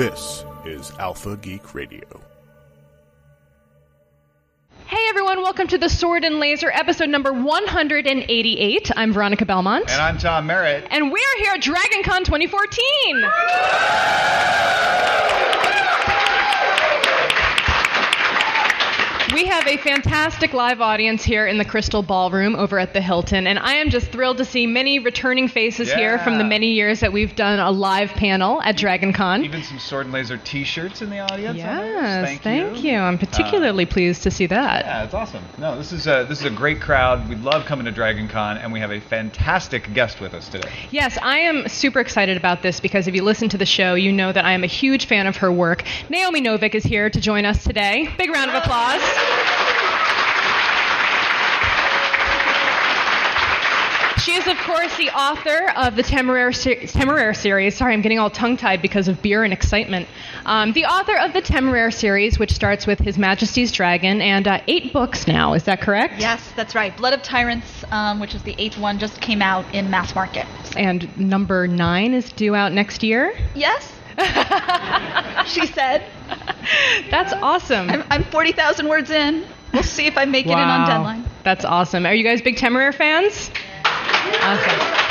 This 0.00 0.48
is 0.64 0.92
Alpha 0.98 1.36
Geek 1.36 1.74
Radio. 1.74 2.08
Hey 4.86 5.06
everyone, 5.10 5.42
welcome 5.42 5.66
to 5.66 5.76
the 5.76 5.90
Sword 5.90 6.24
and 6.24 6.40
Laser 6.40 6.70
episode 6.70 7.10
number 7.10 7.34
188. 7.34 8.92
I'm 8.96 9.12
Veronica 9.12 9.44
Belmont. 9.44 9.90
And 9.90 10.00
I'm 10.00 10.16
Tom 10.16 10.46
Merritt. 10.46 10.86
And 10.90 11.12
we're 11.12 11.36
here 11.40 11.52
at 11.52 11.60
DragonCon 11.60 12.24
2014. 12.24 13.24
We 19.32 19.44
have 19.44 19.68
a 19.68 19.76
fantastic 19.76 20.52
live 20.52 20.80
audience 20.80 21.22
here 21.22 21.46
in 21.46 21.56
the 21.56 21.64
Crystal 21.64 22.02
Ballroom 22.02 22.56
over 22.56 22.80
at 22.80 22.94
the 22.94 23.00
Hilton, 23.00 23.46
and 23.46 23.60
I 23.60 23.74
am 23.74 23.88
just 23.88 24.10
thrilled 24.10 24.38
to 24.38 24.44
see 24.44 24.66
many 24.66 24.98
returning 24.98 25.46
faces 25.46 25.92
here 25.92 26.18
from 26.18 26.38
the 26.38 26.44
many 26.44 26.72
years 26.72 26.98
that 26.98 27.12
we've 27.12 27.36
done 27.36 27.60
a 27.60 27.70
live 27.70 28.10
panel 28.10 28.60
at 28.62 28.76
DragonCon. 28.76 29.44
Even 29.44 29.62
some 29.62 29.78
Sword 29.78 30.06
and 30.06 30.12
Laser 30.12 30.36
T-shirts 30.38 31.00
in 31.00 31.10
the 31.10 31.20
audience. 31.20 31.56
Yes, 31.56 32.26
thank, 32.26 32.42
thank 32.42 32.82
you. 32.82 32.90
you. 32.90 32.98
I'm 32.98 33.14
uh, 33.14 33.18
particularly 33.18 33.86
pleased 33.86 34.24
to 34.24 34.32
see 34.32 34.46
that. 34.46 34.84
Yeah, 34.84 35.04
it's 35.04 35.14
awesome. 35.14 35.44
No, 35.58 35.76
this 35.76 35.92
is 35.92 36.08
a 36.08 36.26
this 36.28 36.40
is 36.40 36.46
a 36.46 36.50
great 36.50 36.80
crowd. 36.80 37.28
We 37.28 37.36
love 37.36 37.66
coming 37.66 37.84
to 37.84 37.92
Dragon 37.92 38.26
Con, 38.26 38.58
and 38.58 38.72
we 38.72 38.80
have 38.80 38.90
a 38.90 39.00
fantastic 39.00 39.94
guest 39.94 40.20
with 40.20 40.34
us 40.34 40.48
today. 40.48 40.72
Yes, 40.90 41.16
I 41.22 41.38
am 41.38 41.68
super 41.68 42.00
excited 42.00 42.36
about 42.36 42.62
this 42.62 42.80
because 42.80 43.06
if 43.06 43.14
you 43.14 43.22
listen 43.22 43.48
to 43.50 43.58
the 43.58 43.66
show, 43.66 43.94
you 43.94 44.10
know 44.10 44.32
that 44.32 44.44
I 44.44 44.52
am 44.52 44.64
a 44.64 44.68
huge 44.68 45.06
fan 45.06 45.28
of 45.28 45.36
her 45.36 45.52
work. 45.52 45.84
Naomi 46.08 46.42
Novik 46.42 46.74
is 46.74 46.82
here 46.82 47.08
to 47.08 47.20
join 47.20 47.44
us 47.44 47.62
today. 47.62 48.08
Big 48.18 48.30
round 48.30 48.50
of 48.50 48.56
applause. 48.56 49.19
She 54.22 54.32
is, 54.32 54.46
of 54.46 54.58
course, 54.58 54.94
the 54.98 55.08
author 55.10 55.72
of 55.76 55.96
the 55.96 56.02
Temeraire, 56.02 56.54
se- 56.54 56.86
Temeraire 56.88 57.34
series. 57.34 57.74
Sorry, 57.74 57.94
I'm 57.94 58.02
getting 58.02 58.18
all 58.18 58.28
tongue 58.28 58.58
tied 58.58 58.82
because 58.82 59.08
of 59.08 59.22
beer 59.22 59.44
and 59.44 59.52
excitement. 59.52 60.08
Um, 60.44 60.72
the 60.74 60.84
author 60.84 61.16
of 61.16 61.32
the 61.32 61.40
Temeraire 61.40 61.90
series, 61.92 62.38
which 62.38 62.52
starts 62.52 62.86
with 62.86 62.98
His 62.98 63.16
Majesty's 63.16 63.72
Dragon, 63.72 64.20
and 64.20 64.46
uh, 64.46 64.60
eight 64.68 64.92
books 64.92 65.26
now. 65.26 65.54
Is 65.54 65.64
that 65.64 65.80
correct? 65.80 66.20
Yes, 66.20 66.52
that's 66.54 66.74
right. 66.74 66.94
Blood 66.98 67.14
of 67.14 67.22
Tyrants, 67.22 67.82
um, 67.90 68.20
which 68.20 68.34
is 68.34 68.42
the 68.42 68.54
eighth 68.58 68.76
one, 68.76 68.98
just 68.98 69.22
came 69.22 69.40
out 69.40 69.64
in 69.74 69.90
mass 69.90 70.14
market. 70.14 70.46
And 70.76 71.08
number 71.18 71.66
nine 71.66 72.12
is 72.12 72.30
due 72.30 72.54
out 72.54 72.72
next 72.72 73.02
year. 73.02 73.32
Yes, 73.54 73.90
she 75.46 75.66
said. 75.66 76.04
That's 77.10 77.32
awesome. 77.34 77.90
I'm, 77.90 78.04
I'm 78.10 78.24
40,000 78.24 78.88
words 78.88 79.10
in. 79.10 79.44
We'll 79.72 79.82
see 79.82 80.06
if 80.06 80.18
I 80.18 80.24
make 80.24 80.46
it 80.46 80.52
in 80.52 80.58
on 80.58 80.88
deadline. 80.88 81.24
That's 81.44 81.64
awesome. 81.64 82.04
Are 82.06 82.14
you 82.14 82.24
guys 82.24 82.42
big 82.42 82.56
Temeraire 82.56 82.94
fans? 82.94 83.50
Awesome. 84.42 85.10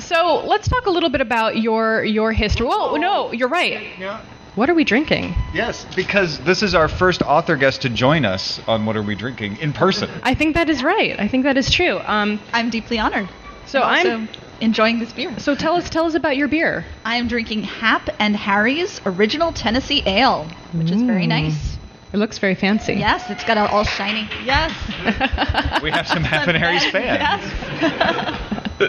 So 0.00 0.44
let's 0.44 0.66
talk 0.68 0.86
a 0.86 0.90
little 0.90 1.10
bit 1.10 1.20
about 1.20 1.58
your 1.58 2.02
your 2.04 2.32
history. 2.32 2.66
Well, 2.66 2.98
no, 2.98 3.32
you're 3.32 3.48
right. 3.48 3.96
Yeah. 3.98 4.20
What 4.56 4.68
are 4.68 4.74
we 4.74 4.82
drinking? 4.82 5.34
Yes, 5.54 5.86
because 5.94 6.40
this 6.40 6.62
is 6.64 6.74
our 6.74 6.88
first 6.88 7.22
author 7.22 7.54
guest 7.54 7.82
to 7.82 7.88
join 7.88 8.24
us 8.24 8.60
on 8.66 8.84
What 8.84 8.96
Are 8.96 9.02
We 9.02 9.14
Drinking 9.14 9.58
in 9.58 9.72
person. 9.72 10.10
I 10.24 10.34
think 10.34 10.56
that 10.56 10.68
is 10.68 10.82
right. 10.82 11.18
I 11.20 11.28
think 11.28 11.44
that 11.44 11.56
is 11.56 11.70
true. 11.70 12.00
Um, 12.04 12.40
I'm 12.52 12.68
deeply 12.70 12.98
honored. 12.98 13.28
so 13.66 13.82
I'm 13.82 14.06
I'm. 14.06 14.20
also 14.22 14.32
enjoying 14.60 14.98
this 14.98 15.12
beer. 15.12 15.38
So 15.38 15.54
tell 15.54 15.74
us 15.76 15.88
tell 15.90 16.04
us 16.06 16.14
about 16.14 16.36
your 16.36 16.48
beer. 16.48 16.84
I 17.04 17.16
am 17.16 17.28
drinking 17.28 17.62
Hap 17.64 18.08
and 18.18 18.36
Harry's 18.36 19.00
Original 19.06 19.52
Tennessee 19.52 20.02
Ale, 20.06 20.48
which 20.72 20.90
is 20.90 21.02
very 21.02 21.24
Mm. 21.24 21.28
nice. 21.28 21.78
It 22.12 22.16
looks 22.16 22.38
very 22.38 22.56
fancy. 22.56 22.94
Yes, 22.94 23.30
it's 23.30 23.44
got 23.44 23.56
a, 23.56 23.70
all 23.70 23.84
shiny. 23.84 24.28
Yes. 24.44 24.72
We 25.82 25.90
have 25.92 26.06
some 26.08 26.24
Hap 26.24 26.48
and 26.48 26.56
Harry's 26.56 26.84
fans. 26.90 27.44
Yes. 27.80 28.80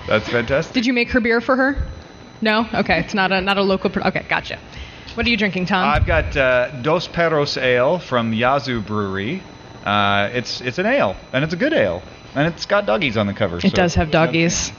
That's 0.08 0.28
fantastic. 0.28 0.72
Did 0.74 0.86
you 0.86 0.92
make 0.92 1.10
her 1.10 1.20
beer 1.20 1.40
for 1.40 1.56
her? 1.56 1.86
No. 2.40 2.66
Okay. 2.74 2.98
It's 3.00 3.14
not 3.14 3.30
a 3.32 3.40
not 3.40 3.58
a 3.58 3.62
local. 3.62 3.90
Pro- 3.90 4.04
okay, 4.04 4.24
gotcha. 4.28 4.58
What 5.14 5.26
are 5.26 5.28
you 5.28 5.36
drinking, 5.36 5.66
Tom? 5.66 5.86
I've 5.86 6.06
got 6.06 6.36
uh, 6.36 6.70
Dos 6.82 7.06
Perros 7.08 7.56
Ale 7.58 7.98
from 7.98 8.32
Yazoo 8.32 8.80
Brewery. 8.80 9.42
Uh, 9.84 10.30
it's 10.32 10.60
it's 10.60 10.78
an 10.78 10.86
ale, 10.86 11.16
and 11.32 11.44
it's 11.44 11.52
a 11.52 11.56
good 11.56 11.72
ale, 11.72 12.02
and 12.34 12.52
it's 12.52 12.64
got 12.66 12.86
doggies 12.86 13.16
on 13.16 13.26
the 13.26 13.34
cover. 13.34 13.58
It 13.62 13.74
does 13.74 13.94
have 13.96 14.10
doggies. 14.10 14.72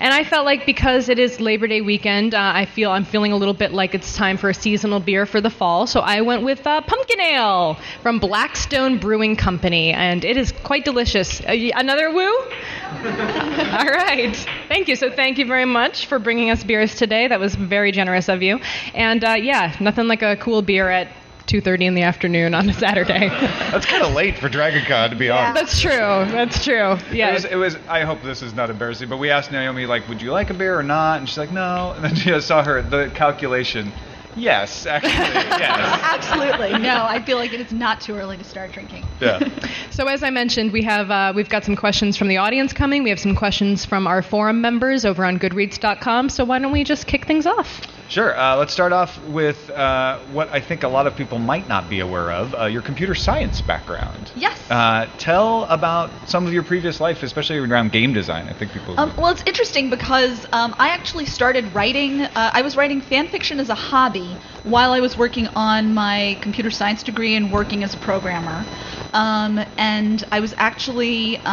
And 0.00 0.14
I 0.14 0.22
felt 0.22 0.44
like 0.44 0.64
because 0.64 1.08
it 1.08 1.18
is 1.18 1.40
Labor 1.40 1.66
Day 1.66 1.80
weekend, 1.80 2.32
uh, 2.34 2.52
I 2.54 2.66
feel 2.66 2.90
I'm 2.92 3.04
feeling 3.04 3.32
a 3.32 3.36
little 3.36 3.54
bit 3.54 3.72
like 3.72 3.94
it's 3.94 4.16
time 4.16 4.36
for 4.36 4.48
a 4.48 4.54
seasonal 4.54 5.00
beer 5.00 5.26
for 5.26 5.40
the 5.40 5.50
fall. 5.50 5.88
So 5.88 6.00
I 6.00 6.20
went 6.20 6.44
with 6.44 6.64
uh, 6.66 6.80
pumpkin 6.82 7.20
ale 7.20 7.76
from 8.02 8.20
Blackstone 8.20 8.98
Brewing 8.98 9.34
Company, 9.34 9.92
and 9.92 10.24
it 10.24 10.36
is 10.36 10.52
quite 10.62 10.84
delicious. 10.84 11.40
Uh, 11.40 11.52
another 11.74 12.12
woo? 12.12 12.22
All 12.92 13.86
right. 13.86 14.36
Thank 14.68 14.86
you. 14.86 14.94
So 14.94 15.10
thank 15.10 15.36
you 15.36 15.46
very 15.46 15.64
much 15.64 16.06
for 16.06 16.20
bringing 16.20 16.50
us 16.50 16.62
beers 16.62 16.94
today. 16.94 17.26
That 17.26 17.40
was 17.40 17.56
very 17.56 17.90
generous 17.90 18.28
of 18.28 18.40
you. 18.40 18.60
And 18.94 19.24
uh, 19.24 19.32
yeah, 19.32 19.76
nothing 19.80 20.06
like 20.06 20.22
a 20.22 20.36
cool 20.36 20.62
beer 20.62 20.88
at 20.88 21.08
2:30 21.48 21.86
in 21.86 21.94
the 21.94 22.02
afternoon 22.02 22.54
on 22.54 22.68
a 22.68 22.72
Saturday. 22.72 23.28
That's 23.70 23.86
kind 23.86 24.02
of 24.04 24.14
late 24.14 24.38
for 24.38 24.48
Dragon 24.48 24.84
Con, 24.84 25.10
to 25.10 25.16
be 25.16 25.30
honest. 25.30 25.54
That's 25.54 25.80
true. 25.80 25.90
That's 26.32 26.64
true. 26.64 26.92
It 26.92 27.12
Yeah. 27.12 27.32
was, 27.34 27.44
it 27.44 27.56
was. 27.56 27.76
I 27.88 28.02
hope 28.02 28.22
this 28.22 28.42
is 28.42 28.54
not 28.54 28.70
embarrassing, 28.70 29.08
but 29.08 29.16
we 29.18 29.30
asked 29.30 29.50
Naomi 29.50 29.86
like, 29.86 30.08
"Would 30.08 30.22
you 30.22 30.30
like 30.30 30.50
a 30.50 30.54
beer 30.54 30.78
or 30.78 30.82
not?" 30.82 31.18
And 31.18 31.28
she's 31.28 31.38
like, 31.38 31.50
"No." 31.52 31.92
And 31.96 32.04
then 32.04 32.14
she 32.14 32.38
saw 32.40 32.62
her 32.62 32.82
the 32.82 33.10
calculation. 33.14 33.92
Yes, 34.36 34.86
actually, 34.86 35.10
yes. 35.14 36.00
Absolutely. 36.02 36.78
No, 36.78 37.04
I 37.08 37.20
feel 37.24 37.38
like 37.38 37.52
it 37.52 37.60
is 37.60 37.72
not 37.72 38.00
too 38.00 38.14
early 38.14 38.36
to 38.36 38.44
start 38.44 38.70
drinking. 38.72 39.04
Yeah. 39.20 39.40
So 39.90 40.06
as 40.06 40.22
I 40.22 40.30
mentioned, 40.30 40.70
we 40.72 40.82
have 40.82 41.10
uh, 41.10 41.32
we've 41.34 41.48
got 41.48 41.64
some 41.64 41.74
questions 41.74 42.16
from 42.16 42.28
the 42.28 42.36
audience 42.36 42.72
coming. 42.72 43.02
We 43.02 43.10
have 43.10 43.18
some 43.18 43.34
questions 43.34 43.84
from 43.84 44.06
our 44.06 44.22
forum 44.22 44.60
members 44.60 45.04
over 45.04 45.24
on 45.24 45.40
Goodreads.com. 45.40 46.28
So 46.28 46.44
why 46.44 46.60
don't 46.60 46.70
we 46.70 46.84
just 46.84 47.08
kick 47.08 47.26
things 47.26 47.46
off? 47.46 47.80
Sure. 48.08 48.38
Uh, 48.38 48.56
let's 48.56 48.72
start 48.72 48.92
off 48.92 49.18
with 49.22 49.68
uh, 49.68 50.20
what 50.30 50.48
I 50.50 50.60
think 50.60 50.82
a 50.82 50.88
lot 50.88 51.06
of 51.06 51.14
people 51.14 51.38
might 51.38 51.68
not 51.68 51.90
be 51.90 52.00
aware 52.00 52.32
of: 52.32 52.54
uh, 52.54 52.64
your 52.64 52.80
computer 52.80 53.14
science 53.14 53.60
background. 53.60 54.32
Yes. 54.34 54.58
Uh, 54.70 55.06
tell 55.18 55.64
about 55.64 56.26
some 56.26 56.46
of 56.46 56.52
your 56.54 56.62
previous 56.62 57.00
life, 57.00 57.22
especially 57.22 57.58
around 57.58 57.92
game 57.92 58.14
design. 58.14 58.48
I 58.48 58.54
think 58.54 58.72
people. 58.72 58.98
Um, 58.98 59.12
well, 59.18 59.30
it's 59.30 59.42
interesting 59.44 59.90
because 59.90 60.46
um, 60.52 60.74
I 60.78 60.88
actually 60.88 61.26
started 61.26 61.74
writing. 61.74 62.22
Uh, 62.22 62.30
I 62.34 62.62
was 62.62 62.78
writing 62.78 63.02
fan 63.02 63.28
fiction 63.28 63.60
as 63.60 63.68
a 63.68 63.74
hobby 63.74 64.38
while 64.62 64.92
I 64.92 65.00
was 65.00 65.18
working 65.18 65.46
on 65.54 65.92
my 65.92 66.38
computer 66.40 66.70
science 66.70 67.02
degree 67.02 67.36
and 67.36 67.52
working 67.52 67.84
as 67.84 67.92
a 67.92 67.98
programmer. 67.98 68.64
Um, 69.12 69.60
and 69.76 70.24
I 70.32 70.40
was 70.40 70.54
actually. 70.56 71.44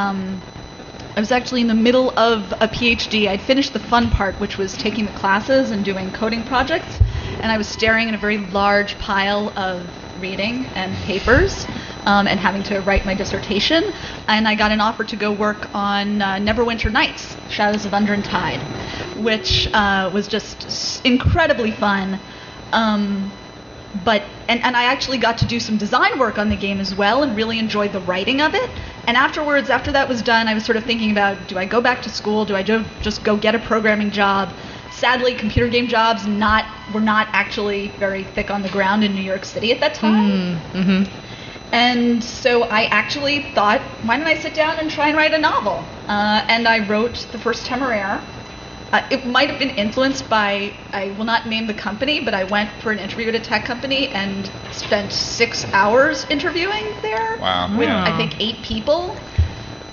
I 1.16 1.22
was 1.22 1.32
actually 1.32 1.62
in 1.62 1.68
the 1.68 1.74
middle 1.74 2.10
of 2.20 2.52
a 2.60 2.68
PhD. 2.68 3.30
I'd 3.30 3.42
finished 3.42 3.72
the 3.72 3.80
fun 3.80 4.10
part, 4.10 4.38
which 4.42 4.58
was 4.58 4.76
taking 4.76 5.06
the 5.06 5.14
classes 5.14 5.72
and 5.72 5.86
doing 5.86 6.12
coding 6.12 6.44
projects, 6.44 7.00
and 7.42 7.50
I 7.50 7.58
was 7.58 7.70
staring 7.70 8.10
at 8.10 8.14
a 8.14 8.18
very 8.18 8.38
large 8.38 9.00
pile 9.00 9.54
of 9.56 9.88
reading 10.20 10.66
and 10.76 10.94
papers 11.06 11.66
um, 12.06 12.28
and 12.28 12.38
having 12.38 12.64
to 12.64 12.82
write 12.82 13.06
my 13.06 13.14
dissertation. 13.14 13.94
And 14.28 14.46
I 14.46 14.56
got 14.56 14.72
an 14.72 14.82
offer 14.82 15.06
to 15.06 15.16
go 15.16 15.32
work 15.32 15.70
on 15.74 16.22
uh, 16.22 16.36
Neverwinter 16.36 16.92
Nights, 16.92 17.38
Shadows 17.50 17.86
of 17.86 17.94
Undrentide, 17.94 18.60
which 19.24 19.74
uh, 19.74 20.12
was 20.14 20.28
just 20.28 21.06
incredibly 21.06 21.72
fun. 21.72 22.20
Um, 22.74 23.32
but 24.04 24.24
and, 24.48 24.64
and 24.64 24.76
I 24.76 24.86
actually 24.86 25.18
got 25.18 25.38
to 25.40 25.46
do 25.46 25.60
some 25.60 25.78
design 25.78 26.20
work 26.20 26.38
on 26.38 26.50
the 26.50 26.56
game 26.56 26.80
as 26.80 26.94
well 26.96 27.24
and 27.24 27.36
really 27.36 27.60
enjoyed 27.60 27.94
the 27.94 28.02
writing 28.02 28.42
of 28.42 28.54
it. 28.54 28.70
And 29.08 29.16
afterwards, 29.18 29.70
after 29.70 29.92
that 29.94 30.10
was 30.10 30.22
done, 30.22 30.48
I 30.48 30.54
was 30.54 30.66
sort 30.66 30.78
of 30.78 30.84
thinking 30.84 31.12
about 31.12 31.48
do 31.48 31.58
I 31.58 31.66
go 31.66 31.82
back 31.82 32.02
to 32.04 32.10
school? 32.10 32.46
Do 32.46 32.56
I 32.56 32.64
jo- 32.64 32.86
just 33.02 33.24
go 33.24 33.38
get 33.38 33.56
a 33.56 33.60
programming 33.60 34.12
job? 34.12 34.52
Sadly, 34.92 35.36
computer 35.36 35.68
game 35.68 35.88
jobs 35.88 36.26
not 36.26 36.66
were 36.94 37.02
not 37.02 37.28
actually 37.32 37.90
very 38.00 38.24
thick 38.24 38.50
on 38.50 38.62
the 38.62 38.70
ground 38.70 39.04
in 39.04 39.14
New 39.14 39.22
York 39.22 39.46
City 39.46 39.72
at 39.72 39.80
that 39.82 39.94
time. 39.94 40.12
And 41.72 42.24
so 42.24 42.64
I 42.64 42.84
actually 42.86 43.52
thought, 43.54 43.82
why 44.04 44.18
don't 44.18 44.28
I 44.28 44.36
sit 44.36 44.54
down 44.54 44.78
and 44.80 44.90
try 44.90 45.08
and 45.10 45.18
write 45.18 45.34
a 45.34 45.38
novel? 45.40 45.84
Uh, 46.08 46.46
and 46.48 46.68
I 46.68 46.88
wrote 46.88 47.28
the 47.32 47.38
first 47.40 47.66
Temeraire. 47.66 48.22
Uh, 48.96 49.06
it 49.12 49.26
might 49.26 49.50
have 49.50 49.60
been 49.60 49.72
influenced 49.72 50.30
by, 50.30 50.72
I 50.94 51.10
will 51.18 51.26
not 51.26 51.50
name 51.50 51.68
the 51.68 51.74
company, 51.74 52.22
but 52.22 52.34
I 52.34 52.46
went 52.46 52.70
for 52.82 52.94
an 52.94 53.00
interview 53.00 53.28
at 53.28 53.36
a 53.36 53.42
tech 53.42 53.66
company 53.66 54.08
and 54.08 54.50
spent 54.72 55.12
six 55.12 55.66
hours 55.74 56.26
interviewing 56.30 56.86
there 57.02 57.38
Wow, 57.42 57.78
with, 57.78 57.90
yeah. 57.90 58.06
I 58.06 58.16
think, 58.16 58.40
eight 58.40 58.64
people. 58.64 59.18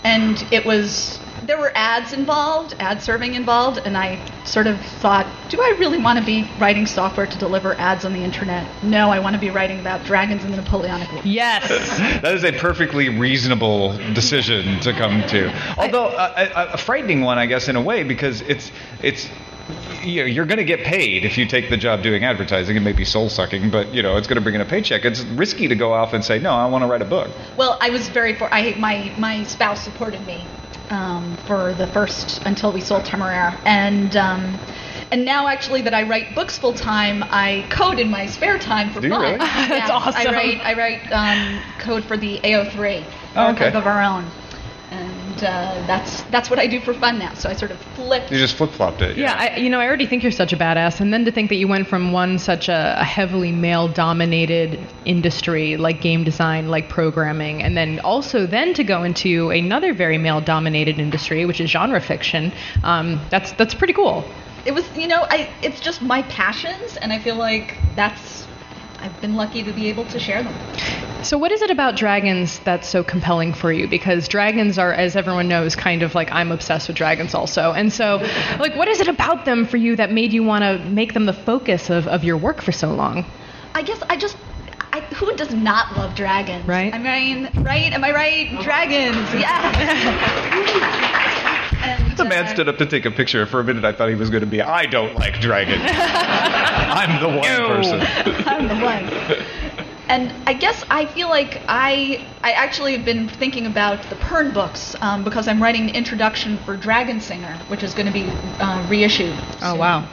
And 0.04 0.46
it 0.52 0.64
was, 0.64 1.18
there 1.46 1.58
were 1.58 1.72
ads 1.74 2.12
involved, 2.12 2.74
ad 2.78 3.02
serving 3.02 3.34
involved, 3.34 3.80
and 3.84 3.96
I 3.96 4.20
sort 4.44 4.66
of 4.66 4.80
thought, 4.80 5.26
do 5.48 5.60
I 5.60 5.76
really 5.78 5.98
want 5.98 6.18
to 6.18 6.24
be 6.24 6.48
writing 6.58 6.86
software 6.86 7.26
to 7.26 7.38
deliver 7.38 7.74
ads 7.74 8.04
on 8.04 8.12
the 8.12 8.20
internet? 8.20 8.66
No, 8.82 9.10
I 9.10 9.18
want 9.18 9.34
to 9.34 9.40
be 9.40 9.50
writing 9.50 9.80
about 9.80 10.04
dragons 10.04 10.44
in 10.44 10.50
the 10.50 10.56
Napoleonic 10.56 11.10
Wars. 11.12 11.26
Yes. 11.26 11.68
that 12.22 12.34
is 12.34 12.44
a 12.44 12.52
perfectly 12.52 13.08
reasonable 13.08 13.96
decision 14.14 14.80
to 14.80 14.92
come 14.92 15.22
to. 15.28 15.52
Although 15.78 16.08
a, 16.08 16.50
a, 16.54 16.66
a 16.72 16.78
frightening 16.78 17.22
one, 17.22 17.38
I 17.38 17.46
guess, 17.46 17.68
in 17.68 17.76
a 17.76 17.82
way, 17.82 18.02
because 18.04 18.40
it's 18.42 18.70
it's 19.02 19.28
you 20.02 20.22
know, 20.22 20.26
you're 20.26 20.46
going 20.46 20.58
to 20.58 20.64
get 20.64 20.80
paid 20.80 21.24
if 21.24 21.38
you 21.38 21.46
take 21.46 21.70
the 21.70 21.76
job 21.76 22.02
doing 22.02 22.24
advertising. 22.24 22.76
It 22.76 22.80
may 22.80 22.92
be 22.92 23.04
soul 23.04 23.28
sucking, 23.28 23.70
but 23.70 23.94
you 23.94 24.02
know 24.02 24.16
it's 24.16 24.26
going 24.26 24.36
to 24.36 24.40
bring 24.40 24.54
in 24.54 24.60
a 24.60 24.64
paycheck. 24.64 25.04
It's 25.04 25.22
risky 25.22 25.68
to 25.68 25.76
go 25.76 25.92
off 25.92 26.12
and 26.12 26.24
say, 26.24 26.38
no, 26.38 26.52
I 26.52 26.66
want 26.66 26.82
to 26.82 26.88
write 26.88 27.02
a 27.02 27.06
book. 27.06 27.30
Well, 27.56 27.78
I 27.80 27.90
was 27.90 28.08
very 28.08 28.34
for 28.34 28.52
I 28.52 28.74
my 28.78 29.12
my 29.18 29.44
spouse 29.44 29.82
supported 29.82 30.26
me 30.26 30.44
um, 30.92 31.36
for 31.46 31.74
the 31.74 31.86
first 31.86 32.42
until 32.44 32.72
we 32.72 32.80
sold 32.80 33.04
Temeraire, 33.04 33.58
and 33.64 34.14
um, 34.16 34.60
and 35.10 35.24
now 35.24 35.48
actually 35.48 35.82
that 35.82 35.94
I 35.94 36.02
write 36.04 36.34
books 36.34 36.58
full 36.58 36.74
time, 36.74 37.24
I 37.30 37.66
code 37.70 37.98
in 37.98 38.10
my 38.10 38.26
spare 38.26 38.58
time 38.58 38.92
for 38.92 39.00
Do 39.00 39.08
you 39.08 39.12
fun. 39.14 39.22
really? 39.22 39.38
That's 39.38 39.90
awesome. 39.90 40.14
I 40.28 40.32
write 40.32 40.58
I 40.62 40.74
write 40.74 41.12
um, 41.12 41.62
code 41.78 42.04
for 42.04 42.16
the 42.16 42.38
AO3 42.44 43.04
Oh, 43.34 43.50
okay. 43.52 43.64
archive 43.64 43.74
of 43.74 43.86
our 43.86 44.02
own, 44.02 44.30
and 44.92 45.42
uh, 45.42 45.86
that's 45.86 46.22
that's 46.24 46.50
what 46.50 46.58
I 46.58 46.66
do 46.66 46.80
for 46.80 46.92
fun 46.92 47.18
now. 47.18 47.32
So 47.34 47.48
I 47.48 47.54
sort 47.54 47.70
of 47.70 47.78
flipped. 47.96 48.30
You 48.30 48.38
just 48.38 48.56
flip 48.56 48.70
flopped 48.70 49.00
it. 49.00 49.16
Yeah, 49.16 49.34
I, 49.34 49.56
you 49.56 49.70
know, 49.70 49.80
I 49.80 49.86
already 49.86 50.06
think 50.06 50.22
you're 50.22 50.32
such 50.32 50.52
a 50.52 50.56
badass, 50.56 51.00
and 51.00 51.12
then 51.12 51.24
to 51.24 51.32
think 51.32 51.48
that 51.48 51.56
you 51.56 51.66
went 51.66 51.88
from 51.88 52.12
one 52.12 52.38
such 52.38 52.68
a, 52.68 52.96
a 52.98 53.04
heavily 53.04 53.52
male-dominated 53.52 54.78
industry 55.04 55.76
like 55.76 56.00
game 56.00 56.24
design, 56.24 56.68
like 56.68 56.88
programming, 56.88 57.62
and 57.62 57.76
then 57.76 58.00
also 58.00 58.46
then 58.46 58.74
to 58.74 58.84
go 58.84 59.02
into 59.02 59.50
another 59.50 59.94
very 59.94 60.18
male-dominated 60.18 60.98
industry, 60.98 61.46
which 61.46 61.60
is 61.60 61.70
genre 61.70 62.00
fiction. 62.00 62.52
Um, 62.84 63.20
that's 63.30 63.52
that's 63.52 63.74
pretty 63.74 63.94
cool. 63.94 64.24
it 64.66 64.72
was 64.72 64.84
you 64.96 65.08
know 65.08 65.26
I 65.30 65.50
it's 65.62 65.80
just 65.80 66.02
my 66.02 66.22
passions, 66.22 66.96
and 66.98 67.12
I 67.12 67.18
feel 67.18 67.36
like 67.36 67.78
that's 67.96 68.46
I've 69.00 69.18
been 69.20 69.34
lucky 69.34 69.62
to 69.64 69.72
be 69.72 69.88
able 69.88 70.04
to 70.06 70.18
share 70.18 70.42
them. 70.42 70.54
So, 71.24 71.38
what 71.38 71.52
is 71.52 71.62
it 71.62 71.70
about 71.70 71.96
dragons 71.96 72.58
that's 72.60 72.88
so 72.88 73.04
compelling 73.04 73.52
for 73.54 73.72
you? 73.72 73.86
Because 73.86 74.26
dragons 74.28 74.76
are, 74.78 74.92
as 74.92 75.14
everyone 75.16 75.48
knows, 75.48 75.76
kind 75.76 76.02
of 76.02 76.14
like 76.14 76.30
I'm 76.32 76.50
obsessed 76.50 76.88
with 76.88 76.96
dragons 76.96 77.34
also. 77.34 77.72
And 77.72 77.92
so, 77.92 78.16
like, 78.58 78.74
what 78.76 78.88
is 78.88 79.00
it 79.00 79.08
about 79.08 79.44
them 79.44 79.64
for 79.66 79.76
you 79.76 79.94
that 79.96 80.10
made 80.12 80.32
you 80.32 80.42
want 80.42 80.62
to 80.62 80.78
make 80.90 81.14
them 81.14 81.24
the 81.24 81.32
focus 81.32 81.90
of, 81.90 82.08
of 82.08 82.24
your 82.24 82.36
work 82.36 82.60
for 82.60 82.72
so 82.72 82.92
long? 82.92 83.24
I 83.74 83.82
guess 83.82 84.02
I 84.08 84.16
just. 84.16 84.36
I, 84.94 85.00
who 85.14 85.34
does 85.36 85.54
not 85.54 85.96
love 85.96 86.14
dragons? 86.14 86.66
Right. 86.66 86.92
I 86.92 86.98
mean, 86.98 87.48
right? 87.64 87.92
Am 87.94 88.04
I 88.04 88.10
right? 88.12 88.60
Dragons, 88.60 89.16
Yeah. 89.32 89.72
and, 91.82 92.12
The 92.18 92.24
man 92.26 92.44
uh, 92.44 92.48
stood 92.48 92.68
up 92.68 92.76
to 92.76 92.84
take 92.84 93.06
a 93.06 93.10
picture. 93.10 93.46
For 93.46 93.60
a 93.60 93.64
minute, 93.64 93.86
I 93.86 93.92
thought 93.92 94.10
he 94.10 94.14
was 94.16 94.28
going 94.28 94.42
to 94.42 94.46
be, 94.46 94.60
I 94.60 94.84
don't 94.84 95.14
like 95.14 95.40
dragons. 95.40 95.80
I'm 95.86 97.22
the 97.22 97.28
one 97.28 97.40
No. 97.40 97.68
person. 97.68 98.00
I'm 98.46 98.68
the 98.68 98.84
one. 98.84 99.48
And 100.08 100.32
I 100.46 100.54
guess 100.54 100.84
I 100.90 101.06
feel 101.06 101.28
like 101.28 101.62
I 101.68 102.26
I 102.42 102.52
actually 102.52 102.92
have 102.96 103.04
been 103.04 103.28
thinking 103.28 103.66
about 103.66 104.02
the 104.10 104.16
Pern 104.16 104.52
books 104.52 104.96
um, 105.00 105.24
because 105.24 105.48
I'm 105.48 105.62
writing 105.62 105.86
the 105.86 105.94
introduction 105.94 106.58
for 106.58 106.76
Dragonsinger, 106.76 107.56
which 107.68 107.82
is 107.82 107.94
going 107.94 108.06
to 108.06 108.12
be 108.12 108.28
uh, 108.60 108.86
reissued. 108.88 109.38
Oh, 109.62 109.70
soon. 109.70 109.78
wow. 109.78 110.08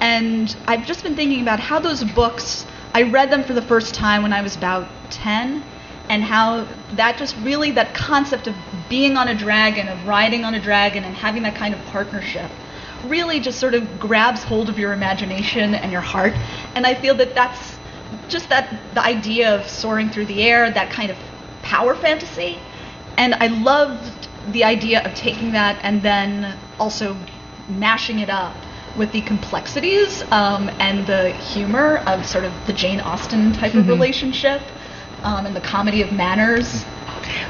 And 0.00 0.54
I've 0.66 0.86
just 0.86 1.02
been 1.02 1.14
thinking 1.14 1.40
about 1.40 1.60
how 1.60 1.78
those 1.78 2.02
books 2.02 2.66
I 2.94 3.02
read 3.02 3.30
them 3.30 3.44
for 3.44 3.52
the 3.52 3.62
first 3.62 3.94
time 3.94 4.22
when 4.22 4.32
I 4.32 4.42
was 4.42 4.56
about 4.56 4.88
ten, 5.10 5.62
and 6.08 6.22
how 6.22 6.66
that 6.92 7.18
just 7.18 7.36
really 7.38 7.70
that 7.72 7.94
concept 7.94 8.46
of 8.46 8.54
being 8.88 9.16
on 9.16 9.28
a 9.28 9.34
dragon, 9.34 9.88
of 9.88 10.06
riding 10.06 10.44
on 10.44 10.54
a 10.54 10.60
dragon, 10.60 11.04
and 11.04 11.14
having 11.14 11.42
that 11.42 11.54
kind 11.54 11.74
of 11.74 11.80
partnership 11.86 12.50
really 13.08 13.40
just 13.40 13.60
sort 13.60 13.74
of 13.74 13.98
grabs 14.00 14.42
hold 14.42 14.68
of 14.68 14.78
your 14.78 14.92
imagination 14.92 15.74
and 15.74 15.92
your 15.92 16.00
heart. 16.00 16.32
And 16.74 16.86
I 16.86 16.94
feel 16.94 17.14
that 17.16 17.34
that's 17.34 17.73
just 18.28 18.48
that 18.48 18.74
the 18.94 19.02
idea 19.02 19.54
of 19.54 19.68
soaring 19.68 20.10
through 20.10 20.26
the 20.26 20.42
air, 20.42 20.70
that 20.70 20.90
kind 20.90 21.10
of 21.10 21.16
power 21.62 21.94
fantasy. 21.94 22.58
And 23.16 23.34
I 23.34 23.46
loved 23.46 24.28
the 24.52 24.64
idea 24.64 25.02
of 25.02 25.14
taking 25.14 25.52
that 25.52 25.78
and 25.82 26.02
then 26.02 26.56
also 26.78 27.16
mashing 27.68 28.18
it 28.18 28.30
up 28.30 28.54
with 28.96 29.12
the 29.12 29.22
complexities 29.22 30.22
um, 30.30 30.70
and 30.78 31.06
the 31.06 31.30
humor 31.30 31.98
of 32.06 32.24
sort 32.26 32.44
of 32.44 32.52
the 32.66 32.72
Jane 32.72 33.00
Austen 33.00 33.52
type 33.52 33.74
of 33.74 33.88
relationship 33.88 34.62
um, 35.24 35.46
and 35.46 35.56
the 35.56 35.60
comedy 35.60 36.02
of 36.02 36.12
manners. 36.12 36.84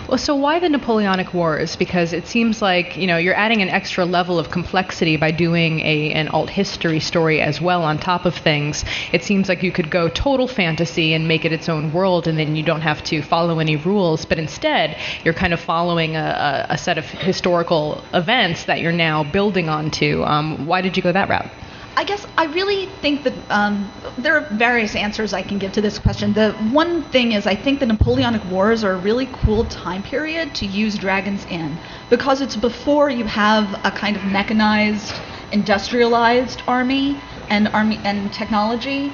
Well, 0.08 0.18
so 0.18 0.34
why 0.34 0.58
the 0.58 0.68
Napoleonic 0.68 1.32
Wars? 1.32 1.76
Because 1.76 2.12
it 2.12 2.26
seems 2.26 2.60
like 2.60 2.96
you 2.96 3.06
know 3.06 3.16
you're 3.16 3.34
adding 3.34 3.62
an 3.62 3.68
extra 3.68 4.04
level 4.04 4.38
of 4.38 4.50
complexity 4.50 5.16
by 5.16 5.30
doing 5.30 5.80
a 5.80 6.12
an 6.12 6.28
alt 6.28 6.50
history 6.50 7.00
story 7.00 7.40
as 7.40 7.60
well 7.60 7.82
on 7.82 7.98
top 7.98 8.24
of 8.24 8.34
things. 8.34 8.84
It 9.12 9.24
seems 9.24 9.48
like 9.48 9.62
you 9.62 9.72
could 9.72 9.90
go 9.90 10.08
total 10.08 10.46
fantasy 10.46 11.14
and 11.14 11.26
make 11.26 11.44
it 11.44 11.52
its 11.52 11.68
own 11.68 11.92
world, 11.92 12.26
and 12.28 12.38
then 12.38 12.54
you 12.56 12.62
don't 12.62 12.82
have 12.82 13.02
to 13.04 13.22
follow 13.22 13.58
any 13.58 13.76
rules. 13.76 14.24
But 14.24 14.38
instead, 14.38 14.96
you're 15.24 15.34
kind 15.34 15.52
of 15.52 15.60
following 15.60 16.16
a, 16.16 16.66
a, 16.68 16.78
set 16.78 16.98
of 16.98 17.06
historical 17.06 18.02
events 18.12 18.64
that 18.64 18.80
you're 18.80 18.92
now 18.92 19.24
building 19.24 19.68
onto. 19.68 20.22
Um, 20.22 20.66
why 20.66 20.82
did 20.82 20.96
you 20.96 21.02
go 21.02 21.12
that 21.12 21.28
route? 21.28 21.50
I 21.96 22.02
guess 22.02 22.26
I 22.36 22.46
really 22.46 22.86
think 22.86 23.22
that 23.22 23.34
um, 23.50 23.90
there 24.18 24.36
are 24.36 24.48
various 24.54 24.96
answers 24.96 25.32
I 25.32 25.42
can 25.42 25.58
give 25.58 25.72
to 25.72 25.80
this 25.80 25.98
question. 25.98 26.32
The 26.32 26.52
one 26.72 27.04
thing 27.04 27.32
is, 27.32 27.46
I 27.46 27.54
think 27.54 27.78
the 27.78 27.86
Napoleonic 27.86 28.42
Wars 28.50 28.82
are 28.82 28.92
a 28.92 28.96
really 28.98 29.26
cool 29.26 29.64
time 29.66 30.02
period 30.02 30.54
to 30.56 30.66
use 30.66 30.98
dragons 30.98 31.44
in 31.46 31.78
because 32.10 32.40
it's 32.40 32.56
before 32.56 33.10
you 33.10 33.24
have 33.24 33.80
a 33.84 33.92
kind 33.92 34.16
of 34.16 34.24
mechanized, 34.24 35.14
industrialized 35.52 36.62
army 36.66 37.20
and 37.48 37.68
army 37.68 38.00
and 38.04 38.32
technology, 38.32 39.12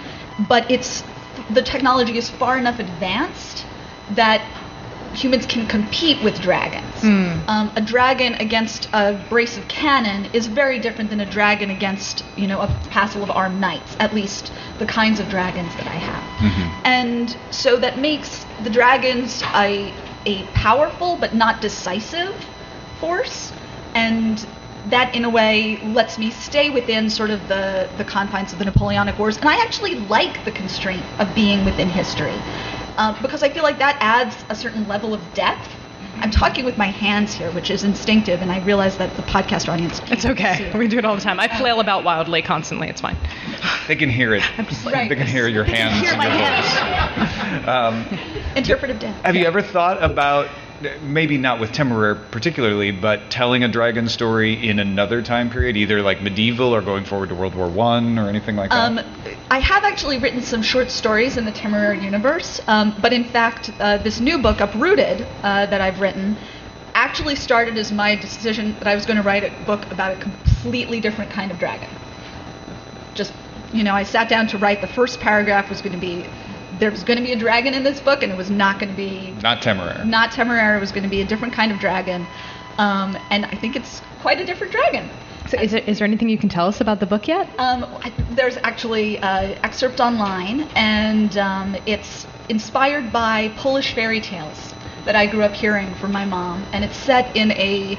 but 0.49 0.71
it's 0.71 1.05
the 1.51 1.63
technology 1.63 2.17
is 2.17 2.31
far 2.31 2.57
enough 2.59 2.79
advanced 2.79 3.67
that 4.11 4.41
humans 5.15 5.47
can 5.47 5.67
compete 5.67 6.23
with 6.23 6.41
dragons. 6.41 7.03
Um, 7.49 7.73
a 7.77 7.81
dragon 7.81 8.35
against 8.35 8.89
a 8.93 9.15
brace 9.29 9.57
of 9.57 9.67
cannon 9.69 10.27
is 10.33 10.47
very 10.47 10.79
different 10.79 11.11
than 11.11 11.21
a 11.21 11.27
dragon 11.27 11.71
against, 11.71 12.25
you 12.37 12.47
know, 12.47 12.61
a 12.61 12.69
passel 12.91 13.23
of 13.23 13.31
armed 13.31 13.61
knights. 13.61 13.97
At 13.99 14.15
least 14.15 14.53
the 14.79 14.87
kinds 14.87 15.19
of 15.21 15.29
dragons 15.29 15.75
that 15.77 15.87
I 15.87 15.97
have. 15.97 16.83
And 16.85 17.37
so 17.51 17.77
that 17.79 17.99
makes 17.99 18.45
the 18.63 18.71
dragons 18.71 19.43
a 19.55 19.93
a 20.27 20.43
powerful 20.49 21.17
but 21.17 21.35
not 21.35 21.61
decisive 21.63 22.35
force, 23.01 23.53
and 23.95 24.47
that 24.91 25.15
in 25.15 25.25
a 25.25 25.31
way 25.31 25.79
lets 25.83 26.19
me 26.19 26.31
stay 26.31 26.71
within 26.71 27.09
sort 27.11 27.31
of 27.31 27.49
the, 27.49 27.89
the 27.99 28.05
confines 28.05 28.53
of 28.53 28.59
the 28.59 28.65
Napoleonic 28.65 29.19
Wars. 29.19 29.37
And 29.39 29.49
I 29.49 29.57
actually 29.63 29.95
like 29.95 30.45
the 30.45 30.51
constraint 30.53 31.03
of 31.19 31.35
being 31.35 31.65
within 31.65 31.89
history 31.89 32.35
um, 32.99 33.17
because 33.23 33.43
I 33.43 33.49
feel 33.51 33.63
like 33.63 33.79
that 33.79 33.97
adds 34.01 34.37
a 34.49 34.55
certain 34.55 34.87
level 34.89 35.15
of 35.15 35.21
depth. 35.35 35.69
I'm 36.17 36.31
talking 36.31 36.65
with 36.67 36.77
my 36.77 36.87
hands 36.89 37.33
here, 37.33 37.51
which 37.53 37.71
is 37.71 37.83
instinctive, 37.83 38.43
and 38.43 38.53
I 38.53 38.59
realize 38.61 38.99
that 38.99 39.15
the 39.17 39.23
podcast 39.23 39.69
audience. 39.73 40.01
It's 40.11 40.27
okay. 40.27 40.71
We 40.77 40.87
do 40.89 40.99
it 40.99 41.05
all 41.07 41.15
the 41.15 41.21
time. 41.23 41.41
I 41.41 41.49
flail 41.49 41.81
about 41.81 42.05
wildly 42.05 42.43
constantly. 42.43 42.89
It's 42.89 43.01
fine. 43.01 43.17
They 43.89 43.97
can 43.97 44.11
hear 44.11 44.35
it. 44.35 44.43
Right. 44.85 45.09
They 45.09 45.17
can 45.17 45.27
hear 45.27 45.49
your 45.49 45.65
They 45.65 45.73
can 45.73 45.91
hands. 45.91 46.01
hear 46.03 46.11
and 46.11 46.19
my 46.19 46.27
your 46.27 46.37
hands. 46.37 47.65
voice. 47.65 47.69
Um, 47.69 48.55
Interpretive 48.57 48.99
depth. 48.99 49.25
have 49.25 49.35
you 49.37 49.47
ever 49.47 49.63
thought 49.63 50.03
about, 50.03 50.49
maybe 51.03 51.39
not 51.39 51.61
with 51.61 51.73
Temeraire 51.73 52.31
particularly, 52.31 52.91
but 52.91 53.31
telling 53.31 53.63
a 53.65 53.69
dragon 53.69 54.09
story 54.09 54.69
in 54.69 54.79
another 54.79 55.23
time 55.23 55.51
period, 55.51 55.77
either 55.77 56.03
like 56.03 56.23
medieval 56.23 56.75
or 56.75 56.83
going 56.83 57.05
forward 57.05 57.29
to 57.29 57.35
World 57.35 57.55
War 57.55 57.69
One 57.69 58.19
or 58.19 58.29
anything 58.29 58.57
like 58.57 58.71
that? 58.71 58.99
Um, 58.99 59.01
I 59.51 59.59
have 59.59 59.85
actually 59.85 60.19
written 60.19 60.43
some 60.43 60.63
short 60.63 60.91
stories 60.91 61.37
in 61.37 61.45
the 61.45 61.53
Temeraire 61.53 61.95
universe, 61.95 62.61
um, 62.67 62.95
but 63.01 63.13
in 63.13 63.25
fact, 63.25 63.71
uh, 63.81 63.99
this 63.99 64.21
new 64.21 64.39
book, 64.39 64.61
Uprooted, 64.61 65.27
uh, 65.43 65.67
that 65.67 65.81
I've 65.81 66.01
written, 66.01 66.37
actually 66.95 67.37
started 67.37 67.77
as 67.77 67.93
my 67.93 68.17
decision 68.17 68.75
that 68.79 68.87
I 68.87 68.95
was 68.95 69.07
going 69.07 69.17
to 69.17 69.23
write 69.23 69.45
a 69.45 69.65
book 69.65 69.91
about 69.91 70.17
a 70.17 70.21
completely 70.21 71.01
different 71.01 71.31
kind 71.31 71.51
of 71.51 71.59
dragon. 71.59 71.89
Just, 73.15 73.33
you 73.73 73.85
know, 73.85 73.95
I 73.95 74.03
sat 74.03 74.29
down 74.29 74.49
to 74.49 74.59
write 74.59 74.81
the 74.81 74.87
first 74.89 75.21
paragraph 75.21 75.69
was 75.69 75.81
going 75.83 75.93
to 75.93 75.99
be 75.99 76.27
there 76.81 76.91
was 76.91 77.05
going 77.05 77.19
to 77.19 77.23
be 77.23 77.33
a 77.33 77.37
dragon 77.37 77.75
in 77.75 77.85
this 77.85 78.01
book, 78.01 78.23
and 78.23 78.33
it 78.33 78.37
was 78.37 78.51
not 78.51 78.81
going 78.81 78.91
to 78.91 78.97
be 78.97 79.33
not 79.43 79.63
Temeraire. 79.63 80.05
not 80.05 80.33
Temeraire. 80.33 80.77
It 80.77 80.81
was 80.81 80.91
going 80.91 81.05
to 81.05 81.09
be 81.09 81.21
a 81.21 81.25
different 81.25 81.55
kind 81.55 81.71
of 81.71 81.79
dragon, 81.79 82.27
um, 82.79 83.17
and 83.31 83.45
I 83.45 83.55
think 83.55 83.77
it's 83.77 84.03
quite 84.21 84.41
a 84.41 84.45
different 84.45 84.73
dragon. 84.73 85.09
So, 85.49 85.61
is 85.61 85.73
there, 85.73 85.83
is 85.83 85.99
there 85.99 86.07
anything 86.07 86.29
you 86.29 86.39
can 86.39 86.49
tell 86.49 86.67
us 86.67 86.81
about 86.81 87.01
the 87.01 87.07
book 87.07 87.29
yet? 87.29 87.49
Um, 87.59 87.85
I, 87.85 88.13
there's 88.31 88.57
actually 88.59 89.19
an 89.19 89.59
excerpt 89.63 90.01
online, 90.01 90.63
and 90.75 91.37
um, 91.37 91.77
it's 91.87 92.27
inspired 92.49 93.13
by 93.13 93.49
Polish 93.57 93.95
fairy 93.95 94.21
tales 94.21 94.75
that 95.05 95.17
I 95.17 95.27
grew 95.27 95.43
up 95.43 95.53
hearing 95.53 95.95
from 95.95 96.13
my 96.13 96.25
mom, 96.25 96.65
and 96.73 96.85
it's 96.85 96.97
set 96.97 97.37
in 97.37 97.53
a 97.53 97.99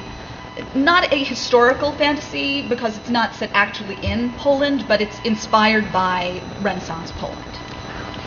not 0.76 1.14
a 1.14 1.24
historical 1.24 1.92
fantasy 1.94 2.68
because 2.68 2.98
it's 2.98 3.10
not 3.10 3.34
set 3.36 3.50
actually 3.54 3.96
in 4.04 4.32
Poland, 4.34 4.86
but 4.88 5.02
it's 5.02 5.20
inspired 5.22 5.92
by 5.94 6.42
Renaissance 6.62 7.12
Poland. 7.18 7.51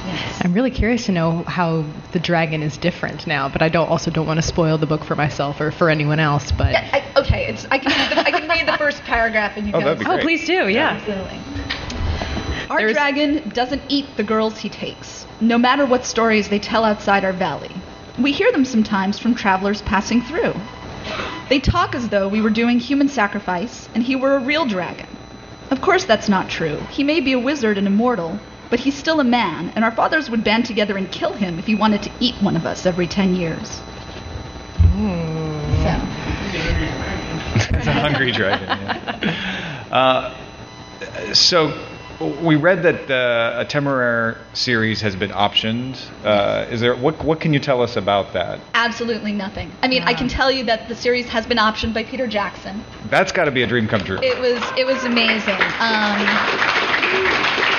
Yes. 0.06 0.42
I'm 0.44 0.52
really 0.52 0.70
curious 0.70 1.06
to 1.06 1.12
know 1.12 1.42
how 1.44 1.84
the 2.12 2.18
dragon 2.20 2.62
is 2.62 2.76
different 2.76 3.26
now, 3.26 3.48
but 3.48 3.62
I 3.62 3.68
don't 3.68 3.88
also 3.88 4.10
don't 4.10 4.26
want 4.26 4.38
to 4.38 4.42
spoil 4.42 4.76
the 4.78 4.86
book 4.86 5.04
for 5.04 5.16
myself 5.16 5.60
or 5.60 5.70
for 5.70 5.88
anyone 5.88 6.20
else. 6.20 6.52
But 6.52 6.72
Yeah, 6.72 6.88
I, 6.92 7.20
okay, 7.20 7.46
it's 7.46 7.66
I 7.70 7.78
can 7.78 7.90
read 7.90 8.10
the, 8.10 8.20
I 8.26 8.30
can 8.38 8.48
read 8.48 8.68
the 8.68 8.76
first 8.76 9.02
paragraph 9.04 9.56
and 9.56 9.66
you 9.66 9.72
Oh, 9.74 9.80
guys. 9.80 10.02
oh, 10.06 10.18
please 10.18 10.44
do, 10.46 10.68
yeah. 10.68 10.90
Absolutely. 11.00 11.40
Our 12.70 12.78
There's- 12.78 12.92
dragon 12.92 13.48
doesn't 13.50 13.82
eat 13.88 14.16
the 14.16 14.22
girls 14.24 14.58
he 14.58 14.68
takes, 14.68 15.26
no 15.40 15.58
matter 15.58 15.84
what 15.86 16.04
stories 16.04 16.48
they 16.48 16.58
tell 16.58 16.84
outside 16.84 17.24
our 17.24 17.32
valley. 17.32 17.70
We 18.18 18.32
hear 18.32 18.52
them 18.52 18.64
sometimes 18.64 19.18
from 19.18 19.34
travelers 19.34 19.82
passing 19.82 20.22
through. 20.22 20.54
They 21.48 21.60
talk 21.60 21.94
as 21.94 22.08
though 22.08 22.28
we 22.28 22.40
were 22.40 22.50
doing 22.50 22.78
human 22.78 23.08
sacrifice 23.08 23.88
and 23.94 24.02
he 24.02 24.16
were 24.16 24.36
a 24.36 24.40
real 24.40 24.64
dragon. 24.66 25.06
Of 25.70 25.80
course, 25.80 26.04
that's 26.04 26.28
not 26.28 26.48
true. 26.48 26.76
He 26.90 27.02
may 27.04 27.20
be 27.20 27.32
a 27.32 27.38
wizard 27.38 27.76
and 27.76 27.86
immortal, 27.86 28.38
but 28.74 28.80
he's 28.80 28.98
still 28.98 29.20
a 29.20 29.24
man, 29.24 29.72
and 29.76 29.84
our 29.84 29.92
fathers 29.92 30.28
would 30.28 30.42
band 30.42 30.66
together 30.66 30.96
and 30.96 31.08
kill 31.12 31.32
him 31.32 31.60
if 31.60 31.64
he 31.64 31.76
wanted 31.76 32.02
to 32.02 32.10
eat 32.18 32.34
one 32.42 32.56
of 32.56 32.66
us 32.66 32.86
every 32.86 33.06
ten 33.06 33.36
years. 33.36 33.68
So. 35.84 35.92
it's 37.76 37.86
a 37.86 37.92
hungry 37.92 38.32
dragon. 38.32 38.66
yeah. 38.66 39.86
Uh, 39.92 41.34
so 41.34 41.72
we 42.42 42.56
read 42.56 42.82
that 42.82 43.06
the 43.06 43.54
a 43.60 43.64
Temeraire 43.64 44.38
series 44.56 45.00
has 45.02 45.14
been 45.14 45.30
optioned. 45.30 45.96
Uh, 46.24 46.66
is 46.68 46.80
there 46.80 46.96
what 46.96 47.24
what 47.24 47.40
can 47.40 47.52
you 47.52 47.60
tell 47.60 47.80
us 47.80 47.94
about 47.94 48.32
that? 48.32 48.58
Absolutely 48.74 49.30
nothing. 49.30 49.70
I 49.84 49.86
mean, 49.86 50.02
I 50.02 50.14
can 50.14 50.26
tell 50.26 50.50
you 50.50 50.64
that 50.64 50.88
the 50.88 50.96
series 50.96 51.28
has 51.28 51.46
been 51.46 51.58
optioned 51.58 51.94
by 51.94 52.02
Peter 52.02 52.26
Jackson. 52.26 52.82
That's 53.08 53.30
got 53.30 53.44
to 53.44 53.52
be 53.52 53.62
a 53.62 53.68
dream 53.68 53.86
come 53.86 54.00
true. 54.00 54.18
It 54.20 54.40
was 54.40 54.60
it 54.76 54.84
was 54.84 55.04
amazing. 55.04 55.60
Um, 55.78 57.70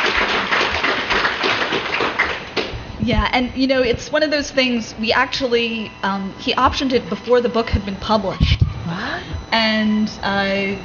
yeah, 3.05 3.29
and 3.31 3.55
you 3.55 3.67
know, 3.67 3.81
it's 3.81 4.11
one 4.11 4.23
of 4.23 4.31
those 4.31 4.51
things. 4.51 4.95
We 4.99 5.13
actually 5.13 5.91
um, 6.03 6.33
he 6.33 6.53
optioned 6.55 6.91
it 6.91 7.07
before 7.09 7.41
the 7.41 7.49
book 7.49 7.69
had 7.69 7.85
been 7.85 7.97
published. 7.97 8.61
What? 8.85 9.23
and 9.55 10.11
uh, 10.21 10.75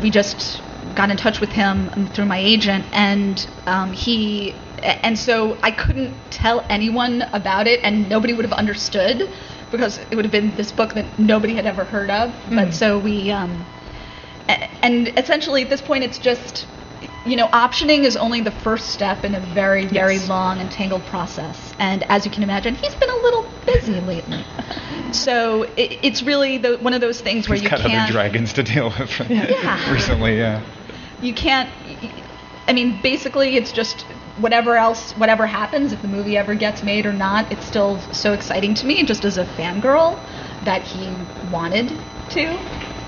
we 0.00 0.10
just 0.10 0.62
got 0.94 1.10
in 1.10 1.16
touch 1.16 1.40
with 1.40 1.50
him 1.50 2.08
through 2.14 2.26
my 2.26 2.38
agent, 2.38 2.84
and 2.92 3.46
um, 3.66 3.92
he 3.92 4.54
and 4.82 5.18
so 5.18 5.58
I 5.62 5.72
couldn't 5.72 6.14
tell 6.30 6.64
anyone 6.70 7.22
about 7.32 7.66
it, 7.66 7.80
and 7.82 8.08
nobody 8.08 8.34
would 8.34 8.44
have 8.44 8.52
understood 8.52 9.28
because 9.70 9.98
it 9.98 10.14
would 10.14 10.24
have 10.24 10.32
been 10.32 10.54
this 10.56 10.70
book 10.70 10.94
that 10.94 11.18
nobody 11.18 11.54
had 11.54 11.66
ever 11.66 11.84
heard 11.84 12.10
of. 12.10 12.32
But 12.50 12.74
so 12.74 12.98
we, 12.98 13.30
um, 13.30 13.64
and 14.48 15.08
essentially 15.18 15.62
at 15.62 15.70
this 15.70 15.82
point, 15.82 16.04
it's 16.04 16.18
just. 16.18 16.66
You 17.24 17.36
know, 17.36 17.46
optioning 17.48 18.02
is 18.04 18.16
only 18.16 18.40
the 18.40 18.50
first 18.50 18.88
step 18.88 19.24
in 19.24 19.34
a 19.34 19.40
very, 19.40 19.86
very 19.86 20.14
Yes. 20.14 20.28
long 20.28 20.58
and 20.60 20.68
tangled 20.70 21.04
process. 21.06 21.72
And 21.78 22.02
as 22.10 22.24
you 22.24 22.32
can 22.32 22.42
imagine, 22.42 22.74
he's 22.74 22.94
been 22.96 23.10
a 23.10 23.22
little 23.22 23.46
busy 23.64 24.00
lately. 24.00 24.44
So 25.12 25.62
it, 25.62 25.98
it's 26.02 26.22
really 26.22 26.58
the, 26.58 26.78
one 26.78 26.94
of 26.94 27.00
those 27.00 27.20
things 27.20 27.48
where 27.48 27.54
He's 27.54 27.62
you 27.64 27.70
got 27.70 27.78
can't 27.80 28.02
other 28.02 28.12
dragons 28.12 28.52
to 28.54 28.62
deal 28.64 28.92
with 28.98 29.20
Yeah. 29.30 29.92
recently. 29.92 30.36
Yeah. 30.36 30.62
you 31.20 31.32
can't 31.34 31.70
i 32.66 32.72
mean 32.72 33.00
basically 33.02 33.56
it's 33.56 33.70
just 33.72 34.02
whatever 34.38 34.76
else 34.76 35.12
whatever 35.12 35.46
happens 35.46 35.92
if 35.92 36.00
the 36.02 36.08
movie 36.08 36.36
ever 36.36 36.54
gets 36.54 36.82
made 36.82 37.06
or 37.06 37.12
not 37.12 37.50
it's 37.52 37.64
still 37.66 37.98
so 38.12 38.32
exciting 38.32 38.74
to 38.74 38.86
me 38.86 39.04
just 39.04 39.24
as 39.24 39.36
a 39.38 39.44
fangirl 39.44 40.18
that 40.64 40.82
he 40.82 41.08
wanted 41.50 41.88
to 42.30 42.40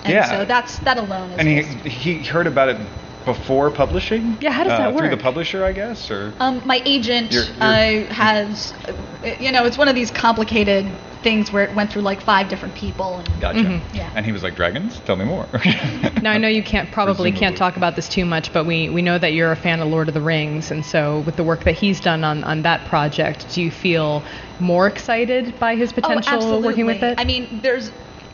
and 0.04 0.12
Yeah. 0.12 0.28
so 0.30 0.44
that's 0.44 0.78
that 0.80 0.98
alone 0.98 1.30
is 1.30 1.38
And 1.38 1.48
he 1.48 1.88
he 1.88 2.22
heard 2.24 2.46
about 2.46 2.68
it 2.68 2.76
before 3.24 3.70
publishing. 3.70 4.36
Yeah, 4.40 4.50
how 4.50 4.64
does 4.64 4.72
Uh, 4.72 4.90
that 4.90 4.96
Through 4.98 5.10
the 5.10 5.16
publisher, 5.16 5.64
I 5.64 5.72
guess, 5.72 6.10
or. 6.10 6.32
um, 6.40 6.62
my 6.64 6.80
agent 6.84 7.32
You're- 7.32 7.46
you're- 7.46 8.06
Uh, 8.08 8.12
has 8.12 8.74
uh, 8.88 8.92
you 9.40 9.50
know 9.52 9.64
it's 9.64 9.78
one 9.78 9.88
of 9.88 9.94
these 9.94 10.10
complicated 10.10 10.86
things 11.22 11.50
where 11.50 11.64
it 11.64 11.74
went 11.74 11.90
through 11.90 12.02
like 12.02 12.20
five 12.20 12.48
different 12.50 12.74
people 12.74 13.16
and 13.18 13.40
Gotcha. 13.40 13.60
Mhm. 13.60 13.80
Yeah. 13.94 14.10
And 14.14 14.26
he 14.26 14.32
was 14.32 14.42
like, 14.42 14.56
"Dragons? 14.56 15.00
Tell 15.06 15.16
me 15.16 15.24
more." 15.24 15.46
Now 16.22 16.32
I 16.32 16.38
know 16.38 16.48
you 16.48 16.62
can't 16.62 16.90
probably 16.90 17.32
can't 17.32 17.56
talk 17.56 17.76
about 17.76 17.96
this 17.96 18.08
too 18.08 18.24
much, 18.26 18.52
but 18.52 18.64
we, 18.64 18.88
we 18.90 19.02
know 19.02 19.18
that 19.18 19.32
you're 19.32 19.52
a 19.52 19.56
fan 19.56 19.80
of 19.80 19.88
Lord 19.88 20.08
of 20.08 20.14
the 20.14 20.20
Rings, 20.20 20.70
and 20.70 20.84
so 20.84 21.20
with 21.20 21.36
the 21.36 21.44
work 21.44 21.64
that 21.64 21.74
he's 21.74 22.00
done 22.00 22.24
on, 22.24 22.44
on 22.44 22.62
that 22.62 22.84
project, 22.86 23.46
do 23.54 23.62
you 23.62 23.70
feel 23.70 24.22
more 24.60 24.86
excited 24.86 25.58
by 25.58 25.76
his 25.76 25.92
potential 25.92 26.42
oh, 26.42 26.60
working 26.60 26.86
with 26.86 27.02
it? 27.02 27.18
I 27.20 27.24
mean, 27.24 27.60
there's, 27.62 27.90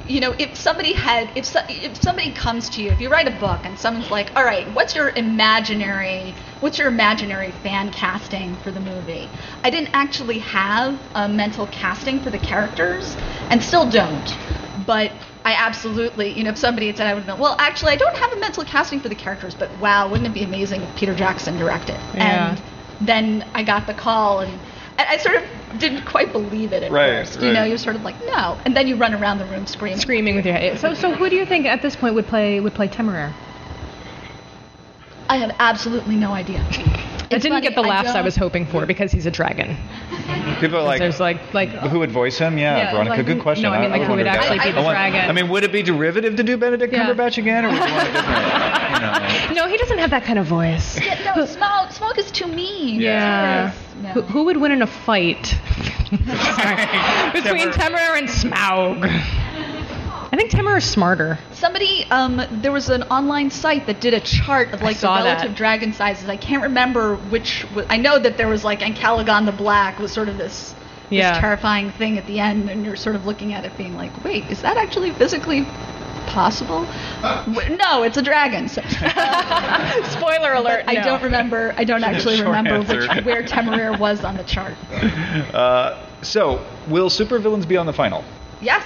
you 0.06 0.20
know, 0.20 0.34
if 0.38 0.56
somebody 0.56 0.92
had, 0.92 1.30
if 1.36 1.44
so, 1.44 1.60
if 1.68 2.00
somebody 2.02 2.32
comes 2.32 2.68
to 2.70 2.82
you, 2.82 2.90
if 2.90 3.00
you 3.00 3.10
write 3.10 3.28
a 3.28 3.38
book 3.38 3.60
and 3.64 3.78
someone's 3.78 4.10
like, 4.10 4.32
all 4.36 4.44
right, 4.44 4.66
what's 4.74 4.94
your 4.94 5.10
imaginary, 5.10 6.34
what's 6.60 6.78
your 6.78 6.88
imaginary 6.88 7.52
fan 7.52 7.90
casting 7.90 8.56
for 8.56 8.70
the 8.70 8.80
movie? 8.80 9.28
I 9.62 9.70
didn't 9.70 9.90
actually 9.92 10.38
have 10.40 11.00
a 11.14 11.28
mental 11.28 11.66
casting 11.68 12.20
for 12.20 12.30
the 12.30 12.38
characters, 12.38 13.16
and 13.50 13.62
still 13.62 13.88
don't, 13.88 14.36
but. 14.86 15.12
I 15.42 15.54
absolutely, 15.54 16.36
you 16.36 16.44
know, 16.44 16.50
if 16.50 16.58
somebody 16.58 16.88
had 16.88 16.98
said 16.98 17.06
I 17.06 17.14
would 17.14 17.24
have 17.24 17.26
been, 17.26 17.40
well, 17.40 17.56
actually, 17.58 17.92
I 17.92 17.96
don't 17.96 18.14
have 18.14 18.30
a 18.34 18.40
mental 18.40 18.62
casting 18.62 19.00
for 19.00 19.08
the 19.08 19.14
characters, 19.14 19.54
but 19.54 19.74
wow, 19.78 20.06
wouldn't 20.06 20.26
it 20.26 20.34
be 20.34 20.42
amazing 20.42 20.82
if 20.82 20.94
Peter 20.96 21.14
Jackson 21.14 21.56
directed? 21.56 21.96
Yeah. 22.12 22.50
And 22.50 22.62
then 23.00 23.50
I 23.54 23.62
got 23.62 23.86
the 23.86 23.94
call, 23.94 24.40
and, 24.40 24.60
and 25.00 25.08
I 25.08 25.16
sort 25.16 25.36
of 25.36 25.78
didn't 25.78 26.04
quite 26.04 26.32
believe 26.32 26.72
it 26.72 26.82
at 26.82 26.90
Right, 26.92 27.26
first. 27.26 27.40
You 27.40 27.52
know, 27.52 27.64
you're 27.64 27.78
sort 27.78 27.96
of 27.96 28.02
like, 28.02 28.16
no, 28.36 28.58
and 28.64 28.76
then 28.76 28.86
you 28.86 28.96
run 28.96 29.14
around 29.14 29.38
the 29.38 29.46
room 29.46 29.66
screaming. 29.66 29.98
Screaming 29.98 30.36
with 30.36 30.44
your 30.44 30.54
head. 30.54 30.78
So 30.78 30.94
so 30.94 31.14
who 31.14 31.30
do 31.30 31.36
you 31.36 31.46
think 31.46 31.66
at 31.66 31.82
this 31.82 31.96
point 31.96 32.14
would 32.14 32.26
play 32.26 32.60
would 32.60 32.74
play 32.74 32.88
Temeraire? 32.88 33.34
I 35.30 35.36
have 35.36 35.54
absolutely 35.60 36.16
no 36.16 36.32
idea. 36.32 36.58
I 36.58 37.34
It's 37.36 37.44
didn't 37.44 37.50
funny, 37.52 37.60
get 37.62 37.74
the 37.76 37.82
laughs 37.82 38.08
I, 38.10 38.14
don't- 38.14 38.24
was 38.24 38.34
hoping 38.34 38.66
for 38.66 38.84
because 38.84 39.12
he's 39.12 39.26
a 39.26 39.30
dragon. 39.30 39.76
People 40.58 40.78
are 40.78 40.82
like, 40.82 40.98
There's 40.98 41.20
like 41.20 41.54
like 41.54 41.68
"Who 41.70 42.00
would 42.00 42.10
voice 42.10 42.36
him?" 42.38 42.58
Yeah, 42.58 42.76
Yeah, 42.76 42.90
Veronica, 42.90 43.16
like, 43.18 43.26
good 43.26 43.40
question. 43.40 43.62
no, 43.62 43.70
I 43.70 43.80
mean, 43.80 43.90
like, 43.92 44.02
who 44.02 44.08
would 44.08 44.18
wondered 44.18 44.26
that. 44.26 44.38
actually 44.40 44.58
be 44.58 44.72
the 44.72 44.80
I 44.80 44.82
want- 44.82 44.94
dragon? 44.96 45.30
I 45.30 45.32
mean, 45.32 45.48
would 45.48 45.62
it 45.62 45.70
be 45.72 45.82
derivative 45.82 46.34
to 46.36 46.42
do 46.42 46.56
Benedict 46.56 46.92
Yeah. 46.92 47.06
Cumberbatch 47.06 47.38
again, 47.38 47.64
or 47.64 47.68
would 47.68 47.76
you 47.76 47.94
want 47.94 48.08
a 48.08 48.12
different? 48.12 48.80
You 49.00 49.54
know? 49.54 49.62
no, 49.64 49.68
he 49.68 49.76
doesn't 49.78 49.98
have 49.98 50.10
that 50.10 50.24
kind 50.24 50.38
of 50.38 50.46
voice. 50.46 50.98
Yeah, 51.00 51.32
no, 51.36 51.44
Smaug. 51.44 51.88
Smaug 51.96 52.18
is 52.18 52.30
too 52.32 52.46
mean. 52.48 53.00
Yeah. 53.00 53.72
No. 54.02 54.08
Who, 54.10 54.22
who 54.22 54.44
would 54.44 54.56
win 54.58 54.72
in 54.72 54.82
a 54.82 54.86
fight 54.86 55.46
Sorry. 56.10 57.32
between 57.32 57.70
Temeraire 57.70 58.18
and 58.18 58.28
Smaug? 58.28 59.06
I 60.32 60.36
think 60.36 60.50
Temeraire 60.52 60.78
is 60.78 60.84
smarter. 60.84 61.38
Somebody, 61.52 62.04
um, 62.10 62.40
there 62.62 62.70
was 62.70 62.88
an 62.88 63.02
online 63.04 63.50
site 63.50 63.86
that 63.86 64.00
did 64.00 64.14
a 64.14 64.20
chart 64.20 64.72
of 64.72 64.80
like 64.80 64.94
the 64.96 65.00
saw 65.00 65.22
that. 65.22 65.24
relative 65.24 65.56
dragon 65.56 65.92
sizes. 65.92 66.28
I 66.28 66.36
can't 66.36 66.62
remember 66.62 67.16
which. 67.16 67.62
w- 67.70 67.86
I 67.90 67.96
know 67.96 68.18
that 68.18 68.36
there 68.36 68.46
was 68.48 68.62
like 68.64 68.78
Ancalagon 68.80 69.44
the 69.46 69.52
Black 69.52 69.98
was 69.98 70.12
sort 70.12 70.28
of 70.28 70.38
this, 70.38 70.74
Yeah. 71.10 71.30
this 71.32 71.40
terrifying 71.40 71.90
thing 71.90 72.16
at 72.16 72.26
the 72.26 72.38
end, 72.38 72.70
and 72.70 72.84
you're 72.84 72.94
sort 72.96 73.16
of 73.16 73.26
looking 73.26 73.52
at 73.54 73.64
it, 73.64 73.76
being 73.76 73.96
like, 73.96 74.12
wait, 74.24 74.44
is 74.50 74.62
that 74.62 74.76
actually 74.76 75.10
physically 75.10 75.66
possible? 76.26 76.82
No, 77.80 78.04
it's 78.04 78.16
a 78.16 78.22
dragon. 78.22 78.68
So, 78.68 78.82
Spoiler 80.10 80.52
alert. 80.52 80.84
I 80.86 80.94
don't 81.02 81.22
remember. 81.24 81.74
I 81.76 81.82
don't 81.82 82.04
actually 82.04 82.36
Short 82.36 82.48
remember 82.56 82.80
which, 82.82 83.08
where 83.24 83.42
Temeraire 83.42 83.98
was 83.98 84.22
on 84.22 84.36
the 84.36 84.44
chart. 84.44 84.74
Uh, 85.52 86.06
so, 86.22 86.64
will 86.88 87.08
supervillains 87.10 87.66
be 87.66 87.76
on 87.76 87.86
the 87.86 87.92
final? 87.92 88.22
Yes. 88.60 88.84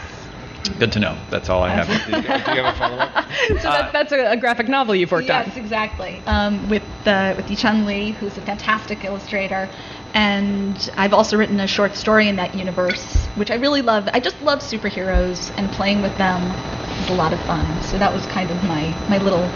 Good 0.78 0.92
to 0.92 0.98
know. 0.98 1.16
That's 1.30 1.50
all 1.50 1.62
I 1.62 1.70
have. 1.70 1.86
do 1.86 1.92
you 2.16 2.22
do 2.22 2.28
you 2.28 2.62
have 2.62 2.74
a 2.74 2.78
follow-up? 2.78 3.24
So 3.60 3.68
that, 3.70 3.92
that's 3.92 4.12
a, 4.12 4.32
a 4.32 4.36
graphic 4.36 4.68
novel 4.68 4.94
you've 4.94 5.12
worked 5.12 5.28
yes, 5.28 5.46
on. 5.46 5.48
Yes, 5.48 5.56
exactly. 5.56 6.22
Um, 6.26 6.68
with 6.68 6.82
uh, 7.04 7.34
with 7.36 7.46
Yishan 7.46 7.84
Li, 7.84 8.12
who's 8.12 8.38
a 8.38 8.40
fantastic 8.40 9.04
illustrator, 9.04 9.68
and 10.14 10.90
I've 10.96 11.12
also 11.12 11.36
written 11.36 11.60
a 11.60 11.66
short 11.66 11.94
story 11.94 12.28
in 12.28 12.36
that 12.36 12.54
universe, 12.54 13.26
which 13.36 13.50
I 13.50 13.56
really 13.56 13.82
love. 13.82 14.08
I 14.12 14.20
just 14.20 14.40
love 14.40 14.60
superheroes, 14.60 15.52
and 15.58 15.70
playing 15.72 16.00
with 16.00 16.16
them 16.16 16.54
is 17.00 17.08
a 17.10 17.14
lot 17.14 17.32
of 17.32 17.40
fun. 17.40 17.82
So 17.82 17.98
that 17.98 18.12
was 18.12 18.24
kind 18.26 18.50
of 18.50 18.62
my 18.62 18.94
my 19.08 19.18
little 19.18 19.48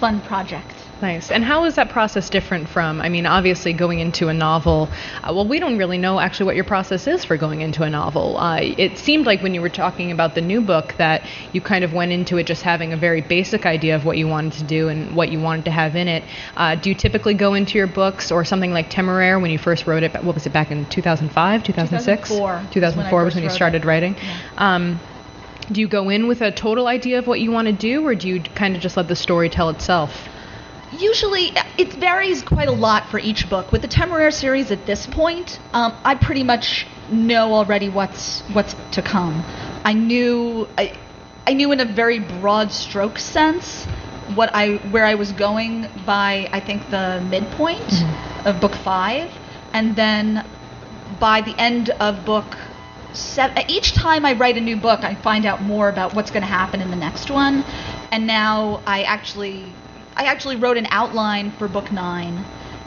fun 0.00 0.20
project. 0.22 0.75
Nice. 1.02 1.30
And 1.30 1.44
how 1.44 1.64
is 1.64 1.74
that 1.74 1.90
process 1.90 2.30
different 2.30 2.68
from, 2.68 3.02
I 3.02 3.10
mean, 3.10 3.26
obviously 3.26 3.74
going 3.74 3.98
into 3.98 4.28
a 4.28 4.34
novel? 4.34 4.88
Uh, 5.22 5.32
well, 5.34 5.46
we 5.46 5.58
don't 5.58 5.76
really 5.76 5.98
know 5.98 6.18
actually 6.18 6.46
what 6.46 6.54
your 6.54 6.64
process 6.64 7.06
is 7.06 7.22
for 7.22 7.36
going 7.36 7.60
into 7.60 7.82
a 7.82 7.90
novel. 7.90 8.38
Uh, 8.38 8.60
it 8.62 8.96
seemed 8.96 9.26
like 9.26 9.42
when 9.42 9.52
you 9.52 9.60
were 9.60 9.68
talking 9.68 10.10
about 10.10 10.34
the 10.34 10.40
new 10.40 10.62
book 10.62 10.94
that 10.96 11.22
you 11.52 11.60
kind 11.60 11.84
of 11.84 11.92
went 11.92 12.12
into 12.12 12.38
it 12.38 12.46
just 12.46 12.62
having 12.62 12.94
a 12.94 12.96
very 12.96 13.20
basic 13.20 13.66
idea 13.66 13.94
of 13.94 14.06
what 14.06 14.16
you 14.16 14.26
wanted 14.26 14.54
to 14.54 14.64
do 14.64 14.88
and 14.88 15.14
what 15.14 15.28
you 15.30 15.38
wanted 15.38 15.66
to 15.66 15.70
have 15.70 15.96
in 15.96 16.08
it. 16.08 16.24
Uh, 16.56 16.74
do 16.74 16.88
you 16.88 16.94
typically 16.94 17.34
go 17.34 17.52
into 17.52 17.76
your 17.76 17.86
books 17.86 18.32
or 18.32 18.44
something 18.44 18.72
like 18.72 18.88
Temeraire 18.88 19.40
when 19.40 19.50
you 19.50 19.58
first 19.58 19.86
wrote 19.86 20.02
it? 20.02 20.14
What 20.24 20.34
was 20.34 20.46
it 20.46 20.52
back 20.52 20.70
in 20.70 20.86
2005, 20.86 21.62
2006? 21.62 22.28
2004 22.28 22.40
was 22.40 22.56
when 22.56 22.72
2004 22.72 23.24
was 23.24 23.34
when 23.34 23.44
you 23.44 23.50
started 23.50 23.82
it. 23.82 23.86
writing. 23.86 24.14
Yeah. 24.14 24.38
Um, 24.56 25.00
do 25.70 25.80
you 25.80 25.88
go 25.88 26.08
in 26.08 26.26
with 26.26 26.40
a 26.40 26.52
total 26.52 26.86
idea 26.86 27.18
of 27.18 27.26
what 27.26 27.40
you 27.40 27.50
want 27.50 27.66
to 27.66 27.72
do, 27.72 28.06
or 28.06 28.14
do 28.14 28.28
you 28.28 28.40
kind 28.40 28.76
of 28.76 28.82
just 28.82 28.96
let 28.96 29.08
the 29.08 29.16
story 29.16 29.50
tell 29.50 29.68
itself? 29.68 30.28
Usually, 30.98 31.52
it 31.76 31.92
varies 31.94 32.42
quite 32.42 32.68
a 32.68 32.72
lot 32.72 33.10
for 33.10 33.18
each 33.18 33.48
book. 33.50 33.72
With 33.72 33.82
the 33.82 33.88
Temeraire 33.88 34.32
series 34.32 34.70
at 34.70 34.86
this 34.86 35.06
point, 35.06 35.58
um, 35.72 35.94
I 36.04 36.14
pretty 36.14 36.42
much 36.42 36.86
know 37.10 37.54
already 37.54 37.88
what's 37.88 38.40
what's 38.52 38.74
to 38.92 39.02
come. 39.02 39.44
I 39.84 39.92
knew 39.92 40.68
I, 40.76 40.98
I 41.46 41.52
knew 41.52 41.70
in 41.72 41.80
a 41.80 41.84
very 41.84 42.18
broad 42.18 42.72
stroke 42.72 43.18
sense 43.18 43.84
what 44.34 44.50
I 44.54 44.76
where 44.90 45.04
I 45.04 45.14
was 45.14 45.32
going 45.32 45.88
by 46.04 46.48
I 46.52 46.60
think 46.60 46.90
the 46.90 47.24
midpoint 47.28 48.04
of 48.44 48.60
book 48.60 48.74
five, 48.74 49.30
and 49.72 49.94
then 49.96 50.44
by 51.20 51.40
the 51.40 51.54
end 51.58 51.90
of 51.90 52.24
book 52.24 52.56
seven, 53.12 53.64
each 53.68 53.92
time 53.92 54.24
I 54.24 54.32
write 54.32 54.56
a 54.56 54.60
new 54.60 54.76
book, 54.76 55.04
I 55.04 55.14
find 55.14 55.46
out 55.46 55.62
more 55.62 55.88
about 55.88 56.14
what's 56.14 56.30
going 56.30 56.42
to 56.42 56.48
happen 56.48 56.80
in 56.80 56.90
the 56.90 56.96
next 56.96 57.30
one. 57.30 57.64
And 58.12 58.26
now 58.26 58.82
I 58.86 59.02
actually, 59.02 59.72
I 60.16 60.24
actually 60.24 60.56
wrote 60.56 60.76
an 60.78 60.86
outline 60.90 61.50
for 61.52 61.68
book 61.68 61.92
nine, 61.92 62.44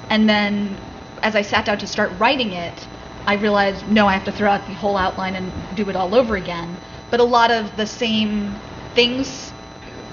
and 0.10 0.28
then 0.28 0.80
as 1.22 1.36
I 1.36 1.44
sat 1.44 1.66
down 1.66 1.78
to 1.80 1.88
start 1.88 2.12
writing 2.20 2.54
it, 2.54 2.88
I 3.28 3.36
realized 3.36 3.88
no, 3.88 4.08
I 4.08 4.14
have 4.14 4.24
to 4.26 4.32
throw 4.32 4.50
out 4.50 4.66
the 4.66 4.74
whole 4.74 4.98
outline 4.98 5.36
and 5.36 5.52
do 5.76 5.88
it 5.90 5.96
all 5.96 6.16
over 6.16 6.36
again. 6.36 6.78
But 7.12 7.20
a 7.20 7.24
lot 7.24 7.52
of 7.52 7.76
the 7.78 7.86
same 7.86 8.60
things 8.96 9.54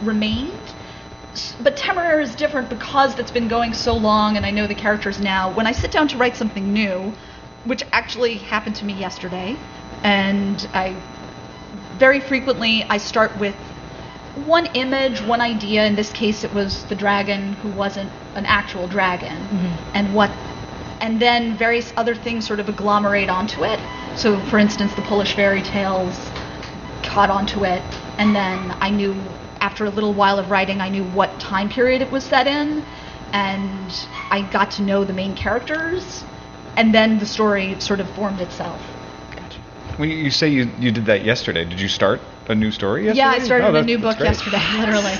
remained. 0.02 0.74
But 1.60 1.76
Temeraire 1.76 2.20
is 2.20 2.34
different 2.34 2.68
because 2.68 3.18
it's 3.18 3.30
been 3.30 3.48
going 3.48 3.74
so 3.74 3.94
long 3.96 4.36
and 4.36 4.44
I 4.44 4.50
know 4.50 4.66
the 4.66 4.74
characters 4.74 5.18
now. 5.20 5.52
When 5.52 5.66
I 5.66 5.72
sit 5.72 5.90
down 5.92 6.08
to 6.08 6.16
write 6.18 6.36
something 6.36 6.72
new, 6.72 7.14
which 7.64 7.82
actually 7.92 8.34
happened 8.34 8.76
to 8.76 8.84
me 8.84 8.94
yesterday, 8.94 9.56
and 10.02 10.68
I 10.74 10.96
very 11.98 12.20
frequently 12.20 12.84
I 12.88 12.98
start 12.98 13.38
with 13.38 13.56
one 14.44 14.66
image, 14.74 15.22
one 15.22 15.40
idea. 15.40 15.84
In 15.86 15.96
this 15.96 16.12
case, 16.12 16.44
it 16.44 16.52
was 16.52 16.84
the 16.84 16.94
dragon 16.94 17.54
who 17.54 17.70
wasn't 17.70 18.10
an 18.34 18.44
actual 18.46 18.86
dragon, 18.86 19.36
mm-hmm. 19.36 19.90
and 19.94 20.14
what, 20.14 20.30
and 21.00 21.20
then 21.20 21.56
various 21.56 21.92
other 21.96 22.14
things 22.14 22.46
sort 22.46 22.60
of 22.60 22.68
agglomerate 22.68 23.28
onto 23.28 23.64
it. 23.64 23.80
So, 24.16 24.38
for 24.46 24.58
instance, 24.58 24.94
the 24.94 25.02
Polish 25.02 25.34
fairy 25.34 25.62
tales 25.62 26.16
caught 27.02 27.30
onto 27.30 27.64
it, 27.64 27.82
and 28.18 28.36
then 28.36 28.76
I 28.80 28.90
knew 28.90 29.14
after 29.60 29.86
a 29.86 29.90
little 29.90 30.12
while 30.12 30.38
of 30.38 30.50
writing, 30.50 30.80
I 30.80 30.90
knew 30.90 31.04
what 31.04 31.40
time 31.40 31.68
period 31.68 32.02
it 32.02 32.10
was 32.10 32.24
set 32.24 32.46
in, 32.46 32.84
and 33.32 34.08
I 34.30 34.46
got 34.52 34.70
to 34.72 34.82
know 34.82 35.04
the 35.04 35.14
main 35.14 35.34
characters, 35.34 36.24
and 36.76 36.94
then 36.94 37.18
the 37.18 37.26
story 37.26 37.80
sort 37.80 38.00
of 38.00 38.10
formed 38.10 38.40
itself. 38.40 38.80
When 39.96 40.10
you, 40.10 40.16
you 40.16 40.30
say 40.30 40.48
you, 40.48 40.70
you 40.78 40.92
did 40.92 41.06
that 41.06 41.24
yesterday, 41.24 41.64
did 41.64 41.80
you 41.80 41.88
start 41.88 42.20
a 42.48 42.54
new 42.54 42.70
story 42.70 43.04
yesterday? 43.04 43.18
Yeah, 43.18 43.30
I 43.30 43.38
started 43.40 43.66
Oh, 43.68 43.74
a 43.74 43.82
new 43.82 43.98
book 43.98 44.18
yesterday, 44.20 44.60
literally. 44.78 45.12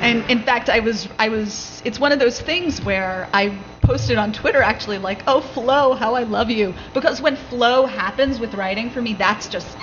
And 0.00 0.28
in 0.30 0.42
fact, 0.42 0.68
I 0.68 0.80
was 0.80 1.08
I 1.18 1.28
was 1.28 1.82
it's 1.84 1.98
one 1.98 2.12
of 2.12 2.18
those 2.18 2.40
things 2.40 2.80
where 2.82 3.28
I 3.32 3.58
posted 3.82 4.18
on 4.18 4.32
Twitter 4.32 4.62
actually 4.62 4.98
like, 4.98 5.22
"Oh, 5.26 5.40
flow, 5.40 5.94
how 5.94 6.14
I 6.14 6.22
love 6.22 6.50
you." 6.50 6.74
Because 6.94 7.20
when 7.20 7.36
flow 7.36 7.86
happens 7.86 8.40
with 8.40 8.54
writing 8.54 8.90
for 8.90 9.02
me, 9.02 9.14
that's 9.14 9.48
just 9.48 9.76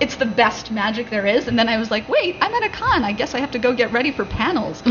it's 0.00 0.16
the 0.16 0.26
best 0.26 0.70
magic 0.70 1.10
there 1.10 1.26
is. 1.26 1.46
And 1.48 1.58
then 1.58 1.68
I 1.68 1.76
was 1.78 1.90
like, 1.90 2.08
"Wait, 2.08 2.36
I'm 2.40 2.54
at 2.54 2.64
a 2.64 2.70
con. 2.70 3.04
I 3.04 3.12
guess 3.12 3.34
I 3.34 3.40
have 3.40 3.50
to 3.52 3.58
go 3.58 3.72
get 3.74 3.92
ready 3.92 4.12
for 4.12 4.24
panels 4.24 4.82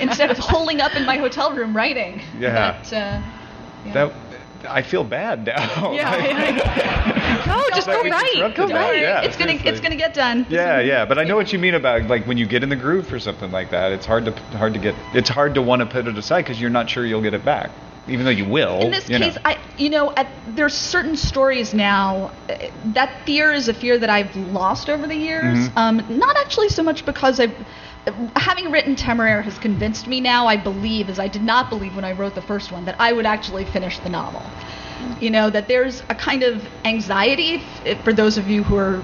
instead 0.00 0.30
of 0.30 0.38
holing 0.38 0.80
up 0.80 0.94
in 0.96 1.04
my 1.04 1.16
hotel 1.16 1.52
room 1.54 1.76
writing." 1.76 2.22
Yeah. 2.38 2.78
But, 2.82 2.92
uh, 2.92 3.20
yeah. 3.84 3.92
That 3.94 4.12
I 4.66 4.82
feel 4.82 5.04
bad 5.04 5.46
now. 5.46 5.92
Yeah, 5.92 6.10
I- 6.14 7.44
no, 7.46 7.64
just 7.74 7.86
go 7.86 8.02
right. 8.02 8.54
Go 8.54 8.66
write. 8.68 9.00
yeah. 9.00 9.22
it's 9.22 9.36
gonna 9.36 9.52
it's 9.52 9.80
gonna 9.80 9.96
get 9.96 10.14
done. 10.14 10.46
Yeah, 10.48 10.80
yeah, 10.80 11.04
but 11.04 11.18
I 11.18 11.24
know 11.24 11.36
what 11.36 11.52
you 11.52 11.58
mean 11.58 11.74
about 11.74 12.02
like 12.08 12.26
when 12.26 12.38
you 12.38 12.46
get 12.46 12.62
in 12.62 12.68
the 12.68 12.76
groove 12.76 13.06
for 13.06 13.18
something 13.18 13.50
like 13.50 13.70
that. 13.70 13.92
It's 13.92 14.06
hard 14.06 14.24
to 14.24 14.32
hard 14.56 14.74
to 14.74 14.80
get. 14.80 14.94
It's 15.14 15.28
hard 15.28 15.54
to 15.54 15.62
want 15.62 15.80
to 15.80 15.86
put 15.86 16.06
it 16.08 16.16
aside 16.18 16.42
because 16.42 16.60
you're 16.60 16.70
not 16.70 16.90
sure 16.90 17.06
you'll 17.06 17.22
get 17.22 17.34
it 17.34 17.44
back, 17.44 17.70
even 18.08 18.24
though 18.24 18.30
you 18.32 18.46
will. 18.46 18.80
in 18.80 18.90
this 18.90 19.08
you 19.08 19.18
know. 19.18 19.26
case, 19.26 19.38
I 19.44 19.58
you 19.76 19.90
know 19.90 20.12
at, 20.16 20.26
there's 20.48 20.74
certain 20.74 21.16
stories 21.16 21.72
now 21.72 22.32
uh, 22.48 22.56
that 22.86 23.24
fear 23.24 23.52
is 23.52 23.68
a 23.68 23.74
fear 23.74 23.98
that 23.98 24.10
I've 24.10 24.34
lost 24.36 24.88
over 24.90 25.06
the 25.06 25.16
years. 25.16 25.68
Mhm. 25.68 25.76
Um, 25.76 26.18
not 26.18 26.36
actually 26.36 26.68
so 26.68 26.82
much 26.82 27.04
because 27.06 27.38
I've 27.38 27.54
having 28.36 28.70
written 28.70 28.96
Temeraire 28.96 29.42
has 29.42 29.58
convinced 29.58 30.06
me 30.06 30.20
now. 30.20 30.46
I 30.46 30.56
believe, 30.56 31.08
as 31.08 31.18
I 31.18 31.28
did 31.28 31.42
not 31.42 31.70
believe 31.70 31.94
when 31.94 32.04
I 32.04 32.12
wrote 32.12 32.34
the 32.34 32.42
first 32.42 32.72
one, 32.72 32.84
that 32.86 32.96
I 32.98 33.12
would 33.12 33.26
actually 33.26 33.64
finish 33.64 33.98
the 33.98 34.08
novel. 34.08 34.42
You 35.20 35.30
know 35.30 35.50
that 35.50 35.68
there's 35.68 36.02
a 36.08 36.14
kind 36.14 36.42
of 36.42 36.66
anxiety 36.84 37.54
if, 37.54 37.86
if, 37.86 38.00
for 38.02 38.12
those 38.12 38.36
of 38.36 38.48
you 38.48 38.64
who 38.64 38.76
are 38.76 39.02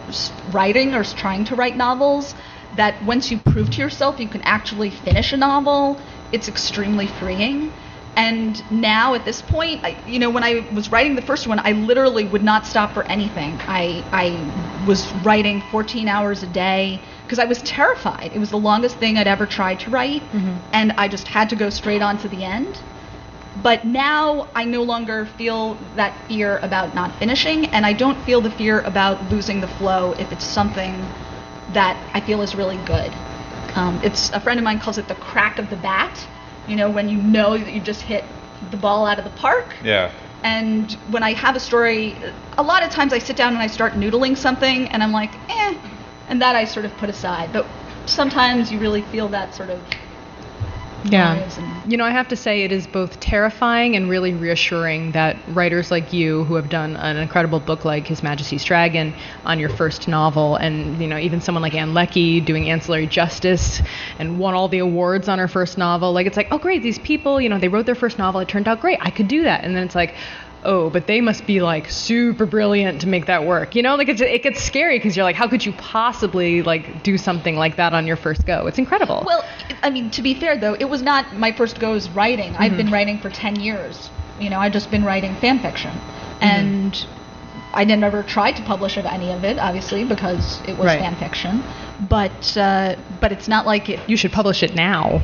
writing 0.51 0.95
or 0.95 1.05
trying 1.05 1.45
to 1.47 1.55
write 1.55 1.77
novels. 1.77 2.35
That 2.77 3.01
once 3.05 3.31
you 3.31 3.39
prove 3.39 3.71
to 3.71 3.79
yourself 3.79 4.19
you 4.19 4.29
can 4.29 4.43
actually 4.43 4.91
finish 4.91 5.33
a 5.33 5.37
novel, 5.37 6.01
it's 6.33 6.49
extremely 6.49 7.07
freeing. 7.07 7.73
And 8.17 8.63
now 8.71 9.15
at 9.15 9.25
this 9.25 9.43
point, 9.43 9.85
I, 9.85 9.97
you 10.07 10.19
know, 10.19 10.31
when 10.31 10.45
I 10.45 10.67
was 10.73 10.91
writing 10.91 11.15
the 11.17 11.23
first 11.23 11.47
one, 11.47 11.61
I 11.61 11.73
literally 11.73 12.25
would 12.25 12.43
not 12.43 12.67
stop 12.67 12.93
for 12.93 13.05
anything. 13.05 13.61
I, 13.67 14.05
I 14.13 14.87
was 14.87 15.13
writing 15.25 15.61
14 15.71 16.07
hours 16.09 16.43
a 16.43 16.47
day 16.47 17.01
because 17.25 17.39
I 17.39 17.45
was 17.45 17.61
terrified. 17.63 18.31
It 18.35 18.39
was 18.39 18.51
the 18.51 18.59
longest 18.59 18.97
thing 18.99 19.17
I'd 19.19 19.27
ever 19.27 19.47
tried 19.47 19.81
to 19.81 19.91
write, 19.91 20.23
and 20.73 20.93
I 20.93 21.09
just 21.09 21.27
had 21.29 21.49
to 21.51 21.57
go 21.57 21.71
straight 21.71 22.03
on 22.03 22.19
to 22.19 22.29
the 22.29 22.45
end. 22.45 22.79
But 23.63 23.85
now 23.85 24.49
I 24.55 24.65
no 24.65 24.83
longer 24.83 25.27
feel 25.27 25.75
that 25.97 26.13
fear 26.27 26.59
about 26.59 26.95
not 26.95 27.13
finishing, 27.19 27.67
and 27.67 27.87
I 27.87 27.93
don't 27.93 28.21
feel 28.25 28.41
the 28.41 28.51
fear 28.51 28.81
about 28.81 29.31
losing 29.31 29.61
the 29.61 29.69
flow 29.69 30.13
if 30.19 30.33
it's 30.33 30.45
something 30.45 30.93
that 31.73 31.97
I 32.13 32.21
feel 32.21 32.43
is 32.43 32.55
really 32.55 32.79
good. 32.79 33.13
Um, 33.77 34.01
it's 34.03 34.31
a 34.33 34.41
friend 34.41 34.59
of 34.59 34.65
mine 34.65 34.81
calls 34.81 34.99
it 34.99 35.09
the 35.09 35.15
crack 35.15 35.59
of 35.59 35.71
the 35.71 35.77
bat. 35.77 36.27
You 36.69 36.77
know, 36.77 36.91
when 36.91 37.09
you 37.09 37.17
know 37.19 37.57
that 37.57 37.73
you 37.73 37.81
just 37.81 38.03
hit 38.03 38.25
the 38.71 38.77
ball 38.77 39.07
out 39.07 39.19
of 39.19 39.25
the 39.25 39.31
park. 39.41 39.75
yeah. 39.83 40.11
And 40.43 40.93
when 41.11 41.23
I 41.23 41.33
have 41.33 41.57
a 41.57 41.61
story, 41.61 42.19
a 42.59 42.63
lot 42.63 42.85
of 42.85 42.91
times 42.91 43.15
I 43.15 43.19
sit 43.19 43.35
down 43.35 43.55
and 43.55 43.63
I 43.63 43.67
start 43.67 43.95
noodling 43.95 44.37
something, 44.37 44.89
and 44.89 45.03
I'm 45.03 45.11
like, 45.13 45.35
eh, 45.49 45.75
and 46.29 46.41
that 46.43 46.57
I 46.57 46.65
sort 46.65 46.85
of 46.87 46.97
put 46.97 47.09
aside. 47.09 47.53
But 47.53 47.67
sometimes 48.07 48.71
you 48.73 48.79
really 48.79 49.03
feel 49.03 49.29
that 49.29 49.55
sort 49.55 49.71
of 49.71 49.83
Yeah. 51.07 51.47
You 51.87 51.99
know, 51.99 52.05
I 52.05 52.13
have 52.13 52.29
to 52.29 52.37
say 52.37 52.63
it 52.63 52.73
is 52.73 52.87
both 52.87 53.21
terrifying 53.21 53.95
and 53.95 54.09
really 54.09 54.33
reassuring 54.33 55.13
that 55.13 55.37
writers 55.49 55.91
like 55.91 56.15
you 56.15 56.45
who 56.45 56.55
have 56.55 56.71
done 56.71 56.97
an 56.97 57.19
incredible 57.19 57.61
book 57.61 57.85
like 57.85 58.07
His 58.07 58.23
Majesty's 58.23 58.65
Dragon 58.65 59.15
on 59.45 59.59
your 59.59 59.69
first 59.69 60.09
novel 60.09 60.57
and, 60.57 60.99
you 60.99 61.07
know, 61.07 61.19
even 61.19 61.43
someone 61.43 61.61
like 61.61 61.75
Ann 61.75 61.93
Leckie 61.93 62.41
doing 62.41 62.71
Ancillary 62.71 63.07
Justice 63.07 63.83
and 64.19 64.39
won 64.39 64.55
all 64.55 64.69
the 64.69 64.79
awards 64.79 65.29
on 65.29 65.39
her 65.39 65.49
first 65.49 65.77
novel. 65.77 66.13
Like 66.15 66.27
it's 66.27 66.39
like, 66.39 66.49
"Oh 66.51 66.59
great, 66.59 66.83
these 66.83 66.99
people, 66.99 67.39
you 67.39 67.51
know, 67.51 67.59
they 67.59 67.69
wrote 67.69 67.85
their 67.85 67.95
first 67.95 68.17
novel, 68.17 68.41
it 68.41 68.49
turned 68.49 68.67
out 68.67 68.81
great. 68.81 68.99
I 69.03 69.11
could 69.11 69.29
do 69.29 69.43
that." 69.43 69.63
And 69.63 69.77
then 69.77 69.85
it's 69.85 69.95
like, 69.95 70.15
"Oh, 70.65 70.91
but 70.91 71.07
they 71.07 71.21
must 71.21 71.47
be 71.47 71.61
like 71.61 71.91
super 71.91 72.47
brilliant 72.47 73.01
to 73.03 73.09
make 73.09 73.27
that 73.27 73.45
work." 73.45 73.75
You 73.75 73.83
know, 73.83 73.97
like 73.97 74.09
it's, 74.09 74.21
it 74.21 74.43
gets 74.43 74.63
scary 74.63 74.99
because 74.99 75.17
you're 75.17 75.25
like, 75.25 75.37
"How 75.37 75.49
could 75.49 75.65
you 75.65 75.73
possibly 75.73 76.63
like 76.63 77.03
do 77.03 77.17
something 77.19 77.57
like 77.57 77.77
that 77.77 77.93
on 77.93 78.07
your 78.07 78.17
first 78.17 78.47
go?" 78.47 78.67
It's 78.67 78.79
incredible. 78.79 79.23
Well, 79.27 79.45
I 79.83 79.91
mean, 79.91 80.11
to 80.11 80.23
be 80.23 80.35
fair 80.35 80.57
though, 80.59 80.75
it 80.75 80.89
was 80.89 81.03
not 81.03 81.37
my 81.37 81.53
first 81.53 81.79
go 81.81 81.95
as 81.95 82.11
writing. 82.11 82.55
I've 82.57 82.77
been 82.77 82.91
writing 82.91 83.19
for 83.19 83.31
10 83.31 83.61
years. 83.61 84.11
You 84.39 84.51
know, 84.51 84.59
I've 84.59 84.73
just 84.73 84.91
been 84.91 85.05
writing 85.05 85.37
fan 85.37 85.61
fiction. 85.61 86.01
And 86.41 87.07
I 87.73 87.85
never 87.85 88.23
tried 88.23 88.57
to 88.57 88.63
publish 88.63 88.97
of 88.97 89.07
any 89.07 89.31
of 89.33 89.45
it, 89.45 89.59
obviously, 89.59 90.05
because 90.05 90.61
it 90.65 90.77
was 90.77 90.87
Right. 90.87 91.01
fan 91.01 91.17
fiction. 91.17 91.65
But 92.01 92.57
uh, 92.57 92.97
but 93.21 93.33
it's 93.33 93.49
not 93.49 93.67
like 93.67 93.89
it. 93.89 94.01
you 94.09 94.17
should 94.17 94.33
publish 94.33 94.63
it 94.63 94.75
now 94.75 95.23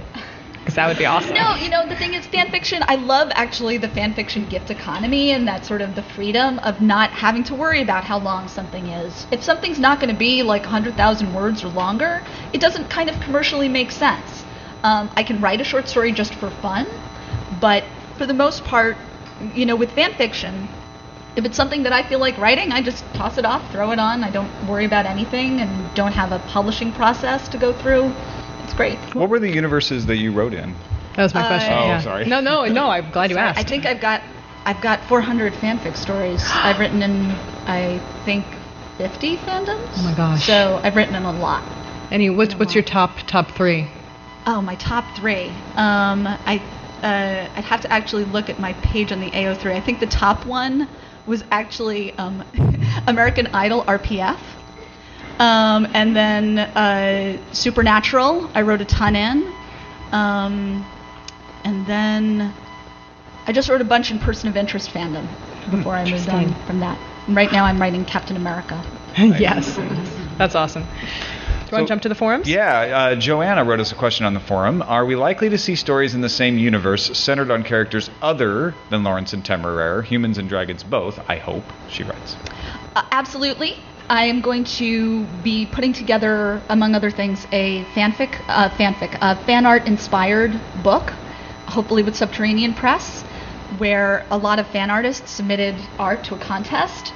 because 0.61 0.75
that 0.75 0.87
would 0.87 0.99
be 0.99 1.07
awesome. 1.07 1.35
No, 1.35 1.55
you 1.55 1.71
know 1.71 1.89
the 1.89 1.97
thing 1.97 2.15
is, 2.15 2.27
fan 2.27 2.51
fiction. 2.51 2.83
I 2.87 2.97
love 2.97 3.31
actually 3.35 3.79
the 3.79 3.89
fan 3.89 4.15
fiction 4.15 4.45
gift 4.47 4.71
economy 4.71 5.33
and 5.33 5.49
that 5.49 5.65
sort 5.65 5.81
of 5.81 5.95
the 5.95 6.03
freedom 6.03 6.59
of 6.61 6.81
not 6.81 7.11
having 7.11 7.43
to 7.45 7.55
worry 7.55 7.81
about 7.81 8.05
how 8.05 8.19
long 8.19 8.47
something 8.47 8.87
is. 8.89 9.27
If 9.31 9.43
something's 9.43 9.79
not 9.79 10.01
going 10.01 10.13
to 10.13 10.19
be 10.19 10.43
like 10.43 10.63
100,000 10.63 11.35
words 11.35 11.65
or 11.65 11.69
longer, 11.69 12.23
it 12.53 12.61
doesn't 12.61 12.91
kind 12.91 13.09
of 13.09 13.19
commercially 13.21 13.69
make 13.69 13.91
sense. 13.91 14.45
Um, 14.85 15.11
I 15.17 15.23
can 15.23 15.41
write 15.41 15.61
a 15.61 15.65
short 15.65 15.89
story 15.89 16.13
just 16.13 16.35
for 16.35 16.51
fun, 16.51 16.87
but 17.61 17.85
for 18.17 18.27
the 18.27 18.35
most 18.35 18.65
part, 18.65 18.97
you 19.55 19.65
know, 19.65 19.77
with 19.77 19.93
fan 19.93 20.13
fiction, 20.15 20.69
if 21.37 21.45
it's 21.45 21.57
something 21.57 21.83
that 21.85 21.93
I 21.93 22.03
feel 22.03 22.19
like 22.19 22.37
writing, 22.39 22.73
I 22.73 22.83
just 22.83 23.05
toss 23.15 23.39
it 23.39 23.45
off, 23.45 23.71
throw 23.73 23.93
it 23.93 23.99
on. 23.99 24.25
I 24.25 24.31
don't 24.31 24.51
worry 24.69 24.85
about 24.85 25.07
anything 25.07 25.61
and 25.61 25.95
don't 25.95 26.13
have 26.13 26.33
a 26.33 26.39
publishing 26.41 26.93
process 26.93 27.49
to 27.49 27.59
go 27.59 27.73
through. 27.73 28.13
It's 28.83 29.05
great. 29.05 29.15
What 29.15 29.29
were 29.29 29.39
the 29.39 29.51
universes 29.51 30.07
that 30.07 30.17
you 30.17 30.33
wrote 30.33 30.55
in? 30.55 30.75
That 31.17 31.25
was 31.25 31.35
my 31.35 31.43
Uh, 31.43 31.49
question. 31.49 31.73
Oh, 31.73 31.87
yeah. 31.87 32.01
sorry. 32.01 32.25
No, 32.27 32.41
no, 32.41 32.65
no. 32.67 32.89
I'm 32.89 33.11
glad 33.11 33.31
you 33.31 33.37
Sorry, 33.37 33.49
asked. 33.49 33.59
I 33.59 33.63
think 33.63 33.87
I've 33.87 34.01
got 34.01 34.23
I've 34.67 34.81
got 34.81 35.05
400 35.05 35.55
fanfic 35.55 35.97
stories. 35.97 36.43
I've 36.53 36.79
written 36.79 37.03
in 37.03 37.31
I 37.67 38.01
think 38.25 38.45
50 38.99 39.37
fandoms. 39.39 39.89
Oh 39.97 40.03
my 40.05 40.15
gosh. 40.15 40.45
So 40.47 40.81
I've 40.83 40.97
written 40.97 41.15
in 41.15 41.25
a 41.25 41.33
lot. 41.33 41.63
Any 42.11 42.31
what's 42.31 42.55
what's 42.55 42.75
your 42.75 42.85
top 42.85 43.11
top 43.27 43.51
three? 43.53 43.87
Oh, 44.47 44.61
my 44.61 44.75
top 44.77 45.05
three. 45.17 45.49
Um, 45.77 46.27
I 46.27 46.63
uh, 47.03 47.49
I'd 47.57 47.65
have 47.65 47.81
to 47.83 47.93
actually 47.93 48.25
look 48.25 48.51
at 48.51 48.59
my 48.59 48.73
page 48.75 49.13
on 49.13 49.21
the 49.21 49.31
AO3. 49.31 49.73
I 49.75 49.81
think 49.81 50.01
the 50.01 50.07
top 50.07 50.45
one 50.45 50.89
was 51.27 51.45
actually 51.51 52.17
um, 52.19 52.43
American 53.07 53.47
Idol 53.49 53.85
RPF. 53.85 54.39
Um, 55.41 55.89
and 55.95 56.15
then 56.15 56.59
uh, 56.59 57.39
Supernatural, 57.53 58.51
I 58.55 58.61
wrote 58.63 58.81
a 58.83 58.85
ton 58.85 59.17
in. 59.17 59.53
Um, 60.13 60.85
and 61.65 61.87
then 61.87 62.53
I 63.47 63.53
just 63.53 63.69
wrote 63.69 63.81
a 63.81 63.85
bunch 63.85 64.11
in 64.11 64.19
Person 64.19 64.49
of 64.49 64.57
Interest 64.57 64.91
fandom 64.91 65.27
before 65.71 65.95
I 65.95 66.09
moved 66.09 66.29
on 66.29 66.55
from 66.67 66.81
that. 66.81 66.99
And 67.27 67.35
right 67.35 67.51
now 67.51 67.65
I'm 67.65 67.81
writing 67.81 68.05
Captain 68.05 68.37
America. 68.37 68.83
yes, 69.19 69.77
that's 70.37 70.55
awesome. 70.55 70.83
Do 70.85 70.89
you 70.89 70.99
want 71.07 71.71
So- 71.71 71.77
to 71.79 71.87
jump 71.87 72.03
to 72.03 72.09
the 72.11 72.15
forums? 72.15 72.49
Yeah, 72.49 72.79
uh, 72.79 73.15
Joanna 73.17 73.65
wrote 73.65 73.81
us 73.81 73.93
a 73.93 73.95
question 73.95 74.27
on 74.27 74.35
the 74.35 74.41
forum. 74.41 74.83
Are 74.83 75.07
we 75.07 75.17
likely 75.17 75.49
to 75.51 75.59
see 75.59 75.75
stories 75.75 76.15
in 76.15 76.21
the 76.21 76.29
same 76.29 76.59
universe 76.59 77.17
centered 77.17 77.51
on 77.51 77.63
characters 77.63 78.11
other 78.21 78.75
than 78.91 79.05
Lawrence 79.05 79.33
and 79.33 79.43
Temeraire, 79.45 80.03
humans 80.05 80.37
and 80.37 80.49
dragons 80.49 80.83
both? 80.83 81.19
I 81.29 81.37
hope, 81.37 81.65
she 81.89 82.03
writes. 82.03 82.37
Uh, 82.97 83.05
absolutely. 83.13 83.77
I 84.11 84.25
am 84.25 84.41
going 84.41 84.65
to 84.65 85.23
be 85.45 85.67
putting 85.67 85.93
together, 85.93 86.61
among 86.69 86.97
other 86.97 87.13
things, 87.13 87.47
a 87.53 87.85
fanfic, 87.95 88.41
uh, 88.49 88.69
fanfic, 88.71 89.17
a 89.23 89.37
fan 89.47 89.67
art 89.67 89.87
inspired 89.87 90.51
book, 90.83 91.11
hopefully 91.69 92.03
with 92.03 92.17
Subterranean 92.17 92.75
Press, 92.75 93.23
where 93.79 94.27
a 94.33 94.37
lot 94.37 94.59
of 94.59 94.67
fan 94.67 94.91
artists 94.91 95.31
submitted 95.31 95.77
art 95.97 96.25
to 96.25 96.35
a 96.35 96.39
contest, 96.39 97.13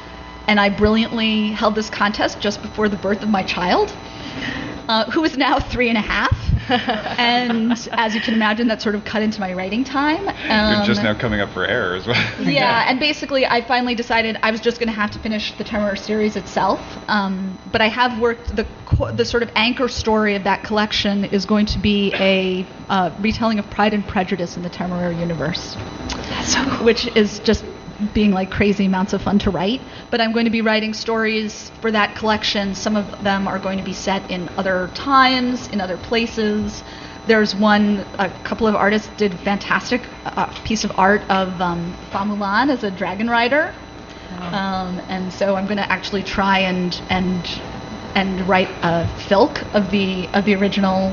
and 0.47 0.61
I 0.61 0.69
brilliantly 0.69 1.51
held 1.51 1.75
this 1.75 1.91
contest 1.91 2.39
just 2.39 2.63
before 2.63 2.89
the 2.89 2.97
birth 2.97 3.25
of 3.25 3.29
my 3.29 3.43
child, 3.43 3.93
uh, 4.89 5.11
who 5.11 5.25
is 5.25 5.37
now 5.37 5.59
three 5.61 5.89
and 5.89 5.99
a 5.99 6.03
half. 6.03 6.33
and 7.19 7.73
as 7.93 8.15
you 8.15 8.23
can 8.23 8.33
imagine, 8.33 8.69
that 8.69 8.81
sort 8.81 8.95
of 8.95 9.05
cut 9.05 9.21
into 9.21 9.39
my 9.39 9.53
writing 9.53 9.85
time. 9.85 10.25
You're 10.25 10.87
just 10.87 11.01
Um, 11.01 11.05
now 11.05 11.15
coming 11.15 11.41
up 11.41 11.51
for 11.53 11.67
air 11.67 11.95
as 11.95 12.07
well. 12.07 12.17
yeah, 12.41 12.87
and 12.89 12.99
basically, 12.99 13.45
I 13.45 13.61
finally 13.67 13.95
decided 13.95 14.39
I 14.43 14.51
was 14.51 14.61
just 14.63 14.79
going 14.79 14.89
to 14.89 14.95
have 14.95 15.11
to 15.11 15.19
finish 15.19 15.53
the 15.59 15.65
Terror 15.65 15.95
series 15.95 16.37
itself. 16.37 16.81
Um, 17.09 17.59
but 17.71 17.83
I 17.83 17.89
have 17.89 18.19
worked 18.19 18.57
the 18.57 18.67
co- 18.87 19.13
the 19.13 19.27
sort 19.27 19.43
of 19.43 19.51
anchor 19.55 19.89
story 19.89 20.37
of 20.37 20.45
that 20.45 20.63
collection 20.65 21.25
is 21.27 21.45
going 21.45 21.67
to 21.67 21.79
be 21.79 22.15
a 22.15 22.67
uh, 22.89 23.11
retelling 23.21 23.59
of 23.59 23.69
Pride 23.69 23.93
and 23.93 24.07
Prejudice 24.07 24.57
in 24.57 24.63
the 24.63 24.71
Temeraire 24.71 25.13
universe. 25.13 25.77
That's 26.31 26.55
so 26.55 26.65
cool. 26.65 26.87
Which 26.87 27.15
is 27.15 27.41
just 27.41 27.65
being 28.13 28.33
like 28.33 28.51
crazy 28.51 28.87
amounts 28.87 29.13
of 29.13 29.23
fun 29.23 29.39
to 29.41 29.51
write. 29.51 29.81
But 30.11 30.21
I'm 30.21 30.33
going 30.33 30.45
to 30.45 30.51
be 30.51 30.61
writing 30.61 30.93
stories 30.93 31.71
for 31.81 31.91
that 31.91 32.17
collection. 32.17 32.75
Some 32.75 32.97
of 32.97 33.23
them 33.23 33.49
are 33.49 33.59
going 33.59 33.79
to 33.79 33.85
be 33.85 33.93
set 33.93 34.31
in 34.31 34.49
other 34.57 34.91
times, 34.95 35.69
in 35.69 35.81
other 35.81 35.97
places. 35.97 36.83
There's 37.27 37.55
one, 37.55 38.05
a 38.19 38.29
couple 38.45 38.67
of 38.67 38.75
artists 38.75 39.09
did 39.17 39.33
fantastic 39.41 40.03
uh, 40.27 40.47
piece 40.65 40.85
of 40.85 40.93
art 40.99 41.23
of 41.31 41.61
um, 41.61 41.95
Fa 42.11 42.19
Mulan 42.19 42.71
as 42.71 42.85
a 42.85 42.91
dragon 42.91 43.31
rider. 43.31 43.75
Um, 44.41 45.01
and 45.09 45.33
so 45.33 45.55
I'm 45.55 45.67
going 45.67 45.79
to 45.79 45.91
actually 45.91 46.23
try 46.23 46.59
and 46.61 47.01
and 47.09 47.47
and 48.15 48.49
write 48.49 48.69
a 48.83 49.09
filk 49.29 49.63
of 49.75 49.91
the 49.91 50.29
of 50.35 50.45
the 50.45 50.55
original 50.55 51.13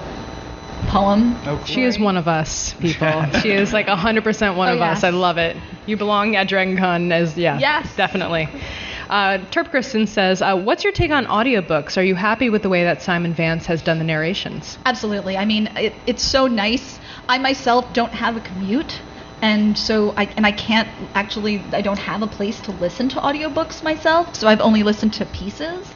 poem. 0.87 1.35
Oh. 1.45 1.61
She 1.65 1.83
is 1.83 1.99
one 1.99 2.17
of 2.17 2.27
us, 2.27 2.73
people. 2.75 3.23
she 3.41 3.51
is 3.51 3.73
like 3.73 3.87
100% 3.87 4.55
one 4.55 4.69
Oh, 4.69 4.73
of 4.75 4.81
us. 4.81 5.03
I 5.03 5.09
love 5.09 5.37
it. 5.37 5.57
You 5.85 5.97
belong 5.97 6.35
at 6.35 6.47
DragonCon 6.47 7.11
as, 7.11 7.37
yeah. 7.37 7.57
Yes. 7.59 7.95
Definitely. 7.95 8.49
Uh, 9.09 9.39
Terp 9.51 9.69
Kristen 9.71 10.07
says, 10.07 10.41
uh, 10.41 10.55
What's 10.57 10.83
your 10.85 10.93
take 10.93 11.11
on 11.11 11.25
audiobooks? 11.25 11.97
Are 11.97 12.03
you 12.03 12.15
happy 12.15 12.49
with 12.49 12.61
the 12.63 12.69
way 12.69 12.83
that 12.83 13.01
Simon 13.01 13.33
Vance 13.33 13.65
has 13.65 13.81
done 13.81 13.97
the 13.97 14.05
narrations? 14.05 14.77
Absolutely. 14.85 15.37
I 15.37 15.43
mean, 15.45 15.67
it, 15.75 15.93
it's 16.07 16.23
so 16.23 16.47
nice. 16.47 16.99
I 17.27 17.37
myself 17.37 17.91
don't 17.93 18.13
have 18.13 18.37
a 18.37 18.39
commute, 18.39 19.01
and 19.41 19.77
so 19.77 20.13
I 20.15 20.25
and 20.37 20.45
I 20.45 20.53
can't 20.53 20.87
actually. 21.13 21.61
I 21.73 21.81
don't 21.81 21.99
have 21.99 22.21
a 22.21 22.27
place 22.27 22.61
to 22.61 22.71
listen 22.71 23.09
to 23.09 23.15
audiobooks 23.19 23.83
myself, 23.83 24.33
so 24.35 24.47
I've 24.47 24.61
only 24.61 24.83
listened 24.83 25.13
to 25.15 25.25
pieces. 25.25 25.93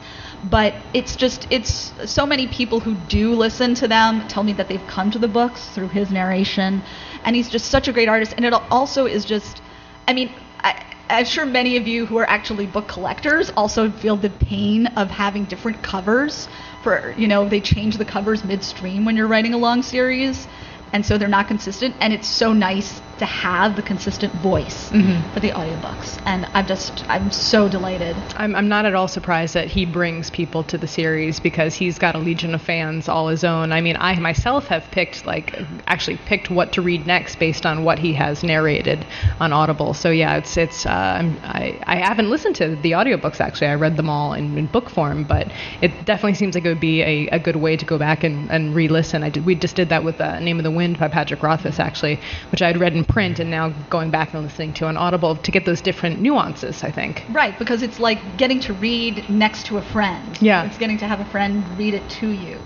But 0.50 0.74
it's 0.94 1.16
just 1.16 1.46
it's 1.50 1.92
so 2.04 2.26
many 2.26 2.46
people 2.46 2.80
who 2.80 2.94
do 2.94 3.34
listen 3.34 3.74
to 3.76 3.88
them 3.88 4.26
tell 4.28 4.42
me 4.42 4.52
that 4.54 4.68
they've 4.68 4.86
come 4.86 5.10
to 5.10 5.18
the 5.18 5.28
books 5.28 5.68
through 5.70 5.88
his 5.88 6.10
narration, 6.10 6.82
and 7.24 7.34
he's 7.34 7.48
just 7.48 7.66
such 7.66 7.88
a 7.88 7.92
great 7.92 8.08
artist. 8.08 8.34
And 8.36 8.44
it 8.44 8.52
also 8.70 9.06
is 9.06 9.24
just, 9.24 9.62
I 10.08 10.12
mean. 10.12 10.32
I, 10.62 10.82
I'm 11.08 11.24
sure 11.24 11.46
many 11.46 11.76
of 11.76 11.86
you 11.86 12.04
who 12.04 12.16
are 12.16 12.28
actually 12.28 12.66
book 12.66 12.88
collectors 12.88 13.52
also 13.56 13.92
feel 13.92 14.16
the 14.16 14.30
pain 14.30 14.86
of 14.96 15.08
having 15.08 15.44
different 15.44 15.80
covers 15.80 16.48
for, 16.82 17.14
you 17.16 17.28
know, 17.28 17.48
they 17.48 17.60
change 17.60 17.96
the 17.96 18.04
covers 18.04 18.42
midstream 18.42 19.04
when 19.04 19.16
you're 19.16 19.28
writing 19.28 19.54
a 19.54 19.58
long 19.58 19.82
series, 19.82 20.48
and 20.92 21.06
so 21.06 21.16
they're 21.16 21.28
not 21.28 21.46
consistent. 21.46 21.94
And 22.00 22.12
it's 22.12 22.26
so 22.26 22.52
nice 22.52 23.00
to 23.18 23.24
have 23.24 23.76
the 23.76 23.82
consistent 23.82 24.32
voice 24.34 24.88
for 24.90 25.40
the 25.40 25.50
audiobooks. 25.50 26.20
And 26.26 26.46
I'm 26.54 26.66
just, 26.66 27.04
I'm 27.08 27.30
so 27.30 27.68
delighted. 27.68 28.16
I'm, 28.36 28.54
I'm 28.54 28.68
not 28.68 28.84
at 28.84 28.94
all 28.94 29.08
surprised 29.08 29.54
that 29.54 29.68
he 29.68 29.86
brings 29.86 30.30
people 30.30 30.62
to 30.64 30.78
the 30.78 30.86
series 30.86 31.40
because 31.40 31.74
he's 31.74 31.98
got 31.98 32.14
a 32.14 32.18
legion 32.18 32.54
of 32.54 32.62
fans 32.62 33.08
all 33.08 33.28
his 33.28 33.44
own. 33.44 33.72
I 33.72 33.80
mean, 33.80 33.96
I 33.98 34.18
myself 34.18 34.66
have 34.68 34.90
picked, 34.90 35.26
like, 35.26 35.58
actually 35.86 36.18
picked 36.26 36.50
what 36.50 36.72
to 36.72 36.82
read 36.82 37.06
next 37.06 37.38
based 37.38 37.64
on 37.64 37.84
what 37.84 37.98
he 37.98 38.12
has 38.14 38.42
narrated 38.42 39.06
on 39.40 39.52
Audible. 39.52 39.94
So 39.94 40.10
yeah, 40.10 40.36
it's 40.36 40.56
it's. 40.56 40.84
Uh, 40.86 40.90
I'm, 40.90 41.38
I 41.42 41.78
I 41.86 41.96
haven't 41.96 42.28
listened 42.28 42.56
to 42.56 42.76
the 42.76 42.92
audiobooks 42.92 43.40
actually. 43.40 43.68
I 43.68 43.74
read 43.74 43.96
them 43.96 44.10
all 44.10 44.34
in, 44.34 44.58
in 44.58 44.66
book 44.66 44.90
form, 44.90 45.24
but 45.24 45.50
it 45.80 46.04
definitely 46.04 46.34
seems 46.34 46.54
like 46.54 46.64
it 46.64 46.68
would 46.68 46.80
be 46.80 47.02
a, 47.02 47.28
a 47.28 47.38
good 47.38 47.56
way 47.56 47.76
to 47.76 47.84
go 47.84 47.98
back 47.98 48.24
and, 48.24 48.50
and 48.50 48.74
re-listen. 48.74 49.22
I 49.22 49.30
did 49.30 49.46
we 49.46 49.54
just 49.54 49.76
did 49.76 49.88
that 49.88 50.04
with 50.04 50.20
uh, 50.20 50.38
Name 50.40 50.58
of 50.58 50.64
the 50.64 50.70
Wind 50.70 50.98
by 50.98 51.08
Patrick 51.08 51.42
Rothfuss 51.42 51.78
actually, 51.78 52.20
which 52.52 52.62
I 52.62 52.66
had 52.66 52.78
read 52.78 52.94
in 52.94 53.04
print 53.08 53.38
and 53.38 53.50
now 53.50 53.70
going 53.90 54.10
back 54.10 54.34
and 54.34 54.42
listening 54.42 54.72
to 54.74 54.86
on 54.86 54.96
Audible 54.96 55.36
to 55.36 55.50
get 55.50 55.64
those 55.64 55.80
different 55.80 56.20
nuances. 56.20 56.82
I 56.84 56.90
think. 56.90 57.24
Right, 57.30 57.58
because 57.58 57.82
it's 57.82 57.98
like 58.00 58.36
getting 58.36 58.60
to 58.60 58.72
read 58.74 59.28
next 59.28 59.66
to 59.66 59.78
a 59.78 59.82
friend. 59.82 60.40
Yeah. 60.40 60.64
It's 60.64 60.78
getting 60.78 60.98
to 60.98 61.06
have 61.06 61.20
a 61.20 61.24
friend 61.26 61.64
read 61.78 61.94
it 61.94 62.08
to 62.20 62.28
you. 62.28 62.58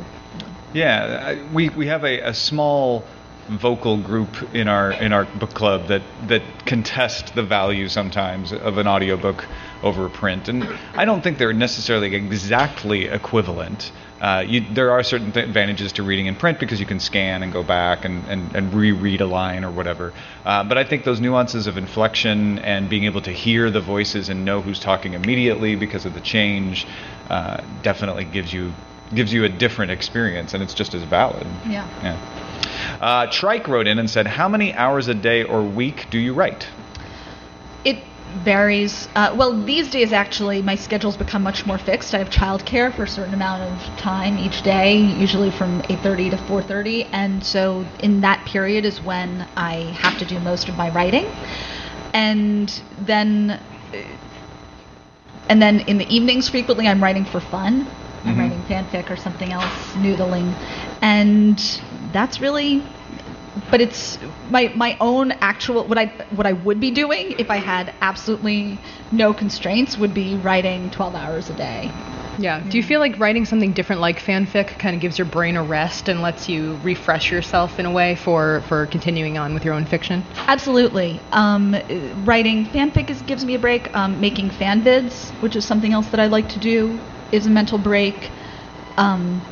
Yeah, 0.72 1.22
I- 1.26 1.52
we 1.52 1.68
we 1.70 1.86
have 1.88 2.04
a, 2.04 2.20
a 2.20 2.34
small 2.34 3.04
vocal 3.48 3.96
group 4.00 4.54
in 4.54 4.68
our 4.68 4.92
in 4.92 5.12
our 5.12 5.24
book 5.24 5.54
club 5.54 5.88
that 5.88 6.02
that 6.28 6.42
contest 6.66 7.34
the 7.34 7.42
value 7.42 7.88
sometimes 7.88 8.52
of 8.52 8.78
an 8.78 8.86
audiobook 8.86 9.44
over 9.82 10.06
a 10.06 10.10
print, 10.10 10.48
and 10.48 10.68
I 10.94 11.04
don't 11.04 11.22
think 11.22 11.38
they're 11.38 11.52
necessarily 11.52 12.14
exactly 12.14 13.06
equivalent. 13.06 13.90
Uh, 14.20 14.44
you, 14.46 14.60
there 14.74 14.90
are 14.90 15.02
certain 15.02 15.32
th- 15.32 15.46
advantages 15.46 15.92
to 15.92 16.02
reading 16.02 16.26
in 16.26 16.36
print 16.36 16.60
because 16.60 16.78
you 16.78 16.86
can 16.86 17.00
scan 17.00 17.42
and 17.42 17.52
go 17.52 17.62
back 17.62 18.04
and, 18.04 18.26
and, 18.28 18.54
and 18.54 18.74
reread 18.74 19.20
a 19.20 19.26
line 19.26 19.64
or 19.64 19.70
whatever. 19.70 20.12
Uh, 20.44 20.62
but 20.64 20.76
I 20.76 20.84
think 20.84 21.04
those 21.04 21.20
nuances 21.20 21.66
of 21.66 21.78
inflection 21.78 22.58
and 22.58 22.88
being 22.90 23.04
able 23.04 23.22
to 23.22 23.30
hear 23.30 23.70
the 23.70 23.80
voices 23.80 24.28
and 24.28 24.44
know 24.44 24.60
who's 24.60 24.78
talking 24.78 25.14
immediately 25.14 25.74
because 25.74 26.04
of 26.04 26.12
the 26.12 26.20
change 26.20 26.86
uh, 27.30 27.62
definitely 27.82 28.24
gives 28.24 28.52
you 28.52 28.72
gives 29.14 29.32
you 29.32 29.44
a 29.44 29.48
different 29.48 29.90
experience, 29.90 30.54
and 30.54 30.62
it's 30.62 30.74
just 30.74 30.94
as 30.94 31.02
valid. 31.02 31.44
Yeah. 31.66 31.88
Yeah. 32.00 32.16
Uh, 33.00 33.26
Trike 33.26 33.66
wrote 33.66 33.86
in 33.88 33.98
and 33.98 34.08
said, 34.08 34.26
"How 34.26 34.48
many 34.48 34.72
hours 34.74 35.08
a 35.08 35.14
day 35.14 35.42
or 35.42 35.62
week 35.62 36.06
do 36.10 36.18
you 36.18 36.32
write?" 36.34 36.68
It 37.84 37.98
varies. 38.30 39.08
Uh, 39.16 39.34
well, 39.36 39.64
these 39.64 39.90
days 39.90 40.12
actually, 40.12 40.62
my 40.62 40.74
schedule's 40.74 41.16
become 41.16 41.42
much 41.42 41.66
more 41.66 41.78
fixed. 41.78 42.14
I 42.14 42.18
have 42.18 42.30
childcare 42.30 42.94
for 42.94 43.04
a 43.04 43.08
certain 43.08 43.34
amount 43.34 43.62
of 43.62 43.96
time 43.96 44.38
each 44.38 44.62
day, 44.62 44.96
usually 44.98 45.50
from 45.50 45.82
8:30 45.88 46.30
to 46.30 46.36
4:30, 46.36 47.08
and 47.12 47.44
so 47.44 47.84
in 48.00 48.20
that 48.22 48.46
period 48.46 48.84
is 48.84 49.02
when 49.02 49.46
I 49.56 49.94
have 49.98 50.16
to 50.18 50.24
do 50.24 50.38
most 50.40 50.68
of 50.68 50.76
my 50.76 50.90
writing, 50.90 51.32
and 52.12 52.82
then. 52.98 53.60
And 55.48 55.60
then 55.60 55.80
in 55.80 55.98
the 55.98 56.14
evenings, 56.14 56.48
frequently 56.48 56.86
I'm 56.86 57.02
writing 57.02 57.24
for 57.24 57.40
fun. 57.40 57.90
I'm 58.24 58.36
Mhm. 58.36 58.38
writing 58.38 58.62
fanfic 58.62 59.10
or 59.10 59.16
something 59.16 59.52
else, 59.52 59.96
noodling, 59.96 60.54
and 61.02 61.58
that's 62.12 62.40
really 62.40 62.94
but 63.70 63.80
it's 63.80 64.18
my 64.48 64.72
my 64.76 64.96
own 65.00 65.32
actual 65.40 65.86
what 65.86 65.98
I 65.98 66.06
what 66.30 66.46
I 66.46 66.52
would 66.52 66.80
be 66.80 66.90
doing 66.90 67.32
if 67.38 67.50
I 67.50 67.56
had 67.56 67.92
absolutely 68.00 68.78
no 69.10 69.34
constraints 69.34 69.98
would 69.98 70.14
be 70.14 70.36
writing 70.36 70.90
12 70.90 71.14
hours 71.14 71.50
a 71.50 71.54
day. 71.54 71.90
Yeah. 72.38 72.60
Do 72.60 72.76
you 72.76 72.82
feel 72.82 73.00
like 73.00 73.18
writing 73.18 73.44
something 73.44 73.72
different 73.72 74.00
like 74.00 74.18
fanfic 74.18 74.78
kind 74.78 74.94
of 74.94 75.02
gives 75.02 75.18
your 75.18 75.26
brain 75.26 75.56
a 75.56 75.62
rest 75.62 76.08
and 76.08 76.22
lets 76.22 76.48
you 76.48 76.78
refresh 76.82 77.30
yourself 77.30 77.78
in 77.78 77.86
a 77.86 77.90
way 77.90 78.16
for, 78.16 78.62
for 78.62 78.86
continuing 78.86 79.36
on 79.36 79.52
with 79.52 79.64
your 79.64 79.74
own 79.74 79.84
fiction? 79.84 80.24
Absolutely. 80.46 81.20
Um, 81.32 81.76
writing 82.24 82.64
fanfic 82.66 83.10
is, 83.10 83.20
gives 83.22 83.44
me 83.44 83.54
a 83.54 83.58
break. 83.58 83.94
Um, 83.94 84.20
making 84.20 84.50
fan 84.50 84.82
vids, 84.82 85.30
which 85.42 85.54
is 85.54 85.66
something 85.66 85.92
else 85.92 86.06
that 86.08 86.20
I 86.20 86.28
like 86.28 86.48
to 86.50 86.58
do, 86.58 86.98
is 87.30 87.46
a 87.46 87.50
mental 87.50 87.78
break. 87.78 88.30
Um, 88.96 89.42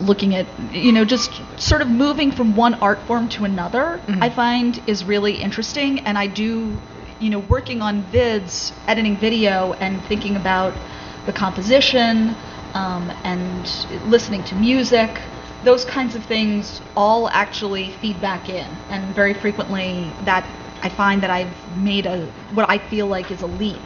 looking 0.00 0.34
at, 0.34 0.46
you 0.72 0.92
know, 0.92 1.04
just 1.04 1.30
sort 1.56 1.82
of 1.82 1.88
moving 1.88 2.30
from 2.30 2.54
one 2.54 2.74
art 2.74 3.00
form 3.06 3.28
to 3.30 3.44
another, 3.44 4.00
Mhm. 4.06 4.22
I 4.22 4.30
find 4.30 4.80
is 4.86 5.04
really 5.04 5.34
interesting. 5.34 6.00
And 6.00 6.16
I 6.16 6.26
do, 6.26 6.80
you 7.18 7.30
know, 7.30 7.40
working 7.40 7.82
on 7.82 8.04
vids, 8.04 8.72
editing 8.86 9.16
video, 9.16 9.74
and 9.80 10.04
thinking 10.04 10.36
about 10.36 10.74
the 11.26 11.32
composition 11.32 12.36
um, 12.74 13.12
and 13.24 13.68
listening 14.06 14.42
to 14.44 14.54
music. 14.54 15.20
Those 15.64 15.84
kinds 15.84 16.14
of 16.14 16.24
things 16.24 16.80
all 16.96 17.28
actually 17.30 17.90
feed 18.00 18.20
back 18.20 18.48
in, 18.48 18.66
and 18.90 19.12
very 19.14 19.34
frequently 19.34 20.12
that 20.24 20.46
I 20.82 20.88
find 20.88 21.20
that 21.22 21.30
I've 21.30 21.54
made 21.76 22.06
a 22.06 22.26
what 22.54 22.70
I 22.70 22.78
feel 22.78 23.08
like 23.08 23.32
is 23.32 23.42
a 23.42 23.46
leap 23.46 23.82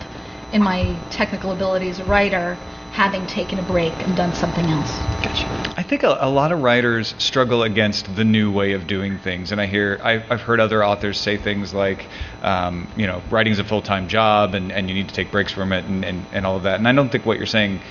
in 0.53 0.63
my 0.63 0.95
technical 1.09 1.53
ability 1.53 1.89
as 1.89 1.99
a 1.99 2.05
writer, 2.05 2.59
having 2.91 3.27
taken 3.27 3.59
a 3.59 3.63
break 3.63 3.95
and 4.07 4.15
done 4.15 4.35
something 4.35 4.67
else. 4.67 4.93
Gotcha. 5.23 5.72
I 5.93 5.95
think 5.95 6.05
a, 6.05 6.17
a 6.23 6.31
lot 6.31 6.53
of 6.53 6.63
writers 6.63 7.15
struggle 7.19 7.65
against 7.65 8.17
the 8.17 8.25
new 8.25 8.51
way 8.51 8.73
of 8.73 8.87
doing 8.87 9.19
things, 9.19 9.53
and 9.53 9.61
I 9.61 9.67
hear 9.67 10.01
I've, 10.03 10.23
I've 10.33 10.41
heard 10.41 10.59
other 10.59 10.83
authors 10.83 11.21
say 11.21 11.37
things 11.37 11.75
like, 11.75 12.09
um, 12.41 12.89
you 12.97 13.07
know, 13.07 13.21
writing's 13.31 13.59
a 13.59 13.65
full-time 13.65 14.09
job, 14.09 14.55
and, 14.55 14.73
and 14.73 14.89
you 14.89 14.95
need 14.95 15.09
to 15.09 15.15
take 15.15 15.31
breaks 15.31 15.53
from 15.53 15.71
it, 15.71 15.85
and, 15.85 16.03
and, 16.03 16.25
and 16.33 16.47
all 16.47 16.57
of 16.57 16.63
that. 16.63 16.77
And 16.77 16.89
I 16.89 16.93
don't 16.93 17.13
think 17.13 17.27
what 17.27 17.37
you're 17.37 17.45
saying 17.45 17.83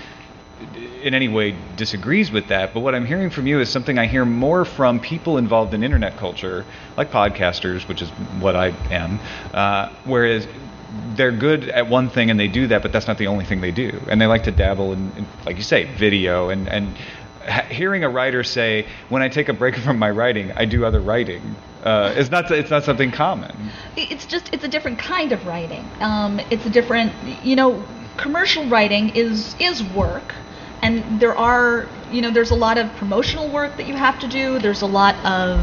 in 1.03 1.13
any 1.13 1.27
way 1.27 1.55
disagrees 1.75 2.31
with 2.31 2.47
that, 2.47 2.73
but 2.73 2.79
what 2.79 2.95
I'm 2.95 3.05
hearing 3.05 3.29
from 3.29 3.45
you 3.45 3.59
is 3.59 3.69
something 3.69 3.99
I 3.99 4.07
hear 4.07 4.25
more 4.25 4.65
from 4.65 4.99
people 4.99 5.37
involved 5.37 5.75
in 5.75 5.83
internet 5.83 6.17
culture, 6.17 6.65
like 6.97 7.11
podcasters, 7.11 7.87
which 7.87 8.01
is 8.01 8.09
what 8.39 8.55
I 8.55 8.69
am. 8.89 9.19
Uh, 9.53 9.93
whereas 10.05 10.47
they're 11.13 11.31
good 11.31 11.69
at 11.69 11.87
one 11.87 12.09
thing 12.09 12.31
and 12.31 12.39
they 12.39 12.47
do 12.47 12.65
that, 12.67 12.81
but 12.81 12.91
that's 12.91 13.07
not 13.07 13.19
the 13.19 13.27
only 13.27 13.45
thing 13.45 13.61
they 13.61 13.69
do, 13.69 14.01
and 14.09 14.19
they 14.19 14.25
like 14.25 14.45
to 14.45 14.51
dabble 14.51 14.91
in, 14.91 15.11
in 15.17 15.27
like 15.45 15.57
you 15.57 15.63
say, 15.63 15.83
video 15.83 16.49
and 16.49 16.67
and. 16.67 16.97
Hearing 17.69 18.03
a 18.03 18.09
writer 18.09 18.43
say, 18.43 18.87
"When 19.09 19.21
I 19.21 19.29
take 19.29 19.49
a 19.49 19.53
break 19.53 19.75
from 19.85 19.97
my 19.97 20.09
writing, 20.09 20.51
I 20.55 20.65
do 20.65 20.85
other 20.85 20.99
writing," 20.99 21.55
uh, 21.83 22.13
is 22.15 22.29
not 22.29 22.49
it's 22.51 22.69
not 22.69 22.83
something 22.83 23.11
common. 23.11 23.71
it's 23.95 24.25
just 24.25 24.53
it's 24.53 24.63
a 24.63 24.67
different 24.67 24.99
kind 24.99 25.31
of 25.31 25.45
writing 25.45 25.89
um, 25.99 26.39
it's 26.49 26.65
a 26.65 26.69
different 26.69 27.11
you 27.43 27.55
know 27.55 27.83
commercial 28.17 28.65
writing 28.67 29.09
is 29.09 29.55
is 29.59 29.83
work 29.95 30.33
and 30.81 31.19
there 31.19 31.35
are 31.35 31.87
you 32.11 32.21
know 32.21 32.29
there's 32.29 32.51
a 32.51 32.55
lot 32.55 32.77
of 32.77 32.93
promotional 32.95 33.49
work 33.51 33.77
that 33.77 33.87
you 33.87 33.95
have 33.95 34.19
to 34.19 34.27
do 34.27 34.59
there's 34.59 34.81
a 34.81 34.87
lot 34.87 35.15
of 35.25 35.59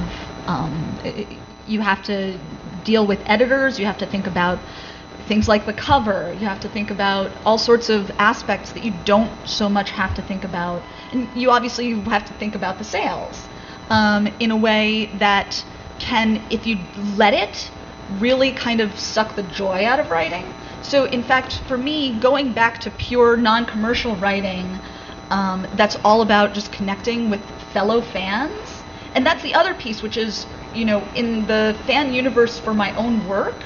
um, 0.47 0.99
you 1.67 1.81
have 1.81 2.03
to 2.03 2.39
deal 2.85 3.07
with 3.07 3.21
editors 3.27 3.79
you 3.79 3.87
have 3.87 3.99
to 3.99 4.07
think 4.07 4.27
about 4.27 4.59
things 5.29 5.47
like 5.47 5.67
the 5.67 5.75
cover. 5.75 6.33
You 6.33 6.47
have 6.47 6.61
to 6.61 6.69
think 6.69 6.91
about 6.91 7.31
all 7.45 7.59
sorts 7.59 7.91
of 7.91 8.11
aspects 8.19 8.73
that 8.73 8.83
you 8.83 8.93
don't 9.05 9.31
so 9.47 9.69
much 9.69 9.91
have 9.91 10.15
to 10.15 10.23
think 10.23 10.43
about. 10.43 10.83
And 11.13 11.29
you 11.35 11.51
obviously 11.51 11.99
have 12.03 12.25
to 12.27 12.35
think 12.35 12.55
about 12.55 12.79
the 12.79 12.85
sales 12.85 13.49
um, 13.91 14.27
in 14.41 14.51
a 14.51 14.57
way 14.57 15.07
that 15.19 15.65
can, 15.99 16.43
if 16.51 16.67
you 16.67 16.79
let 17.17 17.35
it, 17.35 17.71
really 18.19 18.53
kind 18.53 18.81
of 18.81 18.99
suck 18.99 19.35
the 19.37 19.43
joy 19.43 19.85
out 19.85 20.01
of 20.01 20.11
writing. 20.11 20.45
So, 20.83 21.05
in 21.05 21.23
fact, 21.23 21.61
for 21.67 21.77
me, 21.77 22.19
going 22.19 22.53
back 22.53 22.81
to 22.83 22.91
pure 22.91 23.37
non 23.37 23.67
commercial 23.67 24.17
writing, 24.17 24.79
um, 25.31 25.67
that's 25.75 25.97
all 26.05 26.23
about 26.23 26.55
just 26.55 26.73
connecting 26.73 27.31
with 27.31 27.41
fellow 27.73 28.01
fans. 28.01 28.83
And 29.15 29.27
that's 29.27 29.43
the 29.43 29.55
other 29.55 29.75
piece, 29.75 30.03
which 30.03 30.17
is, 30.17 30.47
you 30.75 30.85
know, 30.85 31.07
in 31.15 31.47
the 31.47 31.77
fan 31.87 32.13
universe 32.13 32.59
for 32.59 32.73
my 32.73 32.95
own 32.97 33.27
work, 33.27 33.57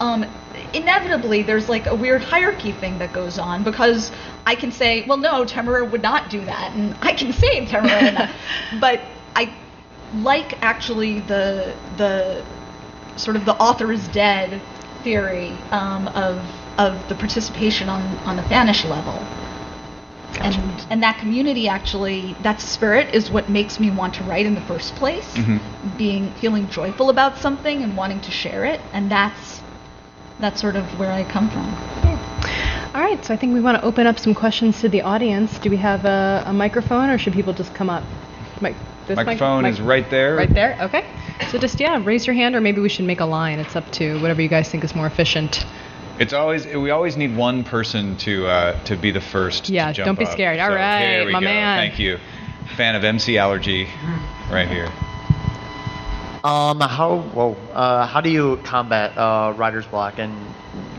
um, 0.00 0.24
inevitably 0.72 1.42
there's 1.42 1.68
like 1.68 1.86
a 1.86 1.94
weird 1.94 2.22
hierarchy 2.22 2.72
thing 2.72 2.98
that 2.98 3.12
goes 3.12 3.38
on 3.38 3.62
because 3.62 4.10
I 4.46 4.54
can 4.54 4.72
say, 4.72 5.06
well, 5.06 5.16
no, 5.16 5.44
Temeraire 5.44 5.90
would 5.90 6.02
not 6.02 6.30
do 6.30 6.44
that, 6.44 6.72
and 6.74 6.94
I 7.00 7.14
can 7.14 7.32
say 7.32 7.64
Temeraire, 7.66 8.30
but 8.80 9.00
I 9.34 9.52
like 10.12 10.62
actually 10.62 11.20
the 11.20 11.74
the 11.96 12.44
sort 13.16 13.36
of 13.36 13.44
the 13.44 13.54
author 13.54 13.90
is 13.92 14.06
dead 14.08 14.60
theory 15.02 15.52
um, 15.70 16.08
of 16.08 16.44
of 16.78 17.08
the 17.08 17.14
participation 17.14 17.88
on 17.88 18.02
on 18.26 18.36
the 18.36 18.42
fanish 18.42 18.88
level. 18.88 19.26
Gotcha. 20.34 20.58
And, 20.60 20.86
and 20.90 21.02
that 21.04 21.18
community 21.18 21.68
actually, 21.68 22.34
that 22.42 22.60
spirit 22.60 23.14
is 23.14 23.30
what 23.30 23.48
makes 23.48 23.78
me 23.78 23.90
want 23.90 24.14
to 24.14 24.24
write 24.24 24.46
in 24.46 24.54
the 24.54 24.60
first 24.62 24.94
place. 24.96 25.32
Being 25.96 26.32
feeling 26.32 26.68
joyful 26.68 27.08
about 27.08 27.38
something 27.38 27.82
and 27.82 27.96
wanting 27.96 28.20
to 28.22 28.30
share 28.32 28.64
it, 28.64 28.80
and 28.92 29.10
that's 29.10 29.62
that's 30.40 30.60
sort 30.60 30.76
of 30.76 30.98
where 30.98 31.12
I 31.12 31.22
come 31.24 31.48
from. 31.48 32.13
All 32.94 33.00
right, 33.00 33.22
so 33.24 33.34
I 33.34 33.36
think 33.36 33.54
we 33.54 33.60
want 33.60 33.76
to 33.78 33.84
open 33.84 34.06
up 34.06 34.20
some 34.20 34.34
questions 34.34 34.80
to 34.82 34.88
the 34.88 35.02
audience. 35.02 35.58
Do 35.58 35.68
we 35.68 35.76
have 35.78 36.04
a, 36.04 36.44
a 36.46 36.52
microphone, 36.52 37.10
or 37.10 37.18
should 37.18 37.32
people 37.32 37.52
just 37.52 37.74
come 37.74 37.90
up? 37.90 38.04
Mic- 38.60 38.76
this 39.08 39.16
Microphone 39.16 39.64
mic- 39.64 39.72
is 39.72 39.80
right 39.80 40.08
there. 40.10 40.36
Right 40.36 40.48
there. 40.54 40.78
Okay. 40.80 41.04
So 41.50 41.58
just 41.58 41.80
yeah, 41.80 42.00
raise 42.04 42.24
your 42.26 42.34
hand, 42.34 42.54
or 42.54 42.60
maybe 42.60 42.80
we 42.80 42.88
should 42.88 43.04
make 43.04 43.18
a 43.20 43.24
line. 43.24 43.58
It's 43.58 43.74
up 43.74 43.90
to 43.92 44.20
whatever 44.20 44.40
you 44.40 44.48
guys 44.48 44.68
think 44.70 44.84
is 44.84 44.94
more 44.94 45.06
efficient. 45.06 45.66
It's 46.20 46.32
always 46.32 46.64
we 46.66 46.90
always 46.90 47.16
need 47.16 47.36
one 47.36 47.64
person 47.64 48.16
to 48.18 48.46
uh, 48.46 48.84
to 48.84 48.96
be 48.96 49.10
the 49.10 49.20
first. 49.20 49.68
Yeah, 49.68 49.88
to 49.88 49.92
jump 49.92 50.06
don't 50.06 50.18
be 50.20 50.24
up. 50.26 50.30
scared. 50.32 50.60
All 50.60 50.68
So 50.70 50.74
right, 50.76 51.24
my 51.32 51.40
go. 51.40 51.44
man. 51.44 51.76
Thank 51.88 51.98
you. 51.98 52.18
Fan 52.76 52.94
of 52.94 53.02
MC 53.04 53.36
Allergy, 53.36 53.88
right 54.50 54.68
here. 54.68 54.86
Um, 56.44 56.80
how 56.80 57.18
whoa, 57.34 57.56
Uh, 57.72 58.06
how 58.06 58.20
do 58.20 58.30
you 58.30 58.58
combat 58.64 59.18
uh, 59.18 59.52
writer's 59.56 59.86
block, 59.86 60.18
and 60.18 60.32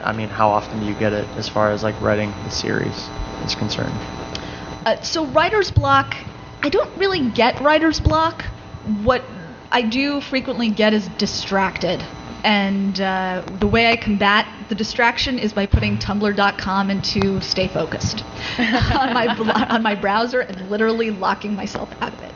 I 0.04 0.14
mean, 0.14 0.30
how 0.30 0.50
often 0.50 0.80
do 0.80 0.86
you 0.86 0.96
get 0.96 1.14
it 1.14 1.28
as 1.38 1.50
far 1.50 1.72
as 1.72 1.84
like 1.84 2.00
writing 2.02 2.34
the 2.44 2.52
series 2.52 3.10
is 3.46 3.56
concerned? 3.56 3.94
Uh, 4.86 5.02
so 5.02 5.26
writer's 5.28 5.72
block, 5.72 6.16
I 6.62 6.70
don't 6.70 6.96
really 6.98 7.30
get 7.32 7.60
writer's 7.62 8.00
block. 8.00 8.44
What 9.04 9.24
I 9.72 9.82
do 9.82 10.22
frequently 10.22 10.70
get 10.70 10.94
is 10.94 11.08
distracted. 11.18 12.04
And 12.44 13.02
uh, 13.02 13.44
the 13.60 13.66
way 13.66 13.88
I 13.88 13.96
combat 13.96 14.48
the 14.70 14.76
distraction 14.76 15.40
is 15.40 15.52
by 15.52 15.66
putting 15.66 15.98
Tumblr.com 15.98 16.92
into 16.92 17.40
StayFocusd 17.40 18.24
on 19.00 19.14
my 19.14 19.34
blo- 19.36 19.66
on 19.76 19.82
my 19.82 19.96
browser 19.96 20.42
and 20.42 20.70
literally 20.70 21.10
locking 21.10 21.56
myself 21.56 21.90
out 22.02 22.14
of 22.14 22.22
it, 22.22 22.35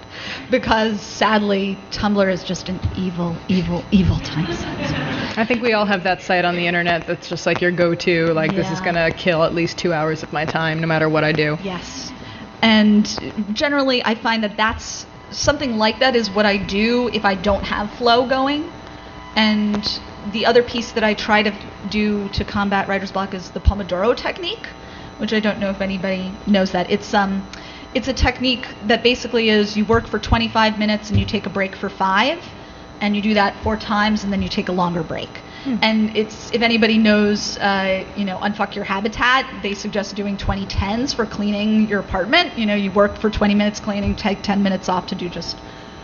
because 0.49 1.01
sadly 1.01 1.77
Tumblr 1.91 2.31
is 2.31 2.43
just 2.43 2.69
an 2.69 2.79
evil, 2.95 3.37
evil, 3.47 3.83
evil 3.91 4.17
time 4.19 4.51
site. 4.53 5.37
I 5.37 5.45
think 5.45 5.61
we 5.61 5.73
all 5.73 5.85
have 5.85 6.03
that 6.03 6.21
site 6.21 6.45
on 6.45 6.55
the 6.55 6.67
internet 6.67 7.07
that's 7.07 7.29
just 7.29 7.45
like 7.45 7.61
your 7.61 7.71
go-to. 7.71 8.33
Like 8.33 8.55
this 8.55 8.69
is 8.71 8.81
gonna 8.81 9.11
kill 9.11 9.43
at 9.43 9.53
least 9.53 9.77
two 9.77 9.93
hours 9.93 10.23
of 10.23 10.33
my 10.33 10.45
time, 10.45 10.79
no 10.79 10.87
matter 10.87 11.09
what 11.09 11.23
I 11.23 11.31
do. 11.31 11.57
Yes. 11.63 12.11
And 12.61 13.05
generally, 13.53 14.03
I 14.03 14.15
find 14.15 14.43
that 14.43 14.57
that's 14.57 15.05
something 15.31 15.77
like 15.77 15.99
that 15.99 16.15
is 16.15 16.29
what 16.29 16.45
I 16.45 16.57
do 16.57 17.09
if 17.13 17.23
I 17.25 17.35
don't 17.35 17.63
have 17.63 17.91
flow 17.91 18.27
going. 18.27 18.71
And 19.35 19.99
the 20.31 20.45
other 20.45 20.63
piece 20.63 20.91
that 20.93 21.03
I 21.03 21.13
try 21.13 21.43
to 21.43 21.53
do 21.89 22.27
to 22.29 22.43
combat 22.43 22.87
writer's 22.87 23.11
block 23.11 23.33
is 23.33 23.51
the 23.51 23.59
Pomodoro 23.59 24.15
technique, 24.15 24.67
which 25.17 25.33
I 25.33 25.39
don't 25.39 25.59
know 25.59 25.69
if 25.69 25.81
anybody 25.81 26.33
knows 26.45 26.71
that. 26.71 26.89
It's 26.91 27.13
um, 27.13 27.47
it's 27.93 28.07
a 28.07 28.13
technique 28.13 28.67
that 28.87 29.03
basically 29.03 29.49
is 29.49 29.75
you 29.75 29.85
work 29.85 30.07
for 30.07 30.19
25 30.19 30.77
minutes 30.77 31.09
and 31.09 31.19
you 31.19 31.25
take 31.25 31.45
a 31.45 31.49
break 31.49 31.75
for 31.75 31.89
five, 31.89 32.43
and 33.01 33.15
you 33.15 33.21
do 33.21 33.33
that 33.33 33.55
four 33.63 33.77
times 33.77 34.23
and 34.23 34.33
then 34.33 34.41
you 34.41 34.49
take 34.49 34.69
a 34.69 34.71
longer 34.71 35.03
break. 35.03 35.29
And 35.81 36.15
it's 36.15 36.51
if 36.51 36.61
anybody 36.61 36.97
knows, 36.97 37.57
uh, 37.57 38.05
you 38.15 38.25
know, 38.25 38.37
unfuck 38.37 38.75
your 38.75 38.85
habitat, 38.85 39.61
they 39.61 39.73
suggest 39.73 40.15
doing 40.15 40.37
2010s 40.37 41.13
for 41.13 41.25
cleaning 41.25 41.87
your 41.87 41.99
apartment. 41.99 42.57
You 42.57 42.65
know, 42.65 42.75
you 42.75 42.91
work 42.91 43.17
for 43.17 43.29
20 43.29 43.55
minutes 43.55 43.79
cleaning, 43.79 44.15
take 44.15 44.41
10 44.41 44.63
minutes 44.63 44.87
off 44.89 45.07
to 45.07 45.15
do 45.15 45.27
just 45.29 45.57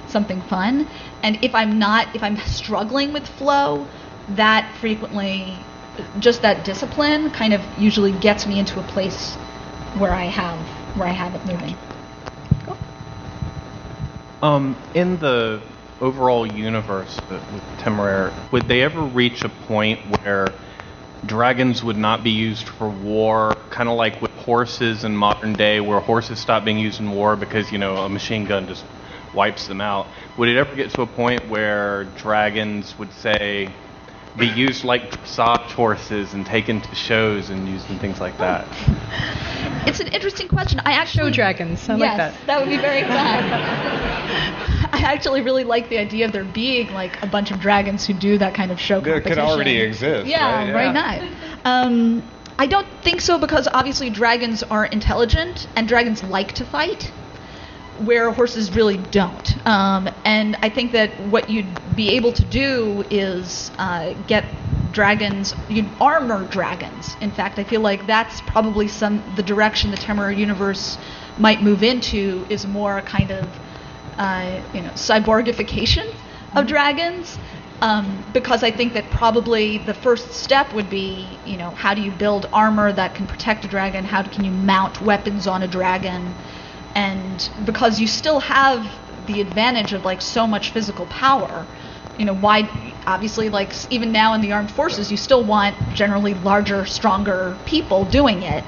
something 0.07 0.41
fun. 0.41 0.87
And 1.23 1.43
if 1.43 1.55
I'm 1.55 1.79
not, 1.79 2.13
if 2.15 2.21
I'm 2.21 2.37
struggling 2.45 3.13
with 3.13 3.27
flow, 3.27 3.87
that 4.29 4.75
frequently, 4.79 5.57
just 6.19 6.41
that 6.41 6.65
discipline 6.65 7.31
kind 7.31 7.53
of 7.53 7.61
usually 7.77 8.11
gets 8.11 8.45
me 8.45 8.59
into 8.59 8.79
a 8.79 8.83
place 8.83 9.35
where 9.97 10.13
I 10.13 10.25
have 10.25 10.59
where 10.95 11.07
I 11.07 11.11
have 11.11 11.35
it 11.35 11.45
moving. 11.45 11.75
Um, 14.41 14.77
in 14.93 15.17
the 15.17 15.61
overall 16.01 16.45
universe 16.45 17.21
with 17.29 17.63
Temeraire, 17.77 18.33
would 18.51 18.67
they 18.67 18.81
ever 18.81 19.01
reach 19.01 19.43
a 19.43 19.49
point 19.49 19.99
where 20.21 20.47
dragons 21.25 21.83
would 21.83 21.97
not 21.97 22.23
be 22.23 22.29
used 22.31 22.67
for 22.67 22.87
war, 22.87 23.51
kind 23.69 23.89
of 23.89 23.95
like 23.95 24.21
with 24.21 24.31
horses 24.31 25.03
in 25.03 25.15
modern 25.15 25.53
day, 25.53 25.79
where 25.79 25.99
horses 25.99 26.39
stop 26.39 26.63
being 26.63 26.77
used 26.77 26.99
in 26.99 27.11
war 27.11 27.35
because 27.35 27.71
you 27.71 27.77
know 27.77 27.95
a 27.97 28.09
machine 28.09 28.45
gun 28.45 28.67
just 28.67 28.85
wipes 29.33 29.67
them 29.67 29.81
out? 29.81 30.07
Would 30.37 30.49
it 30.49 30.57
ever 30.57 30.75
get 30.75 30.91
to 30.91 31.01
a 31.01 31.07
point 31.07 31.47
where 31.49 32.05
dragons 32.05 32.97
would 32.99 33.11
say 33.13 33.73
be 34.37 34.47
used 34.47 34.83
like 34.83 35.11
dressage 35.23 35.71
horses 35.71 36.33
and 36.33 36.45
taken 36.45 36.81
to 36.81 36.95
shows 36.95 37.49
and 37.49 37.67
used 37.67 37.89
in 37.89 37.99
things 37.99 38.19
like 38.19 38.37
that? 38.37 38.67
It's 39.87 39.99
an 39.99 40.07
interesting 40.07 40.47
question. 40.47 40.79
I 40.83 40.93
actually 40.93 41.29
Show 41.31 41.35
dragons. 41.35 41.87
I 41.89 41.95
yes, 41.95 41.99
like 41.99 42.17
that. 42.17 42.47
that 42.47 42.59
would 42.59 42.69
be 42.69 42.77
very 42.77 43.01
fun. 43.03 43.13
I 44.91 45.01
actually 45.03 45.41
really 45.41 45.63
like 45.63 45.89
the 45.89 45.97
idea 45.97 46.25
of 46.25 46.31
there 46.31 46.43
being 46.43 46.91
like 46.93 47.21
a 47.21 47.27
bunch 47.27 47.51
of 47.51 47.59
dragons 47.59 48.05
who 48.05 48.13
do 48.13 48.37
that 48.37 48.53
kind 48.55 48.71
of 48.71 48.79
show 48.79 48.99
That 49.01 49.23
could 49.23 49.37
already 49.37 49.79
exist, 49.79 50.27
Yeah, 50.27 50.71
right? 50.71 50.85
Yeah. 50.85 51.29
not? 51.63 51.85
Um, 51.85 52.23
I 52.57 52.67
don't 52.67 52.87
think 53.03 53.21
so 53.21 53.37
because 53.37 53.67
obviously 53.73 54.09
dragons 54.09 54.63
are 54.63 54.85
intelligent 54.85 55.67
and 55.75 55.87
dragons 55.87 56.23
like 56.23 56.53
to 56.53 56.65
fight, 56.65 57.11
where 57.99 58.31
horses 58.31 58.75
really 58.75 58.97
don't. 58.97 59.67
Um, 59.67 60.09
and 60.25 60.57
I 60.61 60.69
think 60.69 60.91
that 60.91 61.19
what 61.19 61.49
you'd 61.49 61.95
be 61.95 62.09
able 62.11 62.33
to 62.33 62.43
do 62.43 63.03
is 63.09 63.71
uh, 63.77 64.13
get 64.27 64.45
dragons, 64.91 65.53
you'd 65.69 65.89
armor 65.99 66.45
dragons. 66.45 67.15
In 67.21 67.31
fact, 67.31 67.59
I 67.59 67.63
feel 67.63 67.81
like 67.81 68.07
that's 68.07 68.41
probably 68.41 68.87
some 68.87 69.23
the 69.35 69.43
direction 69.43 69.91
the 69.91 69.97
Temeraire 69.97 70.37
universe 70.37 70.97
might 71.37 71.61
move 71.61 71.83
into 71.83 72.45
is 72.49 72.65
more 72.65 72.97
a 72.97 73.01
kind 73.01 73.31
of 73.31 73.47
uh, 74.17 74.61
you 74.73 74.81
know 74.81 74.89
cyborgification 74.91 76.13
of 76.55 76.67
dragons. 76.67 77.37
Um, 77.81 78.23
because 78.31 78.63
I 78.63 78.71
think 78.71 78.93
that 78.93 79.09
probably 79.11 79.79
the 79.79 79.93
first 79.93 80.31
step 80.31 80.73
would 80.73 80.89
be, 80.89 81.27
you 81.45 81.57
know, 81.57 81.71
how 81.71 81.93
do 81.93 82.01
you 82.01 82.11
build 82.11 82.47
armor 82.53 82.93
that 82.93 83.15
can 83.15 83.27
protect 83.27 83.65
a 83.65 83.67
dragon? 83.67 84.05
How 84.05 84.23
can 84.23 84.45
you 84.45 84.51
mount 84.51 85.01
weapons 85.01 85.45
on 85.45 85.61
a 85.61 85.67
dragon? 85.67 86.33
And 86.95 87.49
because 87.65 87.99
you 87.99 88.07
still 88.07 88.39
have 88.39 88.89
the 89.27 89.41
advantage 89.41 89.93
of 89.93 90.05
like 90.05 90.21
so 90.21 90.47
much 90.47 90.71
physical 90.71 91.05
power, 91.07 91.67
you 92.17 92.25
know, 92.25 92.33
why? 92.33 92.93
Obviously, 93.05 93.49
like 93.49 93.73
even 93.91 94.11
now 94.11 94.33
in 94.33 94.41
the 94.41 94.53
armed 94.53 94.71
forces, 94.71 95.11
you 95.11 95.17
still 95.17 95.43
want 95.43 95.75
generally 95.93 96.33
larger, 96.33 96.85
stronger 96.85 97.57
people 97.65 98.05
doing 98.05 98.43
it. 98.43 98.63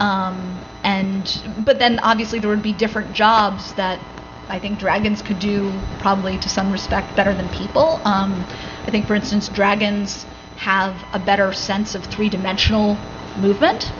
Um, 0.00 0.60
and 0.82 1.62
but 1.64 1.78
then 1.78 2.00
obviously 2.00 2.40
there 2.40 2.50
would 2.50 2.62
be 2.62 2.72
different 2.72 3.12
jobs 3.12 3.72
that 3.74 4.00
I 4.48 4.58
think 4.58 4.80
dragons 4.80 5.22
could 5.22 5.38
do 5.38 5.72
probably 6.00 6.36
to 6.38 6.48
some 6.48 6.72
respect 6.72 7.14
better 7.14 7.32
than 7.32 7.48
people. 7.50 8.00
Um, 8.04 8.44
I 8.86 8.90
think, 8.90 9.06
for 9.06 9.14
instance, 9.14 9.48
dragons 9.48 10.26
have 10.56 11.04
a 11.12 11.18
better 11.20 11.52
sense 11.52 11.94
of 11.94 12.04
three-dimensional 12.04 12.98
movement. 13.36 13.92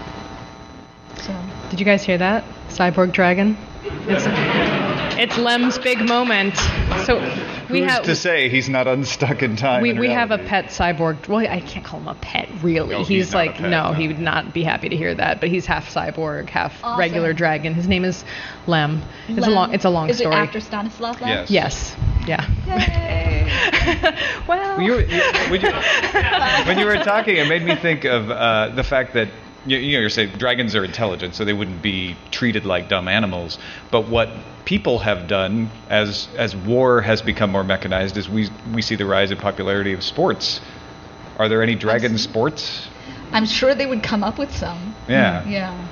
So 1.18 1.32
Did 1.70 1.78
you 1.78 1.86
guys 1.86 2.02
hear 2.02 2.18
that? 2.18 2.44
Cyborg 2.76 3.12
dragon. 3.12 3.56
It's 4.06 4.24
it's 5.18 5.38
Lem's 5.38 5.78
big 5.78 6.00
moment. 6.00 6.56
So 7.04 7.18
we 7.70 7.80
Who's 7.80 7.90
have 7.90 8.02
to 8.04 8.16
say 8.16 8.48
he's 8.48 8.68
not 8.68 8.86
unstuck 8.86 9.42
in 9.42 9.56
time? 9.56 9.82
we, 9.82 9.90
in 9.90 9.98
we 9.98 10.08
have 10.10 10.30
a 10.30 10.38
pet 10.38 10.66
cyborg. 10.66 11.28
Well, 11.28 11.38
I 11.38 11.60
can't 11.60 11.84
call 11.84 12.00
him 12.00 12.08
a 12.08 12.14
pet, 12.14 12.48
really. 12.62 12.90
No, 12.90 12.98
he's, 12.98 13.08
he's 13.08 13.34
like, 13.34 13.54
pet, 13.54 13.70
no, 13.70 13.88
no. 13.88 13.92
he 13.92 14.08
would 14.08 14.18
not 14.18 14.52
be 14.52 14.62
happy 14.62 14.88
to 14.88 14.96
hear 14.96 15.14
that. 15.14 15.40
But 15.40 15.48
he's 15.50 15.66
half 15.66 15.92
cyborg, 15.92 16.48
half 16.48 16.72
Awesome. 16.82 16.98
regular 16.98 17.32
dragon. 17.32 17.74
His 17.74 17.88
name 17.88 18.04
is 18.04 18.24
Lem. 18.66 19.02
It's 19.28 19.46
a 19.46 19.50
long. 19.50 19.74
It's 19.74 19.84
a 19.84 19.90
long 19.90 20.08
is 20.10 20.18
story. 20.18 20.34
it 20.34 20.38
after 20.38 20.60
Stanislav 20.60 21.20
Lem? 21.20 21.30
Yes. 21.30 21.50
Yes. 21.50 21.96
Yeah. 22.26 22.46
Yay. 22.66 23.50
well, 24.48 24.80
You, 24.80 24.98
you, 25.00 25.22
when, 25.50 25.60
you, 25.60 25.72
when 26.66 26.78
you 26.78 26.86
were 26.86 26.98
talking, 26.98 27.36
it 27.36 27.48
made 27.48 27.64
me 27.64 27.74
think 27.74 28.04
of 28.04 28.30
uh, 28.30 28.68
the 28.74 28.84
fact 28.84 29.14
that 29.14 29.28
you, 29.66 29.78
you 29.78 29.96
know 29.96 30.00
you're 30.00 30.10
saying 30.10 30.30
dragons 30.38 30.74
are 30.74 30.84
intelligent, 30.84 31.34
so 31.34 31.44
they 31.44 31.52
wouldn't 31.52 31.82
be 31.82 32.16
treated 32.30 32.64
like 32.64 32.88
dumb 32.88 33.08
animals. 33.08 33.58
But 33.90 34.08
what 34.08 34.30
people 34.64 35.00
have 35.00 35.28
done 35.28 35.70
as 35.88 36.28
as 36.36 36.54
war 36.56 37.00
has 37.02 37.22
become 37.22 37.50
more 37.50 37.64
mechanized 37.64 38.16
is 38.16 38.28
we 38.28 38.50
we 38.72 38.82
see 38.82 38.96
the 38.96 39.06
rise 39.06 39.30
in 39.30 39.38
popularity 39.38 39.92
of 39.92 40.02
sports. 40.02 40.60
Are 41.38 41.48
there 41.48 41.62
any 41.62 41.74
dragon 41.74 42.18
sports? 42.18 42.88
I'm 43.32 43.46
sure 43.46 43.74
they 43.74 43.86
would 43.86 44.02
come 44.02 44.22
up 44.22 44.38
with 44.38 44.54
some. 44.54 44.94
Yeah. 45.08 45.44
Yeah. 45.48 45.88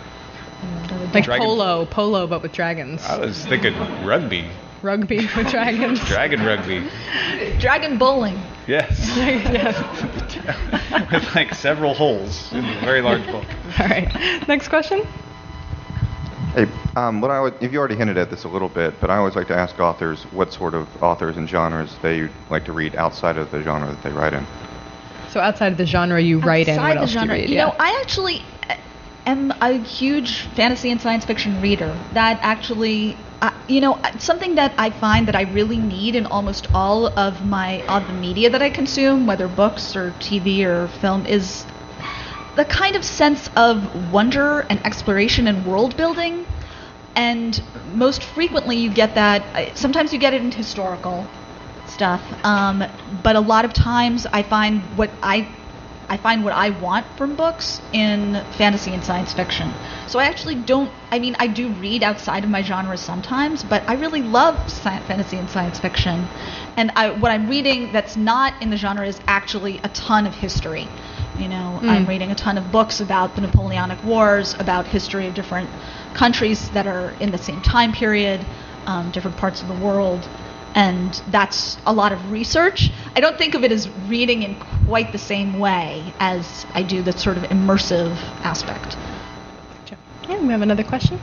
like 1.15 1.25
Dragon- 1.25 1.47
polo, 1.47 1.87
polo, 1.87 2.27
but 2.27 2.43
with 2.43 2.53
dragons. 2.53 3.05
I 3.07 3.19
was 3.19 3.45
thinking 3.47 3.75
rugby, 4.05 4.51
Rugby 4.83 5.19
with 5.37 5.49
dragons. 5.49 6.01
dragon 6.07 6.45
rugby. 6.45 6.89
Dragon 7.59 7.99
bowling. 7.99 8.41
Yes, 8.67 8.99
yes. 9.17 9.77
with 11.11 11.35
like 11.35 11.55
several 11.55 11.93
holes 11.95 12.53
in 12.53 12.65
a 12.65 12.81
very 12.81 13.03
large 13.03 13.25
book. 13.27 13.45
All 13.79 13.87
right. 13.87 14.09
Next 14.49 14.69
question. 14.69 15.03
Hey, 16.55 16.67
um, 16.97 17.21
what 17.21 17.31
I 17.31 17.41
would, 17.41 17.55
if 17.61 17.73
you 17.73 17.79
already 17.79 17.95
hinted 17.97 18.19
at 18.19 18.29
this 18.31 18.45
a 18.45 18.49
little 18.49 18.69
bit, 18.69 19.01
but 19.01 19.11
I 19.11 19.17
always 19.17 19.37
like 19.37 19.47
to 19.49 19.57
ask 19.57 19.79
authors 19.79 20.25
what 20.33 20.53
sort 20.53 20.75
of 20.75 20.89
authors 21.03 21.37
and 21.37 21.49
genres 21.49 21.95
they 22.03 22.29
like 22.49 22.65
to 22.65 22.73
read 22.73 22.97
outside 22.97 23.39
of 23.39 23.51
the 23.51 23.63
genre 23.63 23.89
that 23.89 24.03
they 24.03 24.11
write 24.11 24.35
in. 24.35 24.45
So 25.31 25.41
outside 25.41 25.71
of 25.73 25.79
the 25.79 25.87
genre 25.87 26.21
you 26.21 26.41
write 26.41 26.67
in, 26.67 26.75
Outside 26.79 26.89
what 26.89 26.95
the 26.95 27.01
else 27.03 27.11
genre, 27.11 27.35
do 27.35 27.35
you 27.35 27.43
read? 27.43 27.51
You 27.51 27.57
yeah. 27.57 27.67
know, 27.67 27.77
I 27.79 27.99
actually 28.03 28.43
uh, 28.69 28.75
am 29.27 29.53
a 29.61 29.75
huge 29.79 30.41
fantasy 30.57 30.91
and 30.91 31.01
science 31.01 31.25
fiction 31.25 31.61
reader. 31.61 31.97
That 32.15 32.41
actually, 32.43 33.17
you 33.71 33.81
know, 33.81 34.01
something 34.19 34.57
that 34.57 34.75
I 34.79 34.91
find 34.91 35.29
that 35.29 35.37
I 35.37 35.43
really 35.43 35.79
need 35.79 36.17
in 36.17 36.27
almost 36.27 36.67
all 36.75 37.07
of 37.19 37.45
my 37.45 37.83
of 37.89 38.07
the 38.07 38.13
media 38.13 38.51
that 38.51 38.63
I 38.63 38.71
consume, 38.71 39.27
whether 39.27 39.49
books 39.49 39.97
or 39.97 40.13
TV 40.19 40.65
or 40.65 40.89
film, 40.89 41.27
is 41.27 41.67
the 42.57 42.65
kind 42.65 42.97
of 42.97 43.05
sense 43.05 43.49
of 43.57 44.13
wonder 44.13 44.61
and 44.71 44.85
exploration 44.87 45.47
and 45.49 45.65
world 45.65 45.97
building. 45.97 46.47
And 47.17 47.61
most 47.85 48.25
frequently, 48.25 48.77
you 48.77 48.91
get 48.91 49.15
that. 49.15 49.43
uh, 49.55 49.75
Sometimes 49.75 50.13
you 50.13 50.19
get 50.19 50.35
it 50.35 50.43
in 50.43 50.53
historical 50.53 51.29
stuff, 51.87 52.23
um, 52.45 52.85
but 53.23 53.37
a 53.37 53.41
lot 53.41 53.65
of 53.65 53.73
times 53.73 54.27
I 54.33 54.43
find 54.43 54.83
what 54.97 55.11
I 55.23 55.49
I 56.11 56.17
find 56.17 56.43
what 56.43 56.53
I 56.53 56.71
want 56.71 57.07
from 57.17 57.37
books 57.37 57.81
in 57.93 58.45
fantasy 58.59 58.93
and 58.93 59.05
science 59.05 59.33
fiction. 59.33 59.73
So 60.09 60.19
I 60.19 60.25
actually 60.25 60.57
don't. 60.57 60.91
I 61.13 61.21
mean, 61.21 61.37
I 61.39 61.47
do 61.47 61.69
read 61.69 62.03
outside 62.03 62.43
of 62.43 62.51
my 62.51 62.63
genres 62.63 63.01
sometimes, 63.01 63.63
but 63.63 63.85
I 63.89 63.95
really 63.95 64.23
love 64.23 64.57
sci- 64.67 65.03
fantasy 65.07 65.37
and 65.37 65.49
science 65.49 65.79
fiction. 65.79 66.27
And 66.77 66.91
I, 66.97 67.11
what 67.11 67.31
I'm 67.31 67.49
reading 67.49 67.93
that's 67.93 68.17
not 68.17 68.61
in 68.61 68.71
the 68.71 68.77
genre 68.77 69.07
is 69.07 69.21
actually 69.29 69.81
a 69.85 69.89
ton 69.91 70.27
of 70.27 70.35
history. 70.35 70.89
You 71.39 71.49
know, 71.49 71.79
I'm 71.83 72.07
reading 72.07 72.33
a 72.33 72.35
ton 72.35 72.59
of 72.59 72.73
books 72.73 73.01
about 73.01 73.37
the 73.37 73.43
Napoleonic 73.43 74.03
Wars, 74.03 74.57
about 74.59 74.89
history 74.89 75.29
of 75.29 75.35
different 75.35 75.71
countries 76.13 76.71
that 76.71 76.89
are 76.89 77.13
in 77.21 77.31
the 77.31 77.39
same 77.39 77.63
time 77.63 77.93
period, 77.93 78.45
um, 78.87 79.11
different 79.13 79.37
parts 79.37 79.63
of 79.63 79.69
the 79.69 79.75
world 79.75 80.29
and 80.75 81.15
that's 81.29 81.79
a 81.87 81.93
lot 81.93 82.13
of 82.13 82.31
research. 82.31 82.91
I 83.17 83.21
don't 83.21 83.37
think 83.37 83.55
of 83.55 83.65
it 83.65 83.73
as 83.73 83.89
reading 84.09 84.43
in 84.43 84.57
quite 84.87 85.13
the 85.13 85.19
same 85.19 85.59
way 85.59 86.15
as 86.21 86.67
I 86.75 86.83
do 86.83 87.03
the 87.03 87.13
sort 87.13 87.37
of 87.37 87.45
immersive 87.45 88.17
aspect. 88.45 88.97
Yeah, 90.29 90.41
we 90.41 90.49
have 90.49 90.63
another 90.63 90.85
question. 90.85 91.19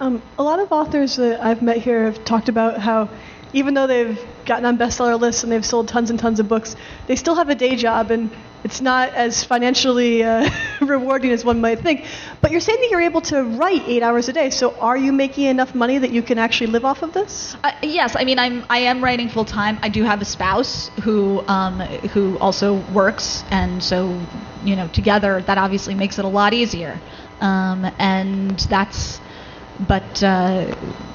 Um, 0.00 0.22
a 0.38 0.42
lot 0.42 0.58
of 0.58 0.72
authors 0.72 1.16
that 1.16 1.44
I've 1.44 1.62
met 1.62 1.76
here 1.76 2.04
have 2.04 2.24
talked 2.24 2.48
about 2.48 2.78
how 2.78 3.08
even 3.52 3.74
though 3.74 3.86
they've 3.86 4.18
gotten 4.46 4.64
on 4.64 4.78
bestseller 4.78 5.20
lists 5.20 5.42
and 5.42 5.52
they've 5.52 5.64
sold 5.64 5.88
tons 5.88 6.10
and 6.10 6.18
tons 6.18 6.40
of 6.40 6.48
books, 6.48 6.74
they 7.06 7.16
still 7.16 7.34
have 7.34 7.50
a 7.50 7.54
day 7.54 7.76
job 7.76 8.10
and 8.10 8.30
it's 8.64 8.80
not 8.80 9.14
as 9.14 9.44
financially 9.44 10.22
uh, 10.22 10.48
rewarding 10.80 11.30
as 11.30 11.44
one 11.44 11.60
might 11.60 11.80
think. 11.80 12.04
But 12.40 12.50
you're 12.50 12.60
saying 12.60 12.78
that 12.80 12.90
you're 12.90 13.00
able 13.00 13.20
to 13.22 13.42
write 13.42 13.82
eight 13.86 14.02
hours 14.02 14.28
a 14.28 14.32
day. 14.32 14.50
So 14.50 14.74
are 14.78 14.96
you 14.96 15.12
making 15.12 15.46
enough 15.46 15.74
money 15.74 15.98
that 15.98 16.10
you 16.10 16.22
can 16.22 16.38
actually 16.38 16.68
live 16.68 16.84
off 16.84 17.02
of 17.02 17.12
this? 17.12 17.56
Uh, 17.64 17.72
yes, 17.82 18.16
I 18.16 18.24
mean 18.24 18.38
I'm 18.38 18.64
I 18.68 18.78
am 18.78 19.02
writing 19.02 19.28
full 19.28 19.44
time. 19.44 19.78
I 19.82 19.88
do 19.88 20.04
have 20.04 20.20
a 20.20 20.24
spouse 20.24 20.88
who 21.02 21.46
um, 21.48 21.80
who 22.12 22.38
also 22.38 22.82
works, 22.92 23.44
and 23.50 23.82
so 23.82 24.20
you 24.64 24.76
know 24.76 24.88
together 24.88 25.42
that 25.42 25.58
obviously 25.58 25.94
makes 25.94 26.18
it 26.18 26.24
a 26.24 26.28
lot 26.28 26.52
easier. 26.52 27.00
Um, 27.40 27.90
and 27.98 28.58
that's 28.60 29.20
but 29.88 30.22
uh, 30.22 30.74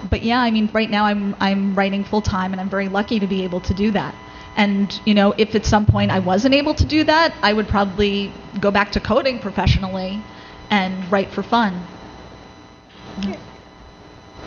but 0.10 0.23
yeah, 0.23 0.39
I 0.39 0.51
mean 0.51 0.69
right 0.73 0.89
now 0.89 1.05
I'm 1.05 1.36
I'm 1.39 1.75
writing 1.75 2.03
full 2.03 2.21
time, 2.21 2.51
and 2.51 2.60
I'm 2.60 2.69
very 2.69 2.88
lucky 2.88 3.19
to 3.19 3.27
be 3.27 3.43
able 3.43 3.62
to 3.62 3.73
do 3.73 3.91
that. 3.91 4.15
And 4.56 5.00
you 5.06 5.13
know, 5.13 5.34
if 5.38 5.54
at 5.56 5.65
some 5.65 5.86
point 5.86 6.12
I 6.12 6.20
wasn't 6.20 6.56
able 6.56 6.74
to 6.76 6.86
do 6.86 7.04
that, 7.04 7.36
I 7.41 7.52
would 7.54 7.68
probably 7.68 8.32
go 8.60 8.72
back 8.72 8.91
to 8.94 9.00
coding 9.00 9.39
professionally 9.39 10.22
and 10.70 11.12
write 11.12 11.32
for 11.32 11.44
fun. 11.44 11.86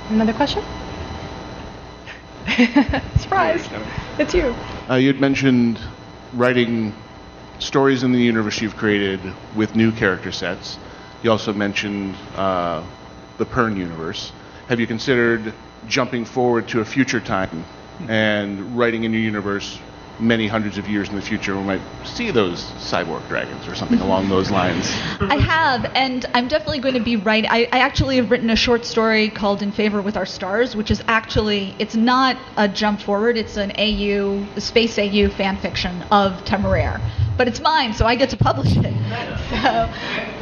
Another 0.08 0.32
question? 0.32 0.62
Surprise! 3.18 3.68
It's 4.18 4.32
you. 4.32 4.54
Uh, 4.88 4.94
you'd 4.94 5.20
mentioned 5.20 5.78
writing 6.34 6.94
stories 7.58 8.02
in 8.02 8.12
the 8.12 8.18
universe 8.18 8.60
you've 8.62 8.76
created 8.76 9.20
with 9.56 9.76
new 9.76 9.92
character 9.92 10.32
sets. 10.32 10.78
You 11.22 11.30
also 11.30 11.52
mentioned 11.52 12.14
uh, 12.36 12.82
the 13.36 13.44
Pern 13.44 13.76
universe. 13.76 14.32
Have 14.68 14.80
you 14.80 14.86
considered 14.86 15.52
jumping 15.86 16.24
forward 16.24 16.68
to 16.68 16.80
a 16.80 16.84
future 16.84 17.20
time 17.20 17.64
and 18.08 18.78
writing 18.78 19.04
in 19.04 19.12
your 19.12 19.22
universe 19.22 19.78
many 20.20 20.48
hundreds 20.48 20.78
of 20.78 20.88
years 20.88 21.08
in 21.08 21.14
the 21.14 21.22
future 21.22 21.56
we 21.56 21.62
might 21.62 21.80
see 22.04 22.30
those 22.30 22.64
cyborg 22.72 23.26
dragons 23.28 23.66
or 23.68 23.74
something 23.74 24.00
along 24.00 24.28
those 24.28 24.50
lines? 24.50 24.86
I 25.20 25.36
have, 25.36 25.84
and 25.94 26.26
I'm 26.34 26.48
definitely 26.48 26.80
going 26.80 26.94
to 26.94 27.00
be 27.00 27.16
writing. 27.16 27.50
I, 27.50 27.68
I 27.72 27.80
actually 27.80 28.16
have 28.16 28.30
written 28.30 28.50
a 28.50 28.56
short 28.56 28.84
story 28.84 29.30
called 29.30 29.62
"In 29.62 29.72
Favor 29.72 30.02
with 30.02 30.16
Our 30.16 30.26
Stars," 30.26 30.74
which 30.74 30.90
is 30.90 31.02
actually 31.08 31.74
it's 31.78 31.94
not 31.96 32.36
a 32.56 32.68
jump 32.68 33.00
forward. 33.00 33.36
It's 33.36 33.56
an 33.56 33.72
AU, 33.78 34.46
a 34.56 34.60
space 34.60 34.98
AU 34.98 35.28
fan 35.30 35.56
fiction 35.58 36.02
of 36.10 36.44
Temeraire, 36.44 37.00
but 37.36 37.48
it's 37.48 37.60
mine, 37.60 37.94
so 37.94 38.06
I 38.06 38.16
get 38.16 38.30
to 38.30 38.36
publish 38.36 38.76
it. 38.76 38.94
So, 39.48 40.37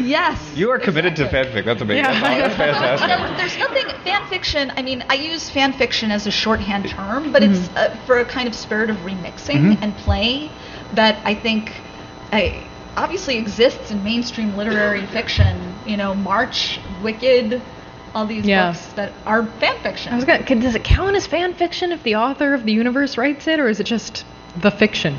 yes. 0.00 0.52
You 0.54 0.70
are 0.70 0.78
committed 0.78 1.16
to 1.16 1.26
fanfic. 1.26 1.64
That's 1.64 1.82
amazing. 1.82 2.04
Yeah. 2.04 2.20
That's 2.20 2.56
fantastic. 2.56 3.08
No, 3.08 3.36
there's 3.36 3.58
nothing 3.58 3.86
fanfiction. 4.04 4.72
I 4.76 4.82
mean, 4.82 5.04
I 5.08 5.14
use 5.14 5.50
fanfiction 5.50 6.10
as 6.10 6.26
a 6.26 6.30
shorthand 6.30 6.88
term, 6.88 7.32
but 7.32 7.42
it's 7.42 7.68
uh, 7.76 7.96
for 8.06 8.18
a 8.18 8.24
kind 8.24 8.48
of 8.48 8.54
spirit 8.54 8.90
of 8.90 8.96
remixing 8.98 9.78
and 9.82 9.96
play 9.98 10.50
that 10.94 11.20
I 11.24 11.34
think 11.34 11.72
I, 12.32 12.66
obviously 12.96 13.36
exists 13.38 13.90
in 13.90 14.02
mainstream 14.02 14.56
literary 14.56 15.06
fiction. 15.06 15.74
You 15.86 15.96
know, 15.96 16.14
March, 16.14 16.80
Wicked, 17.02 17.62
all 18.14 18.26
these 18.26 18.46
Yeah. 18.46 18.72
books 18.72 18.92
that 18.94 19.12
are 19.26 19.44
fan 19.44 19.78
fiction. 19.82 20.12
I 20.12 20.16
was 20.16 20.24
gonna. 20.24 20.42
Can, 20.44 20.60
does 20.60 20.74
it 20.74 20.84
count 20.84 21.16
as 21.16 21.26
fan 21.26 21.54
fiction 21.54 21.92
if 21.92 22.02
the 22.02 22.16
author 22.16 22.54
of 22.54 22.64
the 22.64 22.72
universe 22.72 23.16
writes 23.16 23.46
it, 23.46 23.60
or 23.60 23.68
is 23.68 23.80
it 23.80 23.84
just 23.84 24.24
the 24.56 24.70
fiction? 24.70 25.18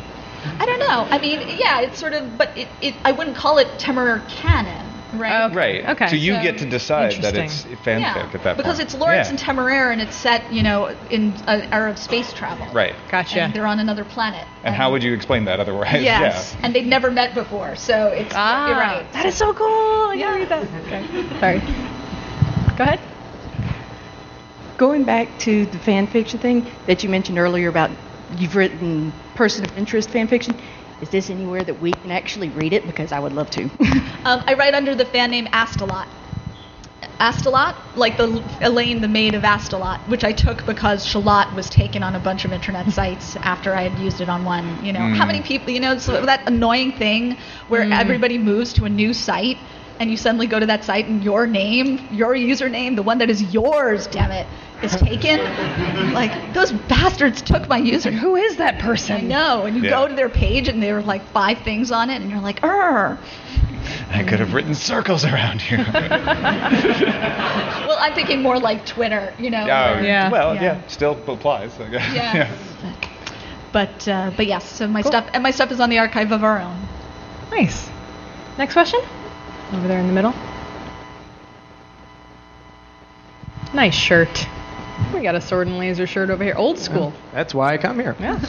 I 0.59 0.65
don't 0.65 0.79
know. 0.79 1.07
I 1.09 1.19
mean, 1.19 1.39
yeah, 1.57 1.81
it's 1.81 1.99
sort 1.99 2.13
of, 2.13 2.37
but 2.37 2.55
it, 2.57 2.67
it 2.81 2.95
I 3.05 3.11
wouldn't 3.11 3.35
call 3.35 3.57
it 3.57 3.67
Temeraire 3.77 4.27
canon, 4.29 4.85
right? 5.13 5.45
Okay. 5.45 5.55
Right. 5.55 5.89
Okay. 5.89 6.07
So 6.07 6.15
you 6.15 6.35
So- 6.35 6.41
get 6.41 6.57
to 6.59 6.65
decide 6.69 7.21
that 7.23 7.35
it's 7.35 7.63
fanfic 7.65 7.99
yeah, 8.01 8.17
at 8.17 8.31
that 8.31 8.41
point. 8.43 8.57
because 8.57 8.79
it's 8.79 8.93
Laurence 8.95 9.27
Yeah. 9.27 9.31
and 9.31 9.39
Temeraire, 9.39 9.91
and 9.91 10.01
it's 10.01 10.15
set, 10.15 10.51
you 10.51 10.63
know, 10.63 10.95
in 11.09 11.33
an 11.47 11.67
era 11.73 11.89
of 11.89 11.97
space 11.97 12.31
travel. 12.33 12.67
Right. 12.73 12.95
Gotcha. 13.09 13.41
And 13.41 13.53
they're 13.53 13.67
on 13.67 13.79
another 13.79 14.05
planet. 14.05 14.45
And 14.63 14.73
how 14.75 14.91
would 14.91 15.03
you 15.03 15.13
explain 15.13 15.45
that 15.45 15.59
otherwise? 15.59 16.01
Yes, 16.03 16.55
and 16.63 16.73
they've 16.73 16.85
never 16.85 17.11
met 17.11 17.33
before, 17.33 17.75
so 17.75 18.07
it's 18.07 18.33
Ah, 18.35 18.67
you're 18.67 18.77
right. 18.77 19.13
that 19.13 19.25
is 19.25 19.35
so 19.35 19.53
cool. 19.53 19.67
I 19.67 20.13
Yeah. 20.15 20.25
gotta 20.27 20.39
read 20.39 20.49
that. 20.49 20.67
Okay. 20.87 21.39
Sorry. 21.39 21.59
Go 22.77 22.83
ahead. 22.85 22.99
Going 24.77 25.03
back 25.03 25.27
to 25.39 25.65
the 25.65 25.77
fan 25.77 26.07
fiction 26.07 26.39
thing 26.39 26.65
that 26.87 27.03
you 27.03 27.09
mentioned 27.09 27.37
earlier 27.37 27.67
about 27.67 27.91
you've 28.37 28.55
written 28.55 29.13
person 29.35 29.65
of 29.65 29.77
interest 29.77 30.09
fan 30.09 30.27
fiction, 30.27 30.59
is 31.01 31.09
this 31.09 31.29
anywhere 31.29 31.63
that 31.63 31.79
we 31.79 31.91
can 31.91 32.11
actually 32.11 32.49
read 32.49 32.73
it? 32.73 32.85
Because 32.85 33.11
I 33.11 33.19
would 33.19 33.33
love 33.33 33.49
to. 33.51 33.69
Um, 34.25 34.43
I 34.45 34.53
write 34.55 34.73
under 34.73 34.95
the 34.95 35.05
fan 35.05 35.31
name 35.31 35.47
Astolat. 35.47 36.05
Astolat, 37.21 37.75
like 37.95 38.17
the 38.17 38.43
Elaine, 38.61 38.99
the 38.99 39.07
maid 39.07 39.33
of 39.33 39.43
Astolat, 39.43 40.05
which 40.09 40.25
I 40.25 40.33
took 40.33 40.65
because 40.65 41.05
Shalott 41.05 41.55
was 41.55 41.69
taken 41.69 42.03
on 42.03 42.15
a 42.15 42.19
bunch 42.19 42.43
of 42.43 42.51
internet 42.51 42.91
sites 42.99 43.37
after 43.37 43.73
I 43.73 43.83
had 43.83 43.97
used 43.97 44.19
it 44.19 44.27
on 44.27 44.43
one. 44.43 44.83
You 44.83 44.91
know, 44.91 44.99
how 44.99 45.25
many 45.25 45.41
people? 45.41 45.69
You 45.71 45.79
know, 45.79 45.97
so 45.97 46.25
that 46.25 46.47
annoying 46.47 46.91
thing 46.91 47.37
where 47.69 47.83
everybody 47.91 48.37
moves 48.37 48.73
to 48.73 48.85
a 48.85 48.89
new 48.89 49.13
site 49.13 49.57
and 49.99 50.09
you 50.09 50.17
suddenly 50.17 50.47
go 50.47 50.59
to 50.59 50.65
that 50.65 50.83
site 50.83 51.07
and 51.07 51.23
your 51.23 51.45
name, 51.45 52.07
your 52.11 52.33
username, 52.33 52.95
the 52.95 53.03
one 53.03 53.17
that 53.17 53.29
is 53.29 53.53
yours, 53.53 54.07
damn 54.07 54.31
it, 54.31 54.47
is 54.83 54.95
taken. 54.95 55.39
like 56.13 56.53
those 56.53 56.71
bastards 56.71 57.41
took 57.41 57.67
my 57.67 57.77
user. 57.77 58.11
Who 58.11 58.35
is 58.35 58.57
that 58.57 58.79
person? 58.79 59.15
I 59.17 59.21
know, 59.21 59.65
and 59.65 59.75
you 59.75 59.83
Yeah. 59.83 59.89
go 59.91 60.07
to 60.07 60.15
their 60.15 60.29
page 60.29 60.67
and 60.67 60.81
there 60.81 60.97
are 60.97 61.01
like 61.03 61.23
five 61.31 61.59
things 61.59 61.91
on 61.91 62.09
it, 62.09 62.21
and 62.21 62.29
you're 62.31 62.39
like, 62.41 62.63
"Err." 62.63 63.17
I 64.11 64.23
could 64.23 64.39
have 64.39 64.53
written 64.53 64.75
circles 64.75 65.25
around 65.25 65.61
you. 65.69 65.77
Well, 65.77 65.87
I'm 67.99 68.13
thinking 68.13 68.41
more 68.41 68.59
like 68.59 68.85
Twitter, 68.85 69.33
you 69.39 69.49
know. 69.49 69.65
Yeah. 69.65 70.01
Yeah. 70.01 70.29
Well, 70.29 70.55
Yeah. 70.55 70.61
yeah. 70.63 70.87
Still 70.87 71.17
applies. 71.27 71.79
I 71.79 71.89
guess. 71.89 72.13
Yeah. 72.13 72.47
but 73.71 74.07
uh, 74.07 74.31
but 74.35 74.47
yes, 74.47 74.65
so 74.65 74.87
my 74.87 75.01
Cool. 75.01 75.11
stuff 75.11 75.29
and 75.33 75.43
my 75.43 75.51
stuff 75.51 75.71
is 75.71 75.79
on 75.79 75.89
the 75.89 75.99
archive 75.99 76.31
of 76.31 76.43
our 76.43 76.59
own. 76.59 76.77
Nice. 77.51 77.89
Next 78.57 78.73
question. 78.73 78.99
Over 79.73 79.87
there 79.87 79.99
in 79.99 80.07
the 80.07 80.13
middle. 80.13 80.33
Nice 83.73 83.95
shirt. 83.95 84.47
We 85.13 85.21
got 85.23 85.35
a 85.35 85.41
sword 85.41 85.67
and 85.67 85.77
laser 85.77 86.07
shirt 86.07 86.29
over 86.29 86.43
here. 86.43 86.55
Old 86.55 86.77
school. 86.77 87.13
That's 87.33 87.53
why 87.53 87.73
I 87.73 87.77
come 87.77 87.99
here. 87.99 88.15
Yeah. 88.19 88.39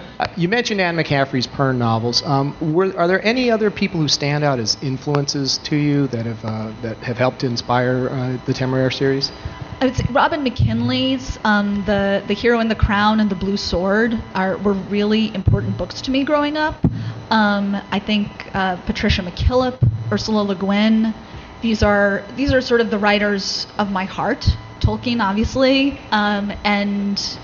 Uh, 0.20 0.26
you 0.36 0.50
mentioned 0.50 0.82
Anne 0.82 0.96
McCaffrey's 0.96 1.46
Pern 1.46 1.78
novels. 1.78 2.22
Um, 2.24 2.54
were, 2.74 2.94
are 2.98 3.08
there 3.08 3.24
any 3.24 3.50
other 3.50 3.70
people 3.70 3.98
who 3.98 4.08
stand 4.08 4.44
out 4.44 4.58
as 4.58 4.76
influences 4.82 5.56
to 5.64 5.76
you 5.76 6.08
that 6.08 6.26
have 6.26 6.44
uh, 6.44 6.72
that 6.82 6.98
have 6.98 7.16
helped 7.16 7.40
to 7.40 7.46
inspire 7.46 8.10
uh, 8.10 8.36
the 8.44 8.52
Temeraire 8.52 8.92
series? 8.92 9.32
I 9.80 9.86
would 9.86 9.96
say 9.96 10.04
Robin 10.10 10.42
McKinley's 10.44 11.38
um, 11.44 11.84
the 11.86 12.22
the 12.28 12.34
Hero 12.34 12.58
and 12.58 12.70
the 12.70 12.74
Crown 12.74 13.18
and 13.20 13.30
the 13.30 13.34
Blue 13.34 13.56
Sword 13.56 14.22
are 14.34 14.58
were 14.58 14.74
really 14.74 15.34
important 15.34 15.78
books 15.78 16.02
to 16.02 16.10
me 16.10 16.22
growing 16.22 16.58
up. 16.58 16.84
Um, 17.30 17.74
I 17.90 17.98
think 17.98 18.28
uh, 18.54 18.76
Patricia 18.84 19.22
McKillip, 19.22 19.78
Ursula 20.12 20.42
Le 20.42 20.54
Guin, 20.54 21.14
these 21.62 21.82
are 21.82 22.24
these 22.36 22.52
are 22.52 22.60
sort 22.60 22.80
of 22.80 22.90
the 22.90 22.98
writers 22.98 23.66
of 23.78 23.90
my 23.90 24.04
heart. 24.04 24.46
Tolkien, 24.80 25.20
obviously, 25.20 25.98
um, 26.10 26.52
and 26.64 27.38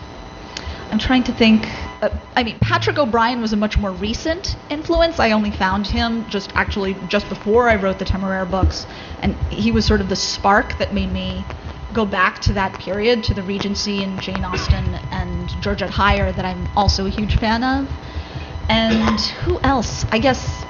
I'm 0.90 0.98
trying 0.98 1.24
to 1.24 1.32
think. 1.32 1.66
Uh, 2.00 2.10
I 2.34 2.44
mean, 2.44 2.58
Patrick 2.60 2.98
O'Brian 2.98 3.40
was 3.40 3.52
a 3.52 3.56
much 3.56 3.76
more 3.78 3.90
recent 3.90 4.56
influence. 4.70 5.18
I 5.18 5.32
only 5.32 5.50
found 5.50 5.86
him 5.86 6.28
just 6.28 6.50
actually 6.54 6.94
just 7.08 7.28
before 7.28 7.68
I 7.68 7.76
wrote 7.76 7.98
the 7.98 8.04
Temeraire 8.04 8.50
books, 8.50 8.86
and 9.22 9.34
he 9.50 9.72
was 9.72 9.84
sort 9.84 10.00
of 10.00 10.08
the 10.08 10.16
spark 10.16 10.78
that 10.78 10.94
made 10.94 11.12
me 11.12 11.44
go 11.92 12.04
back 12.04 12.40
to 12.40 12.52
that 12.52 12.78
period, 12.78 13.24
to 13.24 13.34
the 13.34 13.42
Regency 13.42 14.02
and 14.02 14.20
Jane 14.20 14.44
Austen 14.44 14.84
and 15.10 15.48
Georgette 15.62 15.90
Heyer, 15.90 16.34
that 16.36 16.44
I'm 16.44 16.68
also 16.76 17.06
a 17.06 17.10
huge 17.10 17.38
fan 17.38 17.64
of. 17.64 17.88
And 18.68 19.20
who 19.20 19.58
else? 19.60 20.04
I 20.10 20.18
guess 20.18 20.64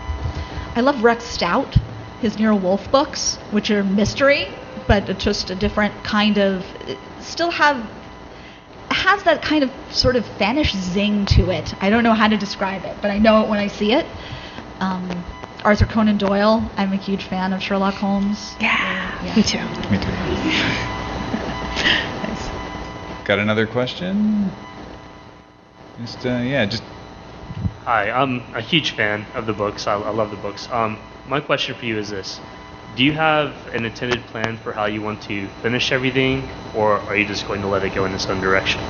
I 0.77 0.83
love 0.83 1.03
Rex 1.03 1.25
Stout, 1.25 1.77
his 2.21 2.39
Nero 2.39 2.57
Wolfe 2.57 2.91
books, 2.91 3.37
which 3.51 3.71
are 3.71 3.85
mystery, 3.85 4.49
but 4.87 5.09
it's 5.09 5.23
just 5.23 5.51
a 5.51 5.55
different 5.55 5.95
kind 6.05 6.39
of. 6.39 6.65
Still 7.21 7.51
have 7.51 7.89
has 8.91 9.23
that 9.25 9.43
kind 9.43 9.63
of 9.63 9.71
sort 9.91 10.17
of 10.17 10.25
Spanish 10.37 10.73
zing 10.75 11.27
to 11.27 11.51
it. 11.51 11.75
I 11.83 11.91
don't 11.91 12.03
know 12.05 12.15
how 12.15 12.29
to 12.29 12.37
describe 12.37 12.85
it, 12.85 12.97
but 13.03 13.11
I 13.11 13.19
know 13.19 13.43
it 13.43 13.49
when 13.49 13.59
I 13.59 13.67
see 13.67 13.93
it. 13.93 14.07
Um, 14.81 15.25
Arthur 15.65 15.87
Conan 15.87 16.19
Doyle. 16.19 16.69
I'm 16.77 16.93
a 16.93 16.97
huge 16.97 17.25
fan 17.25 17.53
of 17.53 17.63
Sherlock 17.63 17.95
Holmes. 17.95 18.55
Yeah, 18.61 19.35
me 19.37 19.43
too. 19.43 19.59
Me 19.91 19.99
too. 19.99 20.11
nice. 22.23 23.27
Got 23.27 23.39
another 23.39 23.67
question? 23.67 24.51
Just 26.01 26.25
uh, 26.25 26.39
yeah, 26.39 26.67
just 26.67 26.83
Hi, 27.87 28.11
I'm 28.11 28.43
a 28.53 28.61
huge 28.61 28.97
fan 28.97 29.25
of 29.33 29.47
the 29.47 29.53
books. 29.53 29.87
I, 29.87 29.95
I 29.95 30.11
love 30.11 30.33
the 30.33 30.37
books. 30.37 30.69
Um, 30.73 30.99
my 31.29 31.41
question 31.41 31.75
for 31.75 31.85
you 31.87 31.99
is 31.99 32.11
this: 32.11 32.41
Do 32.97 33.05
you 33.05 33.13
have 33.13 33.55
an 33.75 33.85
intended 33.85 34.21
plan 34.27 34.57
for 34.59 34.73
how 34.73 34.87
you 34.87 35.03
want 35.03 35.23
to 35.23 35.49
finish 35.63 35.93
everything, 35.93 36.49
or 36.75 37.01
are 37.01 37.17
you 37.17 37.27
just 37.27 37.47
going 37.47 37.61
to 37.63 37.69
let 37.69 37.85
it 37.85 37.95
go 37.95 38.05
in 38.05 38.13
its 38.13 38.27
own 38.27 38.41
direction? 38.41 38.81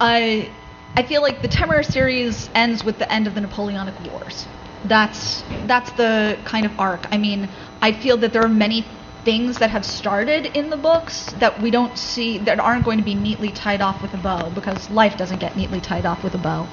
I 0.00 0.50
I 0.96 1.02
feel 1.02 1.22
like 1.22 1.42
the 1.42 1.48
Temeraire 1.48 1.84
series 1.84 2.48
ends 2.54 2.84
with 2.84 2.98
the 2.98 3.12
end 3.12 3.26
of 3.26 3.34
the 3.34 3.40
Napoleonic 3.40 3.94
Wars. 4.10 4.46
That's 4.84 5.42
that's 5.66 5.90
the 5.92 6.38
kind 6.44 6.66
of 6.66 6.72
arc. 6.78 7.06
I 7.12 7.18
mean, 7.18 7.48
I 7.82 7.92
feel 7.92 8.16
that 8.18 8.32
there 8.32 8.42
are 8.42 8.48
many 8.48 8.86
things 9.24 9.58
that 9.58 9.70
have 9.70 9.84
started 9.84 10.46
in 10.54 10.68
the 10.68 10.76
books 10.76 11.32
that 11.40 11.60
we 11.62 11.70
don't 11.70 11.96
see 11.96 12.36
that 12.38 12.60
aren't 12.60 12.84
going 12.84 12.98
to 12.98 13.04
be 13.04 13.14
neatly 13.14 13.50
tied 13.50 13.80
off 13.80 14.02
with 14.02 14.12
a 14.12 14.18
bow 14.18 14.50
because 14.50 14.90
life 14.90 15.16
doesn't 15.16 15.40
get 15.40 15.56
neatly 15.56 15.80
tied 15.80 16.04
off 16.04 16.22
with 16.22 16.34
a 16.34 16.38
bow. 16.38 16.68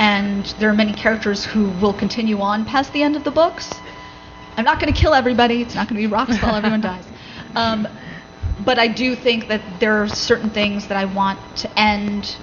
And 0.00 0.44
there 0.58 0.68
are 0.68 0.74
many 0.74 0.92
characters 0.92 1.44
who 1.44 1.70
will 1.80 1.92
continue 1.92 2.40
on 2.40 2.64
past 2.64 2.92
the 2.92 3.02
end 3.02 3.14
of 3.14 3.22
the 3.22 3.30
books. 3.30 3.70
I'm 4.56 4.64
not 4.64 4.80
going 4.80 4.92
to 4.92 4.98
kill 4.98 5.14
everybody. 5.14 5.62
It's 5.62 5.74
not 5.74 5.88
going 5.88 6.00
to 6.00 6.06
be 6.08 6.12
rocks 6.12 6.40
while 6.42 6.54
everyone 6.54 6.80
dies. 6.92 7.04
Um, 7.54 7.88
but 8.64 8.78
I 8.78 8.88
do 8.88 9.16
think 9.16 9.48
that 9.48 9.62
there 9.80 10.02
are 10.02 10.08
certain 10.08 10.50
things 10.50 10.86
that 10.88 10.96
I 10.96 11.04
want 11.06 11.38
to 11.58 11.78
end 11.78 12.36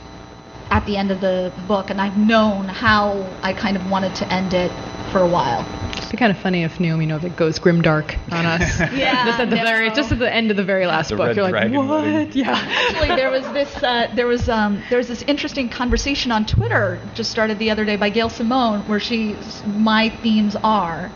at 0.71 0.85
the 0.85 0.97
end 0.97 1.11
of 1.11 1.21
the 1.21 1.51
book, 1.67 1.89
and 1.89 1.99
I've 1.99 2.17
known 2.17 2.65
how 2.67 3.27
I 3.41 3.53
kind 3.53 3.75
of 3.75 3.89
wanted 3.89 4.13
to 4.15 4.31
end 4.31 4.53
it 4.53 4.71
for 5.11 5.19
a 5.19 5.27
while. 5.27 5.65
It'd 5.97 6.11
be 6.11 6.17
kind 6.17 6.31
of 6.31 6.37
funny 6.37 6.63
if 6.63 6.79
Naomi 6.79 7.07
Novik 7.07 7.35
goes 7.35 7.57
grimdark 7.59 8.17
on 8.31 8.45
us. 8.45 8.79
Yeah, 8.93 9.25
just 9.25 9.39
at 9.39 9.49
the 9.49 9.55
no. 9.55 9.63
very, 9.63 9.89
just 9.91 10.11
at 10.11 10.19
the 10.19 10.31
end 10.31 10.51
of 10.51 10.57
the 10.57 10.63
very 10.63 10.85
last 10.85 11.09
The 11.09 11.15
book. 11.15 11.27
Red 11.27 11.35
You're 11.35 11.49
like, 11.51 11.71
what? 11.71 12.03
wedding. 12.03 12.31
Yeah. 12.33 12.51
Actually, 12.51 13.15
there 13.15 13.31
was 13.31 13.43
this 13.51 13.75
uh, 13.83 14.11
there 14.15 14.27
was 14.27 14.47
um, 14.49 14.81
there 14.89 14.97
was 14.97 15.07
this 15.07 15.23
interesting 15.23 15.69
conversation 15.69 16.31
on 16.31 16.45
Twitter 16.45 16.99
just 17.15 17.31
started 17.31 17.57
the 17.59 17.71
other 17.71 17.85
day 17.85 17.95
by 17.95 18.09
Gail 18.09 18.29
Simone 18.29 18.81
where 18.87 18.99
she 18.99 19.35
my 19.65 20.09
themes 20.21 20.55
are, 20.63 21.11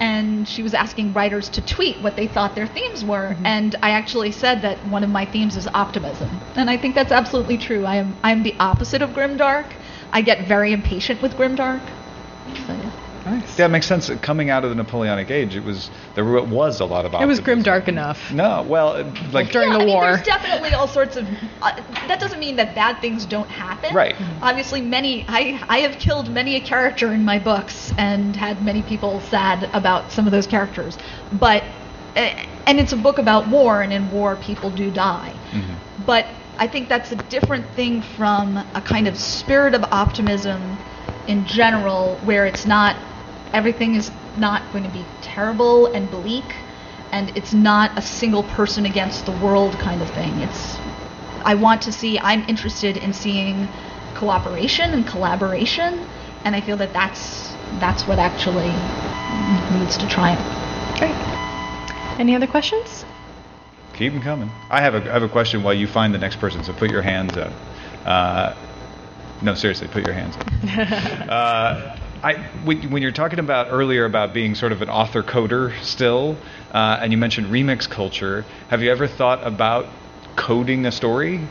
and 0.00 0.46
she 0.46 0.62
was 0.62 0.74
asking 0.74 1.12
writers 1.12 1.48
to 1.50 1.60
tweet 1.62 2.02
what 2.02 2.16
they 2.16 2.26
thought 2.26 2.54
their 2.54 2.66
themes 2.66 3.04
were, 3.04 3.30
mm-hmm. 3.30 3.46
and 3.46 3.76
I 3.82 3.90
actually 3.90 4.32
said 4.32 4.62
that 4.62 4.84
one 4.86 5.04
of 5.04 5.10
my 5.10 5.24
themes 5.24 5.56
is 5.56 5.68
optimism, 5.74 6.40
and 6.54 6.68
I 6.68 6.76
think 6.76 6.94
that's 6.94 7.12
absolutely 7.12 7.58
true. 7.58 7.84
I 7.86 7.96
am 7.96 8.18
I 8.22 8.32
am 8.32 8.42
the 8.42 8.56
opposite 8.60 9.02
of 9.02 9.10
grimdark. 9.10 9.72
I 10.12 10.22
get 10.22 10.46
very 10.46 10.72
impatient 10.72 11.22
with 11.22 11.36
grimdark. 11.36 11.82
So, 12.66 12.72
yeah. 12.74 12.90
Nice. 13.26 13.58
Yeah, 13.58 13.66
it 13.66 13.68
makes 13.68 13.86
sense. 13.86 14.10
Coming 14.22 14.50
out 14.50 14.64
of 14.64 14.70
the 14.70 14.76
Napoleonic 14.76 15.30
Age, 15.30 15.56
it 15.56 15.64
was 15.64 15.90
there 16.14 16.24
was 16.24 16.80
a 16.80 16.84
lot 16.84 17.04
of. 17.04 17.14
It 17.14 17.26
was 17.26 17.40
grim 17.40 17.62
dark 17.62 17.88
enough. 17.88 18.32
No, 18.32 18.64
well, 18.68 18.90
uh, 18.90 19.12
like 19.32 19.50
during 19.50 19.70
yeah, 19.70 19.78
the 19.78 19.82
I 19.82 19.86
mean, 19.86 19.94
war. 19.94 20.12
there's 20.12 20.26
definitely 20.26 20.70
all 20.72 20.88
sorts 20.88 21.16
of. 21.16 21.28
Uh, 21.60 21.76
that 22.08 22.20
doesn't 22.20 22.40
mean 22.40 22.56
that 22.56 22.74
bad 22.74 23.00
things 23.00 23.26
don't 23.26 23.50
happen. 23.50 23.94
Right. 23.94 24.14
Obviously, 24.40 24.80
many. 24.80 25.24
I 25.28 25.62
I 25.68 25.78
have 25.78 25.98
killed 25.98 26.30
many 26.30 26.56
a 26.56 26.60
character 26.60 27.12
in 27.12 27.24
my 27.24 27.38
books 27.38 27.92
and 27.98 28.34
had 28.34 28.64
many 28.64 28.82
people 28.82 29.20
sad 29.20 29.68
about 29.72 30.10
some 30.12 30.26
of 30.26 30.32
those 30.32 30.46
characters, 30.46 30.96
but. 31.32 31.62
Uh, 32.16 32.46
and 32.66 32.80
it's 32.80 32.92
a 32.92 32.96
book 32.96 33.18
about 33.18 33.46
war, 33.48 33.82
and 33.82 33.92
in 33.92 34.10
war, 34.10 34.36
people 34.36 34.70
do 34.70 34.90
die. 34.90 35.32
But 36.04 36.26
I 36.58 36.66
think 36.66 36.88
that's 36.88 37.12
a 37.12 37.16
different 37.16 37.66
thing 37.74 38.02
from 38.02 38.56
a 38.56 38.80
kind 38.80 39.06
of 39.06 39.16
spirit 39.16 39.74
of 39.74 39.84
optimism 39.84 40.78
in 41.28 41.44
general, 41.46 42.16
where 42.24 42.46
it's 42.46 42.66
not 42.66 42.96
everything 43.56 43.94
is 43.94 44.10
not 44.36 44.60
going 44.70 44.84
to 44.84 44.90
be 44.90 45.02
terrible 45.22 45.86
and 45.86 46.08
bleak, 46.10 46.44
and 47.10 47.34
it's 47.36 47.54
not 47.54 47.98
a 47.98 48.02
single 48.02 48.42
person 48.42 48.84
against 48.84 49.24
the 49.24 49.32
world 49.32 49.72
kind 49.78 50.00
of 50.02 50.10
thing. 50.10 50.30
It's 50.40 50.76
I 51.42 51.54
want 51.54 51.80
to 51.82 51.92
see. 51.92 52.18
I'm 52.18 52.46
interested 52.48 52.98
in 52.98 53.14
seeing 53.14 53.66
cooperation 54.14 54.92
and 54.92 55.06
collaboration, 55.06 56.06
and 56.44 56.54
I 56.54 56.60
feel 56.60 56.76
that 56.76 56.92
that's 56.92 57.50
that's 57.80 58.06
what 58.06 58.18
actually 58.18 58.70
needs 59.78 59.96
to 59.96 60.06
triumph. 60.06 60.44
Great. 60.98 61.16
Any 62.20 62.36
other 62.36 62.46
questions? 62.46 63.06
Keep 63.94 64.12
them 64.12 64.22
coming. 64.22 64.50
I 64.70 64.82
have 64.82 64.94
a 64.94 65.00
I 65.10 65.14
have 65.14 65.22
a 65.22 65.30
question 65.30 65.62
while 65.62 65.74
you 65.74 65.86
find 65.86 66.12
the 66.12 66.18
next 66.18 66.38
person. 66.40 66.62
So 66.62 66.74
put 66.74 66.90
your 66.90 67.02
hands 67.02 67.38
up. 67.38 67.52
Uh, 68.04 68.54
no, 69.40 69.54
seriously, 69.54 69.88
put 69.88 70.04
your 70.06 70.14
hands 70.14 70.36
up. 70.36 71.28
uh, 71.30 71.96
I 72.26 72.34
when, 72.64 72.90
when 72.90 73.02
you're 73.02 73.12
talking 73.12 73.38
about 73.38 73.68
earlier 73.70 74.04
about 74.04 74.34
being 74.34 74.56
sort 74.56 74.72
of 74.72 74.82
an 74.82 74.90
author 74.90 75.22
coder 75.22 75.72
still, 75.82 76.36
uh, 76.72 76.98
and 77.00 77.12
you 77.12 77.18
mentioned 77.18 77.46
remix 77.52 77.88
culture. 77.88 78.44
Have 78.68 78.82
you 78.82 78.90
ever 78.90 79.06
thought 79.06 79.46
about 79.46 79.86
coding 80.34 80.86
a 80.86 80.92
story, 80.92 81.46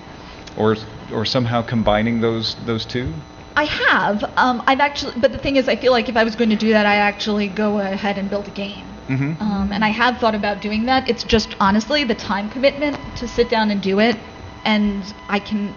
or 0.58 0.76
or 1.14 1.24
somehow 1.24 1.62
combining 1.62 2.20
those 2.20 2.56
those 2.66 2.86
two? 2.86 3.14
I 3.56 3.64
have. 3.64 4.22
Um, 4.36 4.62
I've 4.68 4.82
actually, 4.82 5.14
but 5.18 5.32
the 5.32 5.38
thing 5.38 5.56
is, 5.56 5.70
I 5.70 5.78
feel 5.78 5.94
like 5.94 6.10
if 6.10 6.18
I 6.18 6.26
was 6.26 6.36
going 6.36 6.50
to 6.50 6.58
do 6.58 6.72
that, 6.72 6.86
I'd 6.86 6.98
actually 6.98 7.48
go 7.48 7.80
ahead 7.80 8.18
and 8.18 8.30
build 8.30 8.50
a 8.50 8.52
game. 8.52 8.86
Mm-hmm. 9.08 9.42
Um, 9.42 9.72
and 9.72 9.86
I 9.86 9.90
have 9.90 10.18
thought 10.18 10.36
about 10.36 10.62
doing 10.62 10.88
that. 10.88 11.10
It's 11.10 11.24
just 11.24 11.56
honestly 11.62 12.04
the 12.04 12.16
time 12.16 12.50
commitment 12.50 12.98
to 13.16 13.30
sit 13.30 13.50
down 13.50 13.72
and 13.72 13.82
do 13.82 14.02
it, 14.02 14.18
and 14.66 15.06
I 15.30 15.40
can, 15.40 15.74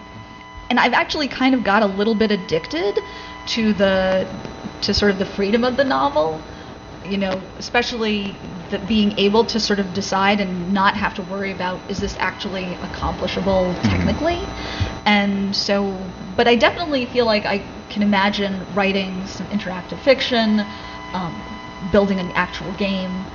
and 0.69 0.77
I've 0.77 0.91
actually 0.91 1.29
kind 1.29 1.55
of 1.55 1.63
got 1.63 1.83
a 1.83 1.85
little 1.85 2.15
bit 2.15 2.31
addicted 2.31 2.99
to 3.47 3.73
the, 3.73 4.27
to 4.81 4.93
sort 4.93 5.11
of 5.11 5.19
the 5.19 5.25
freedom 5.25 5.63
of 5.63 5.77
the 5.77 5.83
novel, 5.83 6.41
you 7.05 7.17
know, 7.17 7.41
especially 7.57 8.35
the 8.69 8.79
being 8.79 9.17
able 9.17 9.45
to 9.45 9.59
sort 9.59 9.79
of 9.79 9.93
decide 9.93 10.39
and 10.39 10.73
not 10.73 10.95
have 10.95 11.13
to 11.15 11.21
worry 11.23 11.51
about 11.51 11.79
is 11.89 11.99
this 11.99 12.15
actually 12.19 12.73
accomplishable 12.75 13.73
technically, 13.83 14.39
and 15.05 15.55
so, 15.55 15.95
but 16.35 16.47
I 16.47 16.55
definitely 16.55 17.05
feel 17.05 17.25
like 17.25 17.45
I 17.45 17.59
can 17.89 18.03
imagine 18.03 18.65
writing 18.75 19.25
some 19.25 19.47
interactive 19.47 19.97
fiction. 19.99 20.67
Um, 21.13 21.41
building 21.91 22.19
an 22.19 22.31
actual 22.33 22.71
game. 22.73 23.25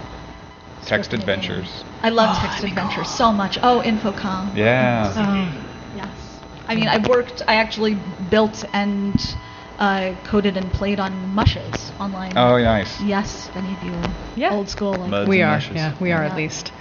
Text 0.82 1.12
adventures. 1.12 1.84
I 2.02 2.10
love 2.10 2.36
text 2.38 2.62
adventures 2.62 3.08
so 3.08 3.32
much. 3.32 3.58
Oh, 3.62 3.82
Infocom. 3.84 4.54
Yeah. 4.54 5.50
Yes. 5.94 6.40
I 6.68 6.74
mean, 6.74 6.88
I 6.88 6.98
worked. 7.08 7.42
I 7.48 7.56
actually 7.56 7.94
built 7.94 8.64
and 8.72 9.36
uh, 9.78 10.14
coded 10.24 10.56
and 10.56 10.72
played 10.72 11.00
on 11.00 11.34
Mushes 11.34 11.92
online. 12.00 12.32
Oh, 12.36 12.58
nice. 12.58 13.00
Yes, 13.00 13.48
if 13.48 13.56
any 13.56 13.72
of 13.74 13.82
you 13.82 13.92
are 13.94 14.14
Yeah. 14.36 14.52
old 14.52 14.68
school. 14.68 14.92
Like 14.94 15.10
Muds 15.10 15.28
we 15.28 15.42
are. 15.42 15.54
mushes. 15.54 15.76
Yeah, 15.76 15.92
we 16.00 16.12
are 16.12 16.22
Yeah. 16.24 16.30
at 16.30 16.36
least. 16.36 16.72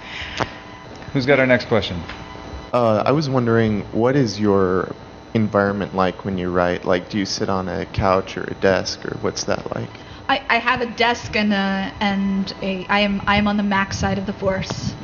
Who's 1.12 1.26
got 1.26 1.38
our 1.38 1.46
next 1.46 1.68
question? 1.68 2.02
Uh, 2.72 3.02
I 3.06 3.12
was 3.12 3.28
wondering, 3.28 3.82
what 3.92 4.16
is 4.16 4.40
your 4.40 4.96
environment 5.34 5.94
like 5.94 6.24
when 6.24 6.38
you 6.38 6.50
write? 6.50 6.84
Like, 6.84 7.08
do 7.08 7.18
you 7.18 7.24
sit 7.24 7.48
on 7.48 7.68
a 7.68 7.86
couch 7.86 8.36
or 8.36 8.44
a 8.44 8.54
desk, 8.54 9.04
or 9.04 9.16
what's 9.20 9.44
that 9.44 9.74
like? 9.74 9.90
I, 10.28 10.42
I 10.48 10.58
have 10.58 10.80
a 10.80 10.86
desk 10.86 11.36
and 11.36 11.52
a 11.52 11.92
and 12.00 12.52
a 12.62 12.86
I 12.88 13.00
am 13.00 13.22
I 13.26 13.36
am 13.36 13.46
on 13.46 13.56
the 13.56 13.62
Mac 13.62 13.92
side 13.92 14.18
of 14.18 14.26
the 14.26 14.32
force. 14.32 14.94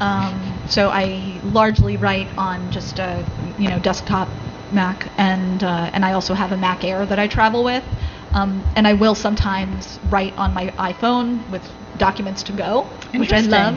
Um, 0.00 0.40
so 0.66 0.88
I 0.88 1.40
largely 1.42 1.96
write 1.98 2.28
on 2.38 2.70
just 2.70 2.98
a 2.98 3.24
you 3.58 3.68
know 3.68 3.78
desktop 3.78 4.28
Mac 4.72 5.10
and 5.18 5.62
uh, 5.62 5.90
and 5.92 6.04
I 6.04 6.12
also 6.12 6.34
have 6.34 6.52
a 6.52 6.56
Mac 6.56 6.84
Air 6.84 7.06
that 7.06 7.18
I 7.18 7.26
travel 7.26 7.64
with. 7.64 7.84
Um, 8.32 8.64
and 8.76 8.86
I 8.86 8.92
will 8.92 9.16
sometimes 9.16 9.98
write 10.08 10.34
on 10.38 10.54
my 10.54 10.68
iPhone 10.78 11.48
with 11.50 11.68
documents 11.96 12.44
to 12.44 12.52
go, 12.52 12.86
which 13.14 13.32
I 13.32 13.40
love 13.40 13.76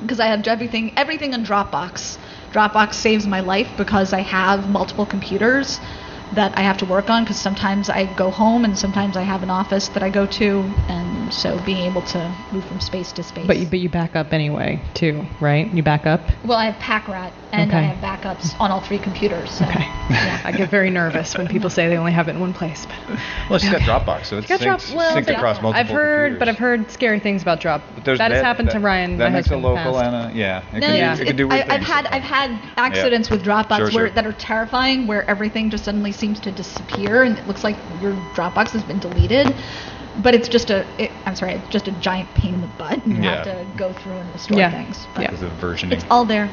because 0.00 0.20
I 0.20 0.26
have 0.26 0.46
everything 0.46 0.92
everything 0.96 1.32
in 1.32 1.44
Dropbox. 1.44 2.18
Dropbox 2.52 2.94
saves 2.94 3.26
my 3.26 3.40
life 3.40 3.68
because 3.76 4.12
I 4.12 4.20
have 4.20 4.68
multiple 4.68 5.06
computers 5.06 5.80
that 6.34 6.56
I 6.56 6.62
have 6.62 6.78
to 6.78 6.84
work 6.86 7.10
on 7.10 7.24
because 7.24 7.38
sometimes 7.40 7.88
I 7.88 8.04
go 8.16 8.30
home 8.30 8.64
and 8.64 8.78
sometimes 8.78 9.16
I 9.16 9.22
have 9.22 9.42
an 9.42 9.50
office 9.50 9.88
that 9.88 10.02
I 10.02 10.10
go 10.10 10.26
to, 10.26 10.60
and 10.88 11.32
so 11.32 11.58
being 11.64 11.78
able 11.78 12.02
to 12.02 12.34
move 12.52 12.64
from 12.64 12.80
space 12.80 13.12
to 13.12 13.22
space. 13.22 13.46
But 13.46 13.58
you, 13.58 13.66
but 13.66 13.78
you 13.80 13.88
back 13.88 14.16
up 14.16 14.32
anyway, 14.32 14.80
too, 14.94 15.24
right? 15.40 15.72
You 15.72 15.82
back 15.82 16.06
up? 16.06 16.20
well, 16.44 16.58
I 16.58 16.66
have 16.70 16.80
PackRat 16.80 17.32
and 17.52 17.72
I 17.72 17.80
have 17.82 17.98
backups 17.98 18.54
on 18.60 18.70
all 18.70 18.80
three 18.80 18.98
computers. 18.98 19.50
So. 19.50 19.64
Okay. 19.64 19.84
I 20.44 20.52
get 20.56 20.70
very 20.70 20.88
nervous 20.90 21.36
when 21.36 21.48
people 21.48 21.68
say 21.68 21.88
they 21.88 21.96
only 21.96 22.12
have 22.12 22.28
it 22.28 22.32
in 22.32 22.40
one 22.40 22.52
place. 22.54 22.86
But 22.86 23.18
Well, 23.48 23.58
she's 23.58 23.70
got 23.70 23.80
Dropbox, 23.80 24.26
so 24.26 24.38
it's 24.38 24.46
Got 24.46 24.60
Drop- 24.60 24.80
synced, 24.80 24.94
well, 24.94 25.16
synced 25.16 25.36
across 25.36 25.60
multiple 25.60 25.72
I've 25.74 25.88
heard, 25.88 26.32
computers. 26.32 26.38
but 26.38 26.48
I've 26.48 26.58
heard 26.58 26.90
scary 26.92 27.18
things 27.18 27.42
about 27.42 27.60
Drop. 27.60 27.82
But 27.96 28.04
there's 28.04 28.18
that 28.18 28.30
has 28.30 28.40
happened 28.42 28.68
that, 28.68 28.74
to 28.74 28.80
Ryan, 28.80 29.18
That 29.18 29.30
my 29.30 29.36
makes 29.38 29.48
it 29.48 29.54
husband, 29.54 29.64
in 29.66 29.84
the 29.84 29.90
local, 29.90 30.00
past. 30.00 30.14
Anna. 30.14 30.32
Yeah. 30.34 30.62
It 30.72 30.80
No, 30.80 30.86
can, 30.86 30.94
it's- 30.96 31.16
do, 31.18 31.22
it 31.22 31.26
can 31.26 31.36
do 31.36 31.48
weird 31.48 31.68
I, 31.68 31.74
I've 31.74 31.80
had. 31.82 32.06
I've 32.06 32.22
had 32.22 32.50
accidents 32.76 33.30
with 33.30 33.42
Dropbox 33.44 33.90
Sure, 33.90 34.02
where 34.02 34.10
that 34.10 34.26
are 34.26 34.32
terrifying, 34.32 35.06
where 35.08 35.28
everything 35.28 35.70
just 35.70 35.84
suddenly 35.84 36.12
seems 36.20 36.38
to 36.40 36.52
disappear 36.52 37.22
and 37.24 37.38
it 37.38 37.46
looks 37.48 37.64
like 37.64 37.76
your 38.00 38.12
Dropbox 38.34 38.70
has 38.70 38.82
been 38.84 38.98
deleted. 39.00 39.54
But 40.22 40.34
it's 40.34 40.48
just 40.48 40.70
a 40.70 40.84
it, 41.02 41.10
I'm 41.24 41.34
sorry, 41.34 41.52
it's 41.54 41.68
just 41.68 41.88
a 41.88 41.92
giant 41.92 42.28
pain 42.34 42.54
in 42.54 42.60
the 42.60 42.66
butt, 42.66 43.04
and 43.06 43.16
you 43.16 43.22
have 43.30 43.44
to 43.44 43.66
go 43.76 43.92
through 43.92 44.12
and 44.18 44.32
restore 44.34 44.58
Yeah. 44.58 44.70
things. 44.70 45.06
But 45.14 45.22
Yeah. 45.22 45.30
Because 45.30 45.42
of 45.44 45.52
versioning. 45.52 45.92
It's 45.92 46.04
all 46.10 46.24
there. 46.24 46.50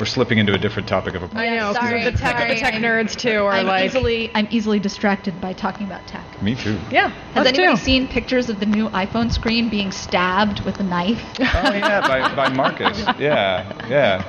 We're 0.00 0.06
slipping 0.06 0.38
into 0.38 0.54
a 0.54 0.58
different 0.58 0.88
topic 0.88 1.14
of 1.14 1.22
a 1.24 1.38
I 1.38 1.50
know, 1.56 1.72
'cause 1.74 1.76
Sorry, 1.88 2.04
the 2.04 2.12
tech, 2.12 2.38
sorry, 2.38 2.54
the 2.54 2.60
tech 2.60 2.74
I'm- 2.74 2.82
nerds 2.82 3.16
too 3.16 3.44
are 3.44 3.52
I'm 3.52 3.66
like, 3.66 3.84
easily 3.84 4.30
I'm 4.34 4.46
easily 4.50 4.78
distracted 4.78 5.40
by 5.40 5.52
talking 5.52 5.86
about 5.86 6.06
tech. 6.06 6.24
Me 6.40 6.54
too. 6.54 6.78
yeah. 6.90 7.10
Has 7.34 7.46
us 7.46 7.52
anybody 7.52 7.76
too. 7.76 7.82
seen 7.82 8.06
pictures 8.08 8.48
of 8.48 8.60
the 8.60 8.66
new 8.66 8.88
iPhone 8.90 9.30
screen 9.32 9.68
being 9.68 9.90
stabbed 9.92 10.60
with 10.60 10.78
a 10.80 10.84
knife? 10.84 11.22
Oh 11.40 11.42
yeah, 11.74 12.00
by, 12.06 12.32
by 12.34 12.48
Marcus. 12.48 13.04
Yeah, 13.18 13.64
yeah. 13.88 14.22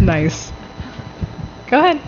Nice. 0.00 0.52
Go 1.66 1.78
ahead. 1.80 2.00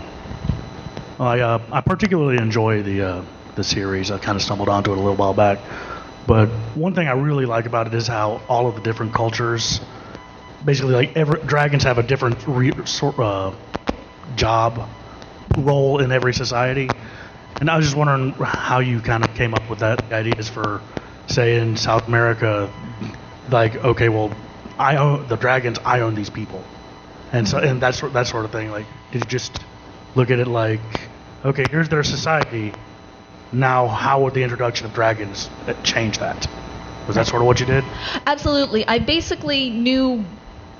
I 1.19 1.39
uh, 1.39 1.61
I 1.71 1.81
particularly 1.81 2.37
enjoy 2.37 2.83
the 2.83 3.01
uh, 3.01 3.25
the 3.55 3.63
series. 3.63 4.11
I 4.11 4.17
kind 4.17 4.35
of 4.35 4.41
stumbled 4.41 4.67
onto 4.67 4.91
it 4.91 4.97
a 4.97 4.99
little 4.99 5.15
while 5.15 5.33
back, 5.33 5.59
but 6.27 6.47
one 6.75 6.93
thing 6.93 7.07
I 7.07 7.13
really 7.13 7.45
like 7.45 7.65
about 7.65 7.87
it 7.87 7.93
is 7.93 8.07
how 8.07 8.41
all 8.49 8.67
of 8.67 8.75
the 8.75 8.81
different 8.81 9.13
cultures, 9.13 9.79
basically 10.63 10.93
like 10.93 11.15
every 11.15 11.41
dragons 11.43 11.83
have 11.83 11.97
a 11.99 12.03
different 12.03 12.45
re, 12.47 12.73
sort 12.85 13.17
uh, 13.17 13.53
job 14.35 14.89
role 15.57 15.99
in 15.99 16.11
every 16.11 16.33
society, 16.33 16.89
and 17.61 17.69
I 17.69 17.77
was 17.77 17.85
just 17.85 17.95
wondering 17.95 18.31
how 18.33 18.79
you 18.79 18.99
kind 18.99 19.23
of 19.23 19.33
came 19.35 19.53
up 19.53 19.69
with 19.69 19.79
that 19.79 20.11
ideas 20.11 20.49
for, 20.49 20.81
say, 21.27 21.59
in 21.59 21.77
South 21.77 22.09
America, 22.09 22.69
like 23.49 23.77
okay, 23.77 24.09
well, 24.09 24.33
I 24.77 24.97
own 24.97 25.29
the 25.29 25.37
dragons. 25.37 25.79
I 25.85 26.01
own 26.01 26.13
these 26.13 26.29
people, 26.29 26.61
and 27.31 27.47
so 27.47 27.59
and 27.59 27.81
that 27.81 27.95
sort 27.95 28.11
that 28.11 28.27
sort 28.27 28.43
of 28.43 28.51
thing. 28.51 28.69
Like, 28.69 28.87
did 29.13 29.21
you 29.23 29.29
just 29.29 29.63
look 30.15 30.31
at 30.31 30.39
it 30.39 30.47
like, 30.47 31.04
okay, 31.45 31.65
here's 31.69 31.89
their 31.89 32.03
society. 32.03 32.73
Now, 33.51 33.87
how 33.87 34.23
would 34.23 34.33
the 34.33 34.43
introduction 34.43 34.85
of 34.85 34.93
dragons 34.93 35.49
change 35.83 36.17
that? 36.17 36.47
Was 37.07 37.15
that 37.15 37.27
sort 37.27 37.41
of 37.41 37.47
what 37.47 37.59
you 37.59 37.67
did? 37.67 37.83
Absolutely. 38.25 38.85
I 38.87 38.99
basically 38.99 39.69
knew 39.69 40.25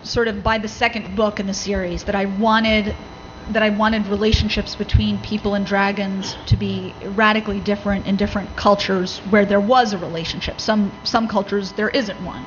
sort 0.03 0.27
of 0.27 0.43
by 0.43 0.57
the 0.57 0.67
second 0.67 1.15
book 1.15 1.39
in 1.39 1.47
the 1.47 1.53
series 1.53 2.03
that 2.05 2.15
I 2.15 2.25
wanted 2.25 2.95
that 3.51 3.61
I 3.61 3.69
wanted 3.69 4.07
relationships 4.07 4.75
between 4.75 5.19
people 5.19 5.53
and 5.53 5.67
dragons 5.67 6.35
to 6.47 6.57
be 6.57 6.95
radically 7.03 7.59
different 7.59 8.07
in 8.07 8.15
different 8.15 8.55
cultures 8.55 9.19
where 9.29 9.45
there 9.45 9.59
was 9.59 9.93
a 9.93 9.99
relationship. 9.99 10.59
Some 10.59 10.91
some 11.03 11.27
cultures 11.27 11.73
there 11.73 11.89
isn't 11.89 12.19
one. 12.23 12.43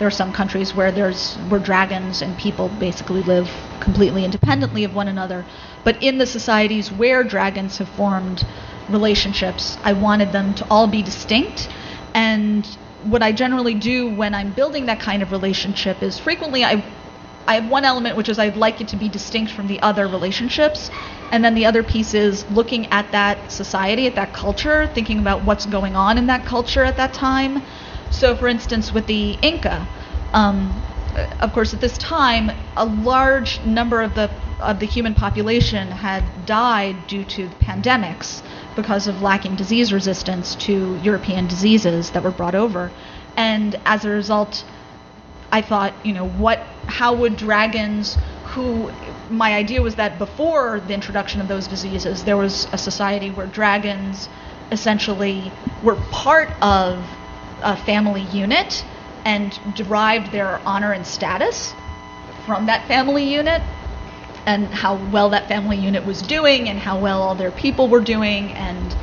There 0.00 0.08
are 0.08 0.10
some 0.10 0.32
countries 0.32 0.74
where 0.74 0.90
there's 0.90 1.36
where 1.50 1.60
dragons 1.60 2.22
and 2.22 2.36
people 2.38 2.70
basically 2.70 3.22
live 3.22 3.50
completely 3.80 4.24
independently 4.24 4.84
of 4.84 4.94
one 4.94 5.08
another. 5.08 5.44
But 5.84 6.02
in 6.02 6.16
the 6.16 6.26
societies 6.26 6.90
where 6.90 7.22
dragons 7.22 7.76
have 7.78 7.88
formed 7.90 8.42
relationships, 8.88 9.76
I 9.84 9.92
wanted 9.92 10.32
them 10.32 10.54
to 10.54 10.66
all 10.70 10.86
be 10.86 11.02
distinct 11.02 11.68
and 12.14 12.66
what 13.04 13.22
I 13.22 13.32
generally 13.32 13.74
do 13.74 14.08
when 14.08 14.34
I'm 14.34 14.52
building 14.52 14.86
that 14.86 15.00
kind 15.00 15.22
of 15.22 15.32
relationship 15.32 16.02
is 16.02 16.18
frequently 16.18 16.64
I 16.64 16.82
I 17.46 17.54
have 17.56 17.68
one 17.68 17.84
element 17.84 18.16
which 18.16 18.30
is 18.30 18.38
I'd 18.38 18.56
like 18.56 18.80
it 18.80 18.88
to 18.88 18.96
be 18.96 19.08
distinct 19.10 19.52
from 19.52 19.66
the 19.66 19.82
other 19.82 20.06
relationships, 20.06 20.90
and 21.32 21.44
then 21.44 21.54
the 21.54 21.66
other 21.66 21.82
piece 21.82 22.14
is 22.14 22.48
looking 22.50 22.86
at 22.92 23.10
that 23.12 23.50
society, 23.52 24.06
at 24.06 24.14
that 24.14 24.32
culture, 24.32 24.86
thinking 24.94 25.18
about 25.18 25.44
what's 25.44 25.66
going 25.66 25.94
on 25.96 26.16
in 26.16 26.26
that 26.28 26.46
culture 26.46 26.84
at 26.84 26.96
that 26.96 27.12
time. 27.12 27.62
So, 28.10 28.36
for 28.36 28.48
instance, 28.48 28.92
with 28.92 29.06
the 29.06 29.32
Inca, 29.42 29.86
um, 30.32 30.82
of 31.40 31.52
course, 31.52 31.74
at 31.74 31.80
this 31.80 31.96
time, 31.98 32.50
a 32.76 32.84
large 32.84 33.64
number 33.64 34.02
of 34.02 34.14
the 34.14 34.30
of 34.60 34.78
the 34.78 34.86
human 34.86 35.14
population 35.14 35.90
had 35.90 36.22
died 36.44 37.06
due 37.06 37.24
to 37.24 37.48
pandemics 37.62 38.42
because 38.76 39.06
of 39.06 39.22
lacking 39.22 39.56
disease 39.56 39.90
resistance 39.90 40.54
to 40.54 40.98
European 41.02 41.46
diseases 41.46 42.10
that 42.10 42.22
were 42.22 42.30
brought 42.30 42.54
over, 42.54 42.90
and 43.36 43.80
as 43.86 44.04
a 44.04 44.10
result, 44.10 44.64
I 45.52 45.62
thought, 45.62 45.94
you 46.04 46.12
know, 46.12 46.26
what, 46.26 46.58
how 46.86 47.14
would 47.14 47.36
dragons, 47.36 48.16
who, 48.44 48.90
my 49.30 49.54
idea 49.54 49.82
was 49.82 49.96
that 49.96 50.18
before 50.18 50.80
the 50.80 50.94
introduction 50.94 51.40
of 51.40 51.48
those 51.48 51.66
diseases, 51.66 52.24
there 52.24 52.36
was 52.36 52.68
a 52.72 52.78
society 52.78 53.30
where 53.30 53.46
dragons 53.46 54.28
essentially 54.70 55.52
were 55.82 55.96
part 56.12 56.50
of 56.62 57.04
a 57.62 57.76
family 57.76 58.22
unit 58.22 58.84
and 59.24 59.58
derived 59.74 60.32
their 60.32 60.60
honor 60.66 60.92
and 60.92 61.06
status 61.06 61.74
from 62.46 62.66
that 62.66 62.86
family 62.88 63.24
unit 63.24 63.62
and 64.46 64.66
how 64.66 64.96
well 65.12 65.30
that 65.30 65.48
family 65.48 65.76
unit 65.76 66.04
was 66.04 66.22
doing 66.22 66.68
and 66.68 66.78
how 66.78 66.98
well 66.98 67.22
all 67.22 67.34
their 67.34 67.50
people 67.50 67.88
were 67.88 68.00
doing. 68.00 68.52
And 68.52 68.96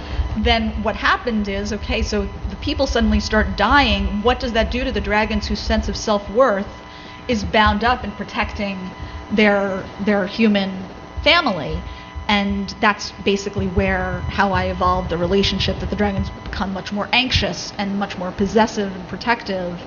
then 0.43 0.71
what 0.83 0.95
happened 0.95 1.47
is 1.47 1.73
okay 1.73 2.01
so 2.01 2.27
the 2.49 2.55
people 2.57 2.87
suddenly 2.87 3.19
start 3.19 3.55
dying. 3.55 4.21
What 4.23 4.39
does 4.39 4.53
that 4.53 4.71
do 4.71 4.83
to 4.83 4.91
the 4.91 5.01
dragons 5.01 5.47
whose 5.47 5.59
sense 5.59 5.87
of 5.87 5.95
self-worth 5.95 6.67
is 7.27 7.43
bound 7.43 7.83
up 7.83 8.03
in 8.03 8.11
protecting 8.13 8.89
their 9.31 9.83
their 10.01 10.25
human 10.25 10.71
family 11.23 11.79
and 12.27 12.69
that's 12.81 13.11
basically 13.23 13.67
where 13.67 14.21
how 14.27 14.51
I 14.51 14.65
evolved 14.65 15.09
the 15.09 15.17
relationship 15.17 15.79
that 15.79 15.89
the 15.89 15.95
dragons 15.95 16.29
become 16.29 16.73
much 16.73 16.91
more 16.91 17.07
anxious 17.13 17.71
and 17.77 17.97
much 17.97 18.17
more 18.17 18.31
possessive 18.31 18.93
and 18.93 19.07
protective 19.07 19.81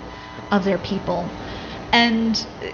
of 0.50 0.64
their 0.64 0.78
people 0.78 1.30
and 1.92 2.46
uh, 2.62 2.68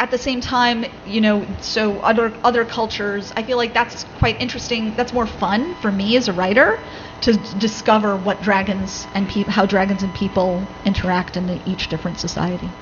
at 0.00 0.10
the 0.10 0.18
same 0.18 0.40
time, 0.40 0.86
you 1.04 1.20
know, 1.20 1.46
so 1.60 2.00
other 2.00 2.34
other 2.42 2.64
cultures, 2.64 3.32
I 3.36 3.42
feel 3.42 3.58
like 3.58 3.74
that's 3.74 4.04
quite 4.18 4.40
interesting. 4.40 4.96
That's 4.96 5.12
more 5.12 5.26
fun 5.26 5.74
for 5.74 5.92
me 5.92 6.16
as 6.16 6.26
a 6.26 6.32
writer 6.32 6.82
to 7.20 7.36
discover 7.36 8.16
what 8.16 8.40
dragons 8.40 9.06
and 9.14 9.28
people, 9.28 9.52
how 9.52 9.66
dragons 9.66 10.02
and 10.02 10.14
people 10.14 10.66
interact 10.86 11.36
in 11.36 11.50
each 11.68 11.88
different 11.88 12.18
society. 12.18 12.72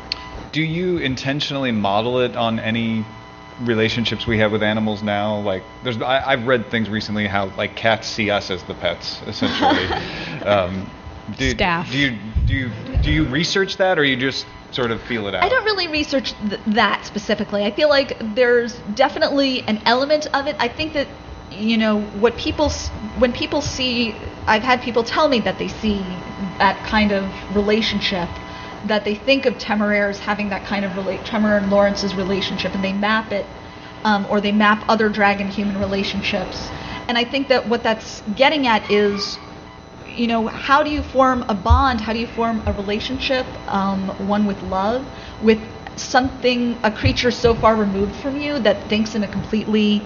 Do 0.53 0.63
you 0.63 0.99
intentionally 0.99 1.73
model 1.73 2.21
it 2.21 2.37
on 2.37 2.61
any 2.61 3.05
relationships 3.61 4.27
we 4.27 4.39
have 4.39 4.53
with 4.53 4.63
animals 4.63 5.03
now? 5.03 5.41
Like, 5.41 5.65
there's 5.83 6.01
I, 6.01 6.33
I've 6.33 6.47
read 6.47 6.71
things 6.71 6.89
recently 6.89 7.27
how 7.27 7.47
like 7.57 7.77
cats 7.77 8.09
see 8.09 8.31
us 8.31 8.51
as 8.51 8.63
the 8.65 8.75
pets, 8.75 9.23
essentially. 9.27 9.87
um, 10.45 10.91
do, 11.37 11.51
Staff. 11.51 11.91
Do 11.91 11.99
you 11.99 12.19
do 12.47 12.55
you 12.55 12.71
do 13.03 13.13
you 13.13 13.25
research 13.27 13.77
that, 13.77 13.99
or 13.99 14.05
you 14.05 14.17
just 14.17 14.47
sort 14.71 14.91
of 14.91 15.03
feel 15.03 15.27
it 15.29 15.35
out? 15.35 15.45
I 15.45 15.49
don't 15.49 15.65
really 15.65 15.89
research 15.89 16.35
th- 16.49 16.61
that 16.69 17.05
specifically. 17.05 17.65
I 17.65 17.71
feel 17.71 17.89
like 17.89 18.17
there's 18.35 18.79
definitely 18.95 19.63
an 19.63 19.83
element 19.85 20.27
of 20.33 20.47
it. 20.47 20.57
I 20.59 20.69
think 20.69 20.95
that 20.95 21.09
you 21.51 21.77
know 21.77 22.01
what 22.01 22.37
people 22.37 22.71
when 23.19 23.33
people 23.33 23.61
see 23.61 24.15
I've 24.47 24.63
had 24.63 24.83
people 24.83 25.05
tell 25.05 25.29
me 25.29 25.41
that 25.41 25.59
they 25.59 25.69
see 25.69 26.03
that 26.59 26.85
kind 26.85 27.13
of 27.13 27.31
relationship 27.55 28.29
that 28.89 29.05
they 29.05 29.15
think 29.15 29.47
of 29.47 29.55
Temeraire 29.55 30.11
as 30.11 30.19
having 30.19 30.51
that 30.51 30.65
kind 30.65 30.85
of 30.85 30.97
relate 30.97 31.21
Temeraire 31.21 31.59
and 31.59 31.71
Laurence's 31.71 32.15
relationship 32.15 32.75
and 32.75 32.83
they 32.83 32.93
map 32.93 33.33
it 33.33 33.47
um, 34.05 34.27
or 34.31 34.41
they 34.41 34.53
map 34.53 34.85
other 34.89 35.09
dragon 35.09 35.49
human 35.49 35.79
relationships. 35.79 36.71
And 37.09 37.17
I 37.17 37.25
think 37.25 37.49
that 37.49 37.69
what 37.69 37.83
that's 37.83 38.23
getting 38.35 38.67
at 38.67 38.91
is 38.91 39.39
you 40.19 40.27
know, 40.27 40.49
how 40.49 40.83
do 40.83 40.91
you 40.91 41.03
form 41.03 41.45
a 41.49 41.55
bond? 41.55 42.01
How 42.01 42.13
do 42.13 42.19
you 42.19 42.27
form 42.27 42.63
a 42.67 42.73
relationship, 42.73 43.47
um, 43.69 44.09
one 44.27 44.47
with 44.47 44.61
love, 44.65 45.07
with 45.43 45.61
something, 45.97 46.77
a 46.83 46.91
creature 46.91 47.31
so 47.31 47.55
far 47.55 47.77
removed 47.77 48.17
from 48.17 48.41
you 48.41 48.59
that 48.61 48.89
thinks 48.89 49.15
in 49.15 49.23
a 49.23 49.29
completely 49.29 50.03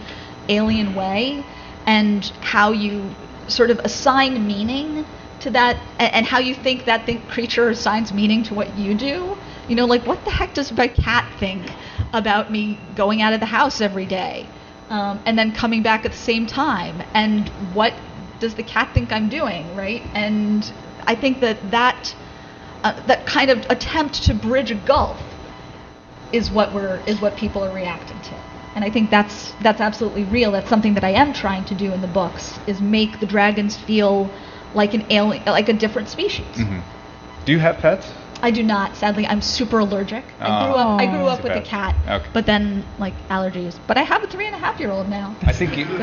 alien 0.48 0.94
way, 0.94 1.44
and 1.86 2.26
how 2.40 2.72
you 2.72 3.14
sort 3.48 3.70
of 3.70 3.78
assign 3.80 4.46
meaning 4.46 5.06
to 5.42 5.50
that, 5.50 5.76
and, 5.98 6.24
how 6.26 6.38
you 6.38 6.54
think 6.54 6.84
that 6.86 7.06
creature 7.28 7.68
assigns 7.68 8.12
meaning 8.12 8.42
to 8.44 8.54
what 8.54 8.76
you 8.76 8.94
do. 8.94 9.36
You 9.68 9.76
know, 9.76 9.86
like 9.86 10.06
what 10.06 10.24
the 10.24 10.30
heck 10.30 10.54
does 10.54 10.72
my 10.72 10.88
cat 10.88 11.30
think 11.38 11.70
about 12.12 12.50
me 12.50 12.78
going 12.94 13.22
out 13.22 13.32
of 13.32 13.40
the 13.40 13.46
house 13.46 13.80
every 13.80 14.06
day, 14.06 14.48
um, 14.90 15.20
and 15.26 15.38
then 15.38 15.52
coming 15.52 15.82
back 15.82 16.04
at 16.04 16.12
the 16.12 16.18
same 16.18 16.46
time, 16.46 17.02
and 17.14 17.48
what 17.74 17.94
does 18.38 18.54
the 18.54 18.62
cat 18.62 18.90
think 18.94 19.12
I'm 19.12 19.28
doing, 19.28 19.74
right? 19.76 20.02
And 20.14 20.72
I 21.06 21.14
think 21.14 21.40
that 21.40 21.70
that 21.70 22.14
uh, 22.84 23.00
that 23.06 23.26
kind 23.26 23.50
of 23.50 23.64
attempt 23.70 24.24
to 24.24 24.34
bridge 24.34 24.70
a 24.70 24.74
gulf 24.74 25.20
is 26.32 26.50
what 26.50 26.72
we're 26.72 27.02
is 27.06 27.20
what 27.20 27.36
people 27.36 27.64
are 27.64 27.72
reacting 27.72 28.20
to. 28.22 28.36
And 28.74 28.84
I 28.84 28.90
think 28.90 29.10
that's 29.10 29.54
that's 29.60 29.80
absolutely 29.80 30.24
real. 30.24 30.52
That's 30.52 30.68
something 30.68 30.94
that 30.94 31.04
I 31.04 31.10
am 31.10 31.32
trying 31.32 31.64
to 31.66 31.74
do 31.74 31.92
in 31.92 32.00
the 32.00 32.08
books 32.08 32.58
is 32.66 32.80
make 32.80 33.20
the 33.20 33.26
dragons 33.26 33.76
feel 33.76 34.34
like 34.74 34.94
an 34.94 35.04
alien, 35.10 35.44
like 35.46 35.68
a 35.68 35.72
different 35.72 36.08
species. 36.08 36.46
hmm 36.56 36.80
Do 37.44 37.52
you 37.52 37.58
have 37.58 37.78
pets? 37.78 38.12
I 38.44 38.50
do 38.50 38.62
not. 38.64 38.96
Sadly, 38.96 39.24
I'm 39.26 39.40
super 39.40 39.78
allergic. 39.78 40.24
I 40.40 40.64
grew 40.66 40.74
Oh. 40.74 40.78
up. 40.94 41.00
I 41.00 41.06
grew 41.06 41.26
up 41.26 41.44
with 41.44 41.52
a 41.52 41.60
cat, 41.60 41.94
Okay. 42.08 42.26
but 42.32 42.44
then 42.44 42.84
like 42.98 43.14
allergies. 43.28 43.78
But 43.86 43.98
I 43.98 44.02
have 44.02 44.24
a 44.24 44.26
three 44.26 44.46
and 44.46 44.54
a 44.56 44.58
half 44.58 44.80
year 44.80 44.90
old 44.90 45.08
now. 45.08 45.36
I 45.42 45.52
think 45.52 45.76
you. 45.76 45.86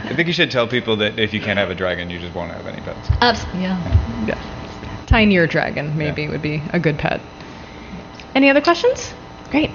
I 0.00 0.12
think 0.14 0.28
you 0.28 0.32
should 0.32 0.50
tell 0.52 0.68
people 0.68 0.96
that 0.98 1.18
if 1.18 1.32
you 1.34 1.40
can't 1.40 1.58
have 1.58 1.70
a 1.70 1.74
dragon, 1.74 2.10
you 2.10 2.18
just 2.20 2.34
won't 2.34 2.52
have 2.52 2.66
any 2.66 2.80
pets. 2.80 3.08
Abs- 3.20 3.44
yeah. 3.54 3.76
Yeah. 4.26 4.38
Tinier 5.06 5.48
dragon 5.48 5.96
maybe 5.96 6.28
would 6.28 6.42
be 6.42 6.62
a 6.72 6.78
good 6.78 6.98
pet. 6.98 7.20
Any 8.34 8.50
other 8.50 8.60
questions? 8.60 9.12
Great. 9.50 9.70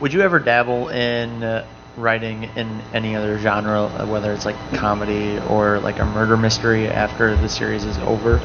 Would 0.00 0.12
you 0.12 0.20
ever 0.20 0.38
dabble 0.38 0.88
in 0.88 1.42
uh, 1.42 1.66
writing 1.96 2.44
in 2.56 2.80
any 2.92 3.14
other 3.14 3.38
genre, 3.38 3.88
whether 4.06 4.32
it's 4.32 4.44
like 4.44 4.56
comedy 4.74 5.38
or 5.50 5.80
like 5.80 5.98
a 5.98 6.04
murder 6.04 6.36
mystery 6.36 6.86
after 6.88 7.36
the 7.36 7.48
series 7.48 7.84
is 7.84 7.98
over? 7.98 8.40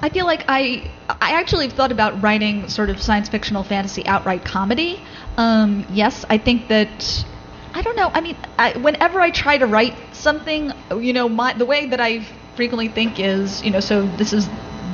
I 0.00 0.08
feel 0.08 0.26
like 0.26 0.44
I 0.48 0.90
I 1.08 1.32
actually 1.32 1.68
thought 1.70 1.90
about 1.90 2.22
writing 2.22 2.68
sort 2.68 2.90
of 2.90 3.02
science 3.02 3.28
fictional 3.28 3.64
fantasy 3.64 4.06
outright 4.06 4.44
comedy. 4.44 5.00
Um, 5.36 5.84
yes, 5.90 6.24
I 6.30 6.38
think 6.38 6.68
that 6.68 7.24
I 7.74 7.82
don't 7.82 7.96
know. 7.96 8.10
I 8.12 8.20
mean, 8.20 8.36
I, 8.58 8.76
whenever 8.78 9.20
I 9.20 9.30
try 9.30 9.58
to 9.58 9.66
write 9.66 9.94
something, 10.12 10.72
you 10.96 11.12
know, 11.12 11.28
my 11.28 11.52
the 11.52 11.66
way 11.66 11.86
that 11.86 12.00
I 12.00 12.24
frequently 12.54 12.88
think 12.88 13.18
is, 13.18 13.62
you 13.62 13.70
know, 13.70 13.80
so 13.80 14.06
this 14.16 14.32
is 14.32 14.48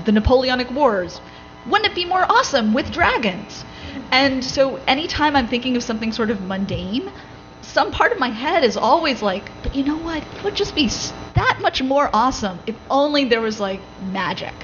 the 0.04 0.12
Napoleonic 0.12 0.70
Wars. 0.70 1.20
Wouldn't 1.66 1.90
it 1.90 1.94
be 1.94 2.04
more 2.04 2.24
awesome 2.30 2.74
with 2.74 2.90
dragons? 2.90 3.64
And 4.10 4.44
so 4.44 4.76
anytime 4.86 5.36
I'm 5.36 5.48
thinking 5.48 5.76
of 5.76 5.82
something 5.82 6.12
sort 6.12 6.30
of 6.30 6.42
mundane, 6.42 7.10
some 7.66 7.90
part 7.90 8.12
of 8.12 8.18
my 8.18 8.28
head 8.28 8.64
is 8.64 8.76
always 8.76 9.22
like, 9.22 9.50
but 9.62 9.74
you 9.74 9.84
know 9.84 9.96
what? 9.96 10.22
It 10.22 10.44
would 10.44 10.54
just 10.54 10.74
be 10.74 10.88
that 11.34 11.58
much 11.60 11.82
more 11.82 12.08
awesome 12.12 12.60
if 12.66 12.76
only 12.90 13.24
there 13.24 13.40
was 13.40 13.58
like 13.60 13.80
magic 14.12 14.54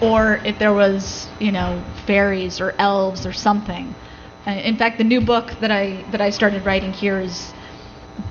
or 0.00 0.40
if 0.44 0.58
there 0.58 0.72
was, 0.72 1.28
you 1.40 1.52
know, 1.52 1.82
fairies 2.06 2.60
or 2.60 2.74
elves 2.78 3.26
or 3.26 3.32
something. 3.32 3.94
Uh, 4.46 4.50
in 4.50 4.76
fact, 4.76 4.98
the 4.98 5.04
new 5.04 5.20
book 5.20 5.50
that 5.60 5.70
I 5.70 6.04
that 6.10 6.20
I 6.20 6.30
started 6.30 6.64
writing 6.66 6.92
here 6.92 7.18
is 7.18 7.52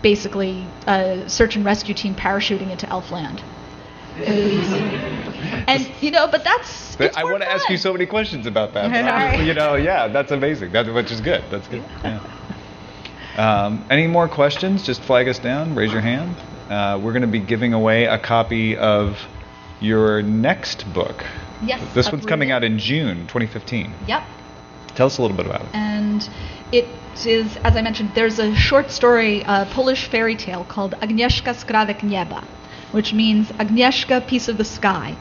basically 0.02 0.66
a 0.88 1.28
search 1.28 1.56
and 1.56 1.66
rescue 1.66 1.94
team 1.94 2.16
parachuting 2.16 2.70
into 2.72 2.86
Elfland. 2.88 3.42
and 5.68 5.92
you 6.02 6.12
know, 6.12 6.28
but 6.28 6.44
that's 6.44 6.96
But 6.96 7.18
I 7.18 7.24
want 7.24 7.42
to 7.42 7.50
ask 7.50 7.68
you 7.70 7.78
so 7.78 7.92
many 7.92 8.06
questions 8.06 8.46
about 8.46 8.74
that. 8.76 8.92
Sorry. 8.92 9.46
you 9.48 9.56
know, 9.56 9.74
yeah, 9.74 10.08
that's 10.08 10.32
amazing. 10.32 10.72
That 10.72 10.94
which 10.94 11.12
is 11.12 11.20
good. 11.20 11.44
That's 11.50 11.68
good. 11.68 11.84
Yeah. 12.04 12.20
Um, 13.38 13.86
any 13.90 14.08
more 14.08 14.28
questions? 14.28 14.84
Just 14.84 15.02
flag 15.02 15.28
us 15.28 15.40
down. 15.40 15.76
Raise 15.76 15.92
your 15.92 16.02
hand. 16.02 16.36
Uh, 16.70 17.00
we're 17.02 17.14
going 17.14 17.22
to 17.24 17.28
be 17.28 17.40
giving 17.40 17.74
away 17.74 18.06
a 18.06 18.18
copy 18.20 18.78
of 18.78 19.18
your 19.82 20.22
next 20.22 20.92
book. 20.94 21.24
Yes, 21.66 21.82
This 21.94 22.12
one's 22.12 22.26
coming 22.26 22.52
out 22.52 22.64
in 22.64 22.78
June 22.78 23.22
2015. 23.28 23.94
Yep. 24.08 24.24
Tell 24.96 25.08
us 25.08 25.18
a 25.18 25.22
little 25.22 25.36
bit 25.36 25.46
about 25.46 25.62
it. 25.62 25.70
and 25.74 26.30
it 26.72 26.88
is, 27.26 27.58
as 27.58 27.76
I 27.76 27.82
mentioned, 27.82 28.12
there's 28.16 28.40
a 28.40 28.56
short 28.56 28.92
story, 28.92 29.42
a 29.46 29.66
Polish 29.72 30.08
fairy 30.10 30.36
tale 30.36 30.64
called 30.66 30.94
Agnieszka 31.02 31.54
Skrawek 31.54 32.00
Nieba, 32.02 32.44
which 32.92 33.14
means 33.14 33.50
Agnieszka, 33.54 34.28
piece 34.28 34.48
of 34.48 34.58
the 34.58 34.66
sky. 34.66 35.16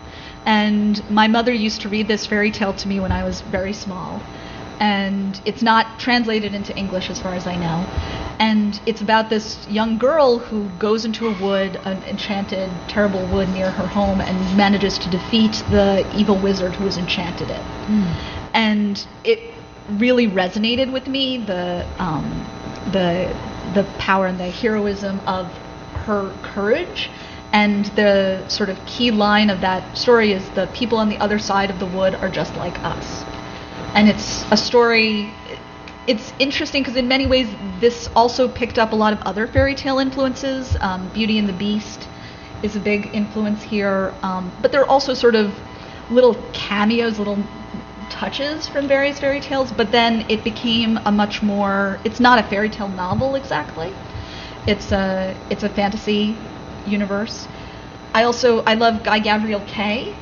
And 0.45 1.03
my 1.11 1.29
mother 1.29 1.53
used 1.53 1.83
to 1.83 1.89
read 1.89 2.09
this 2.09 2.27
fairy 2.27 2.51
tale 2.51 2.73
to 2.75 2.89
me 2.89 3.01
when 3.01 3.13
I 3.13 3.25
was 3.25 3.41
very 3.43 3.73
small. 3.73 4.21
And 4.81 5.41
it's 5.45 5.63
not 5.63 5.99
translated 5.99 6.55
into 6.55 6.77
English 6.77 7.11
as 7.11 7.21
far 7.21 7.35
as 7.35 7.47
I 7.47 7.57
know. 7.57 7.87
And 8.39 8.81
it's 8.87 9.01
about 9.01 9.31
this 9.31 9.69
young 9.69 9.99
girl 9.99 10.39
who 10.39 10.69
goes 10.79 11.05
into 11.05 11.29
a 11.29 11.31
wood, 11.31 11.77
an 11.85 12.03
enchanted, 12.05 12.71
terrible 12.89 13.25
wood 13.27 13.49
near 13.51 13.71
her 13.71 13.87
home, 13.87 14.21
and 14.21 14.57
manages 14.57 14.99
to 14.99 15.09
defeat 15.11 15.63
the 15.71 16.05
evil 16.17 16.37
wizard 16.37 16.75
who 16.75 16.85
has 16.85 16.99
enchanted 16.99 17.51
it. 17.51 17.63
And 18.55 19.07
it 19.25 19.55
really 19.91 20.27
resonated 20.27 20.93
with 20.93 21.07
me 21.07 21.39
the 21.39 21.87
um, 21.99 22.25
the 22.93 23.35
the 23.75 23.85
power 23.99 24.27
and 24.27 24.39
the 24.41 24.51
heroism 24.51 25.21
of 25.27 25.47
her 26.07 26.33
courage. 26.43 27.11
And 27.53 27.85
the 27.97 28.49
sort 28.49 28.71
of 28.71 28.79
key 28.87 29.11
line 29.11 29.51
of 29.51 29.61
that 29.61 29.97
story 29.97 30.33
is 30.33 30.49
the 30.51 30.67
people 30.75 30.97
on 30.99 31.11
the 31.11 31.19
other 31.19 31.39
side 31.39 31.71
of 31.71 31.79
the 31.79 31.87
wood 31.87 32.15
are 32.15 32.31
just 32.31 32.57
like 32.57 32.83
us 32.83 33.25
and 33.95 34.09
it's 34.09 34.45
a 34.51 34.57
story 34.57 35.33
it's 36.07 36.33
interesting 36.39 36.83
because 36.83 36.97
in 36.97 37.07
many 37.07 37.27
ways 37.27 37.49
this 37.81 38.09
also 38.17 38.49
picked 38.49 38.79
up 38.79 38.93
a 38.93 38.97
lot 38.97 39.13
of 39.13 39.21
other 39.23 39.47
fairy 39.47 39.75
tale 39.75 39.99
influences 39.99 40.77
um, 40.81 41.09
beauty 41.13 41.39
and 41.39 41.49
the 41.49 41.53
beast 41.53 42.09
is 42.63 42.77
a 42.77 42.81
big 42.81 43.11
influence 43.15 43.63
here 43.63 44.15
um, 44.23 44.53
but 44.61 44.73
there 44.73 44.81
are 44.83 44.89
also 44.89 45.15
sort 45.15 45.35
of 45.35 45.55
little 46.11 46.35
cameos 46.53 47.19
little 47.19 47.39
touches 48.13 48.69
from 48.69 48.87
various 48.87 49.19
fairy 49.19 49.41
tales, 49.41 49.73
but 49.73 49.91
then 49.91 50.25
it 50.29 50.45
became 50.45 50.99
a 51.07 51.11
much 51.11 51.43
more. 51.43 51.99
It's 52.05 52.21
not 52.21 52.39
a 52.39 52.43
fairy 52.49 52.69
tale 52.69 52.89
novel 52.89 53.35
exactly. 53.35 53.93
It's 54.67 54.93
a 54.93 55.35
it's 55.51 55.63
a 55.63 55.69
fantasy 55.69 56.37
universe. 56.87 57.49
I 58.15 58.25
also 58.25 58.63
I 58.65 58.75
love 58.75 59.03
Guy 59.03 59.21
Gavriel 59.21 59.67
Kay, 59.67 60.15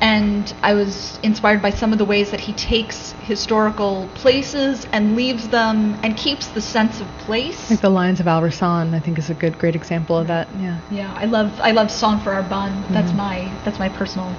and 0.00 0.52
I 0.62 0.74
was 0.74 1.18
inspired 1.22 1.62
by 1.62 1.70
some 1.70 1.92
of 1.92 1.98
the 1.98 2.04
ways 2.04 2.30
that 2.30 2.40
he 2.40 2.52
takes 2.52 3.12
historical 3.20 4.08
places 4.14 4.86
and 4.92 5.14
leaves 5.16 5.48
them 5.48 5.96
and 6.02 6.16
keeps 6.16 6.48
the 6.48 6.60
sense 6.60 7.00
of 7.00 7.06
place. 7.18 7.70
Like 7.70 7.80
the 7.80 7.90
Lions 7.90 8.20
of 8.20 8.26
Al 8.26 8.42
Rassan, 8.42 8.94
I 8.94 9.00
think 9.00 9.18
is 9.18 9.30
a 9.30 9.34
good, 9.34 9.58
great 9.58 9.76
example 9.76 10.18
of 10.18 10.26
that. 10.28 10.48
Yeah. 10.58 10.78
Yeah, 10.90 11.12
I 11.16 11.26
love 11.26 11.60
I 11.60 11.70
love 11.72 11.90
Song 11.90 12.20
for 12.20 12.32
Arbonne. 12.32 12.84
That's 12.90 13.12
Mhm. 13.12 13.16
my 13.16 13.50
that's 13.64 13.78
my 13.78 13.88
personal 13.88 14.36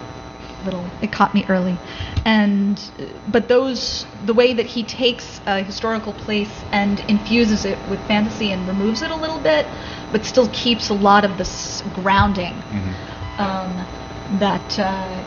little. 0.64 0.86
It 1.01 1.12
caught 1.12 1.34
me 1.34 1.45
early, 1.47 1.78
and 2.26 2.80
but 3.28 3.47
those 3.47 4.06
the 4.26 4.34
way 4.34 4.53
that 4.53 4.66
he 4.66 4.84
takes 4.84 5.41
a 5.45 5.62
historical 5.62 6.14
place 6.14 6.64
and 6.72 6.99
infuses 7.08 7.66
it 7.66 7.78
with 7.89 7.99
fantasy 8.08 8.51
and 8.51 8.68
removes 8.68 9.01
it 9.01 9.12
a 9.12 9.16
little 9.16 9.39
bit, 9.39 9.68
but 10.12 10.26
still 10.26 10.47
keeps 10.49 10.89
a 10.89 10.93
lot 10.93 11.24
of 11.26 11.38
this 11.38 11.82
grounding. 11.93 12.64
Um, 13.38 13.86
that 14.39 14.80
uh, 14.80 15.24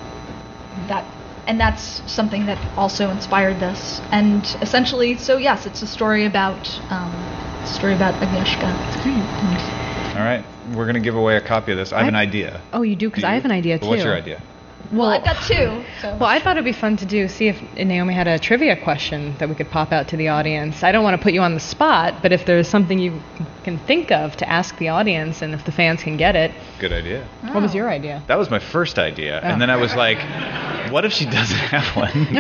that 0.87 1.15
and 1.47 1.59
that's 1.59 2.03
something 2.13 2.47
that 2.47 2.59
also 2.77 3.11
inspired 3.11 3.59
this. 3.59 4.03
And 4.13 4.45
essentially, 4.61 5.17
so 5.17 5.39
yes, 5.39 5.67
it's 5.67 5.81
a 5.83 5.87
story 5.87 6.27
about 6.27 6.79
um, 6.91 7.27
a 7.63 7.67
story 7.67 7.95
about 7.95 8.21
Agnieszka. 8.21 8.77
All 10.15 10.23
right, 10.23 10.45
we're 10.67 10.85
going 10.85 10.95
to 10.95 11.01
give 11.01 11.17
away 11.17 11.37
a 11.37 11.41
copy 11.41 11.73
of 11.73 11.79
this. 11.79 11.93
I 11.93 12.01
have 12.01 12.09
an 12.09 12.17
idea. 12.17 12.63
Oh, 12.73 12.83
you 12.83 12.97
do? 12.97 13.09
Because 13.09 13.25
I 13.25 13.35
have 13.35 13.47
an 13.47 13.51
idea 13.51 13.79
too. 13.79 13.89
What's 13.89 14.05
your 14.05 14.15
idea? 14.15 14.43
Well, 14.91 15.09
I've 15.09 15.25
got 15.25 15.43
two. 15.47 15.85
So. 16.01 16.17
Well, 16.19 16.25
I 16.25 16.39
thought 16.41 16.57
it'd 16.57 16.65
be 16.65 16.73
fun 16.73 16.97
to 16.97 17.05
do, 17.07 17.29
see 17.29 17.49
if 17.49 17.61
Naomi 17.75 18.15
had 18.15 18.27
a 18.27 18.39
trivia 18.39 18.75
question 18.75 19.35
that 19.39 19.49
we 19.49 19.55
could 19.55 19.71
pop 19.71 19.93
out 19.93 20.09
to 20.09 20.17
the 20.17 20.29
audience. 20.29 20.83
I 20.83 20.93
don't 20.93 21.05
want 21.05 21.15
to 21.19 21.23
put 21.23 21.35
you 21.35 21.43
on 21.43 21.53
the 21.55 21.61
spot, 21.61 22.23
but 22.23 22.33
if 22.33 22.47
there's 22.47 22.69
something 22.69 22.99
you 22.99 23.21
can 23.65 23.79
think 23.79 24.11
of 24.11 24.37
to 24.39 24.49
ask 24.49 24.79
the 24.79 24.89
audience 24.89 25.43
and 25.43 25.53
if 25.53 25.65
the 25.67 25.73
fans 25.73 26.03
can 26.03 26.17
get 26.17 26.37
it. 26.37 26.53
Good 26.79 26.93
idea. 26.93 27.27
What 27.53 27.63
was 27.63 27.75
your 27.75 27.91
idea? 27.91 28.23
That 28.29 28.39
was 28.39 28.49
my 28.51 28.59
first 28.61 28.99
idea, 28.99 29.41
Oh. 29.43 29.47
and 29.47 29.61
then 29.61 29.69
I 29.69 29.77
was 29.77 29.95
like, 29.95 30.19
"What 30.91 31.05
if 31.05 31.13
she 31.13 31.27
doesn't 31.27 31.57
have 31.75 31.85
one, 31.95 32.39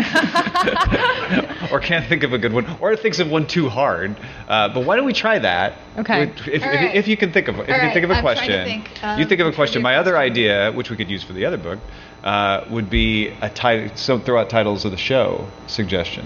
or 1.72 1.80
can't 1.80 2.07
think 2.07 2.22
of 2.22 2.32
a 2.32 2.38
good 2.38 2.53
one, 2.53 2.66
or 2.80 2.96
thinks 2.96 3.18
of 3.18 3.30
one 3.30 3.46
too 3.46 3.68
hard?" 3.68 4.16
Uh, 4.49 4.68
but 4.72 4.84
why 4.86 4.96
don't 4.96 5.05
we 5.07 5.12
try 5.12 5.38
that? 5.38 5.74
Okay. 5.99 6.26
With- 6.26 6.38
If, 6.40 6.49
if, 6.49 6.62
right. 6.62 6.94
if 6.94 7.09
you 7.09 7.16
can 7.16 7.32
think 7.32 7.49
of 7.49 7.59
if 7.59 7.68
you 7.68 7.74
All 7.74 7.80
can 7.80 7.92
think 7.92 8.05
of 8.05 8.11
a 8.11 8.14
right, 8.14 8.24
I'm 8.24 8.36
trying 8.36 8.49
to 8.49 8.57
question, 8.64 8.82
think 9.03 9.18
you 9.18 9.26
think 9.26 9.40
of 9.40 9.46
a 9.49 9.51
a 9.51 9.55
question. 9.55 9.82
My 9.82 9.96
other 9.96 10.16
idea, 10.16 10.72
which 10.72 10.88
we 10.90 10.96
could 10.96 11.11
use 11.11 11.22
for 11.22 11.32
the 11.34 11.44
other 11.44 11.57
book, 11.59 11.78
uh, 12.24 12.28
Uh, 12.39 12.64
would 12.70 12.89
be 12.89 13.28
a 13.43 13.49
title. 13.51 13.91
So 13.97 14.18
throw 14.18 14.39
out 14.41 14.49
titles 14.49 14.84
of 14.84 14.91
the 14.93 14.97
show 14.97 15.49
suggestion. 15.66 16.24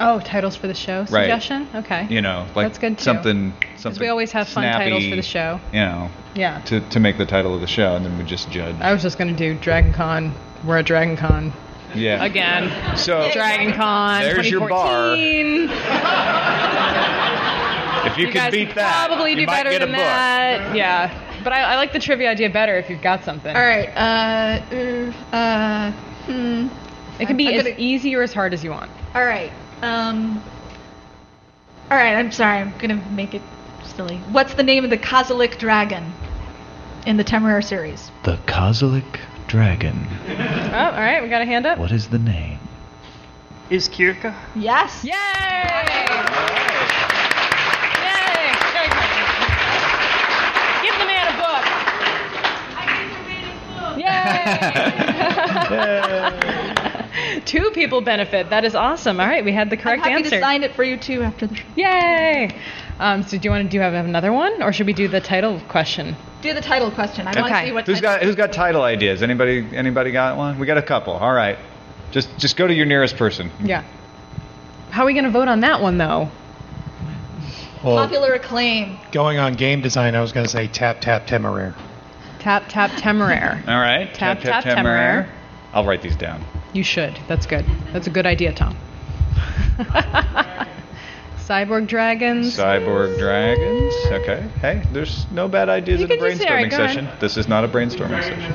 Oh, 0.00 0.20
titles 0.20 0.54
for 0.54 0.68
the 0.68 0.74
show 0.74 0.98
Right. 1.00 1.24
suggestion? 1.24 1.66
Okay. 1.74 2.06
You 2.08 2.20
know, 2.22 2.46
like 2.54 2.66
That's 2.68 2.78
good 2.78 2.98
too. 2.98 3.02
something. 3.04 3.52
Something. 3.76 4.00
we 4.00 4.08
always 4.08 4.30
have 4.32 4.46
fun 4.48 4.62
titles 4.72 5.04
for 5.08 5.16
the 5.16 5.22
show. 5.22 5.58
You 5.72 5.80
know. 5.80 6.10
Yeah. 6.36 6.60
To 6.66 6.80
to 6.80 7.00
make 7.00 7.18
the 7.18 7.26
title 7.26 7.52
of 7.56 7.60
the 7.60 7.66
show, 7.66 7.96
and 7.96 8.04
then 8.04 8.16
we 8.18 8.22
just 8.24 8.48
judge. 8.52 8.76
I 8.80 8.92
was 8.92 9.02
just 9.02 9.18
going 9.18 9.34
to 9.34 9.36
do 9.36 9.58
Dragon 9.58 9.92
Con. 9.92 10.32
We're 10.64 10.78
at 10.78 10.86
Dragon 10.86 11.16
Con. 11.16 11.52
Yeah. 11.94 12.22
Again. 12.24 12.96
So 12.96 13.28
Dragon 13.32 13.72
Con. 13.72 14.22
there's 14.22 14.48
your 14.50 14.68
bar. 14.68 15.14
If 18.06 18.16
you, 18.16 18.26
You 18.26 18.32
can 18.32 18.50
beat 18.52 18.74
that, 18.76 19.08
probably 19.08 19.30
you 19.32 19.36
do 19.38 19.46
might 19.46 19.56
better 19.64 19.70
get 19.70 19.82
a 19.82 19.86
than 19.86 19.92
that. 19.92 20.76
Yeah. 20.76 21.10
But 21.48 21.54
I, 21.56 21.62
I 21.62 21.76
like 21.76 21.94
the 21.94 21.98
trivia 21.98 22.30
idea 22.30 22.50
better 22.50 22.76
if 22.76 22.90
you've 22.90 23.00
got 23.00 23.24
something. 23.24 23.56
All 23.56 23.62
right. 23.62 23.88
Uh, 23.96 24.60
uh, 25.34 25.92
hmm. 26.26 26.68
It 27.18 27.24
can 27.24 27.38
be 27.38 27.48
I'm 27.48 27.54
as 27.54 27.62
gonna- 27.62 27.74
easy 27.78 28.14
or 28.14 28.20
as 28.22 28.34
hard 28.34 28.52
as 28.52 28.62
you 28.62 28.70
want. 28.70 28.90
All 29.14 29.24
right. 29.24 29.50
Um. 29.80 30.42
All 31.90 31.96
right. 31.96 32.14
I'm 32.16 32.30
sorry. 32.32 32.58
I'm 32.58 32.76
gonna 32.76 33.02
make 33.12 33.32
it 33.32 33.40
silly. 33.96 34.18
What's 34.30 34.52
the 34.52 34.62
name 34.62 34.84
of 34.84 34.90
the 34.90 34.98
Kazilik 34.98 35.56
dragon 35.58 36.12
in 37.06 37.16
the 37.16 37.24
Temeraire 37.24 37.64
series? 37.64 38.10
The 38.24 38.36
Kazilik 38.46 39.18
Dragon. 39.46 40.06
Oh, 40.28 40.74
all 40.74 41.00
right. 41.00 41.22
We 41.22 41.30
got 41.30 41.40
a 41.40 41.46
hand 41.46 41.64
up. 41.64 41.78
What 41.78 41.92
is 41.92 42.08
the 42.08 42.18
name? 42.18 42.58
Iskierka? 43.70 44.34
Yes. 44.54 45.02
Yay! 45.02 45.12
Yay! 45.12 45.14
Very 48.74 48.88
good. 48.88 49.08
Give 50.82 50.94
the 50.98 51.06
man 51.06 51.26
a 51.26 51.36
book. 51.36 51.64
Yay! 53.98 54.37
Two 57.44 57.70
people 57.72 58.00
benefit. 58.00 58.50
That 58.50 58.64
is 58.64 58.74
awesome. 58.74 59.20
All 59.20 59.26
right, 59.26 59.44
we 59.44 59.52
had 59.52 59.70
the 59.70 59.76
correct 59.76 60.02
I'm 60.02 60.10
happy 60.12 60.24
answer. 60.24 60.36
to 60.36 60.40
sign 60.40 60.62
it 60.62 60.74
for 60.74 60.84
you 60.84 60.96
too 60.96 61.22
after 61.22 61.46
the 61.46 61.54
show. 61.56 61.64
Yay! 61.76 62.50
Um, 62.98 63.22
so 63.22 63.38
do 63.38 63.44
you 63.44 63.50
want 63.50 63.64
to 63.64 63.68
do 63.70 63.76
you 63.76 63.80
have 63.82 63.94
another 64.04 64.32
one, 64.32 64.62
or 64.62 64.72
should 64.72 64.86
we 64.86 64.92
do 64.92 65.08
the 65.08 65.20
title 65.20 65.60
question? 65.68 66.14
Do 66.42 66.52
the 66.54 66.60
title 66.60 66.90
question. 66.90 67.26
I 67.26 67.40
want 67.40 67.52
to 67.52 67.66
see 67.66 67.72
what. 67.72 67.86
Who's 67.86 68.00
title- 68.00 68.18
got 68.18 68.22
Who's 68.24 68.36
got 68.36 68.52
title 68.52 68.82
ideas? 68.82 69.22
Anybody 69.22 69.66
Anybody 69.72 70.10
got 70.12 70.36
one? 70.36 70.58
We 70.58 70.66
got 70.66 70.78
a 70.78 70.82
couple. 70.82 71.14
All 71.14 71.32
right. 71.32 71.58
Just 72.10 72.36
just 72.38 72.56
go 72.56 72.66
to 72.66 72.74
your 72.74 72.86
nearest 72.86 73.16
person. 73.16 73.50
Yeah. 73.62 73.84
How 74.90 75.02
are 75.02 75.06
we 75.06 75.12
going 75.12 75.24
to 75.24 75.30
vote 75.30 75.48
on 75.48 75.60
that 75.60 75.80
one, 75.82 75.98
though? 75.98 76.30
Well, 77.84 77.96
Popular 77.96 78.32
acclaim. 78.34 78.98
going 79.12 79.38
on 79.38 79.54
game 79.54 79.80
design, 79.82 80.14
I 80.16 80.20
was 80.20 80.32
going 80.32 80.44
to 80.46 80.50
say 80.50 80.66
Tap 80.66 81.00
Tap 81.00 81.26
Temeraire. 81.26 81.74
Tap 82.48 82.64
tap 82.70 82.90
Temeraire. 82.92 83.62
All 83.68 83.78
right. 83.78 84.08
Tap, 84.14 84.40
tap, 84.40 84.64
Temeraire. 84.64 85.28
I'll 85.74 85.84
write 85.84 86.00
these 86.00 86.16
down. 86.16 86.42
You 86.72 86.82
should. 86.82 87.18
That's 87.28 87.44
good. 87.44 87.66
That's 87.92 88.06
a 88.06 88.10
good 88.10 88.24
idea, 88.24 88.54
Tom. 88.54 88.74
Cyborg 91.36 91.88
dragons. 91.88 92.56
Cyborg 92.56 93.18
dragons. 93.18 93.92
Okay. 94.06 94.48
Hey, 94.62 94.82
there's 94.92 95.30
no 95.30 95.46
bad 95.46 95.68
ideas 95.68 96.00
You 96.00 96.06
in 96.06 96.18
just 96.18 96.40
brainstorming 96.40 96.62
right, 96.62 96.72
session. 96.72 97.10
This 97.20 97.36
is 97.36 97.48
not 97.48 97.64
a 97.64 97.68
brainstorming 97.68 98.22
session. 98.22 98.54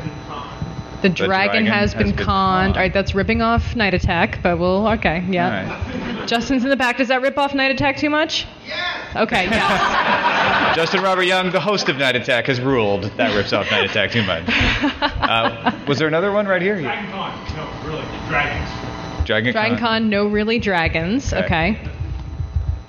The 1.04 1.10
dragon, 1.10 1.28
dragon 1.28 1.66
has, 1.66 1.92
has 1.92 2.02
been, 2.02 2.16
been 2.16 2.26
conned. 2.26 2.76
All 2.76 2.82
right, 2.82 2.94
that's 2.94 3.14
ripping 3.14 3.42
off 3.42 3.76
Night 3.76 3.94
Attack, 3.94 4.40
but 4.42 4.58
we'll 4.58 4.88
okay, 4.88 5.22
yeah. 5.30 6.26
Justin's 6.26 6.64
in 6.64 6.70
the 6.70 6.78
back. 6.78 6.96
Does 6.96 7.10
that 7.10 7.22
rip 7.22 7.38
off 7.38 7.54
Night 7.54 7.72
Attack 7.72 7.98
too 7.98 8.10
much? 8.10 8.48
Yes. 8.66 9.16
Okay, 9.18 9.44
yes. 9.44 10.76
Justin 10.78 11.04
Robert 11.04 11.24
Young, 11.24 11.52
the 11.52 11.60
host 11.60 11.90
of 11.90 11.98
Night 11.98 12.16
Attack, 12.16 12.48
has 12.48 12.62
ruled 12.62 13.04
that 13.18 13.36
rips 13.36 13.52
off 13.52 13.70
Night 13.70 13.84
Attack 13.84 14.12
too 14.12 14.24
much. 14.24 14.44
Uh, 15.24 15.72
was 15.88 15.98
there 15.98 16.08
another 16.08 16.34
one 16.34 16.46
right 16.46 16.62
here? 16.62 16.80
Dragon 16.80 17.10
Con. 17.12 17.56
No, 17.56 17.90
really, 17.90 18.06
dragons. 18.28 19.26
Dragon, 19.26 19.54
Dragon 19.54 19.78
Con. 19.78 19.88
Con, 19.88 20.10
no 20.10 20.28
really 20.28 20.60
dragons. 20.60 21.34
Okay. 21.34 21.46
Okay. 21.46 21.92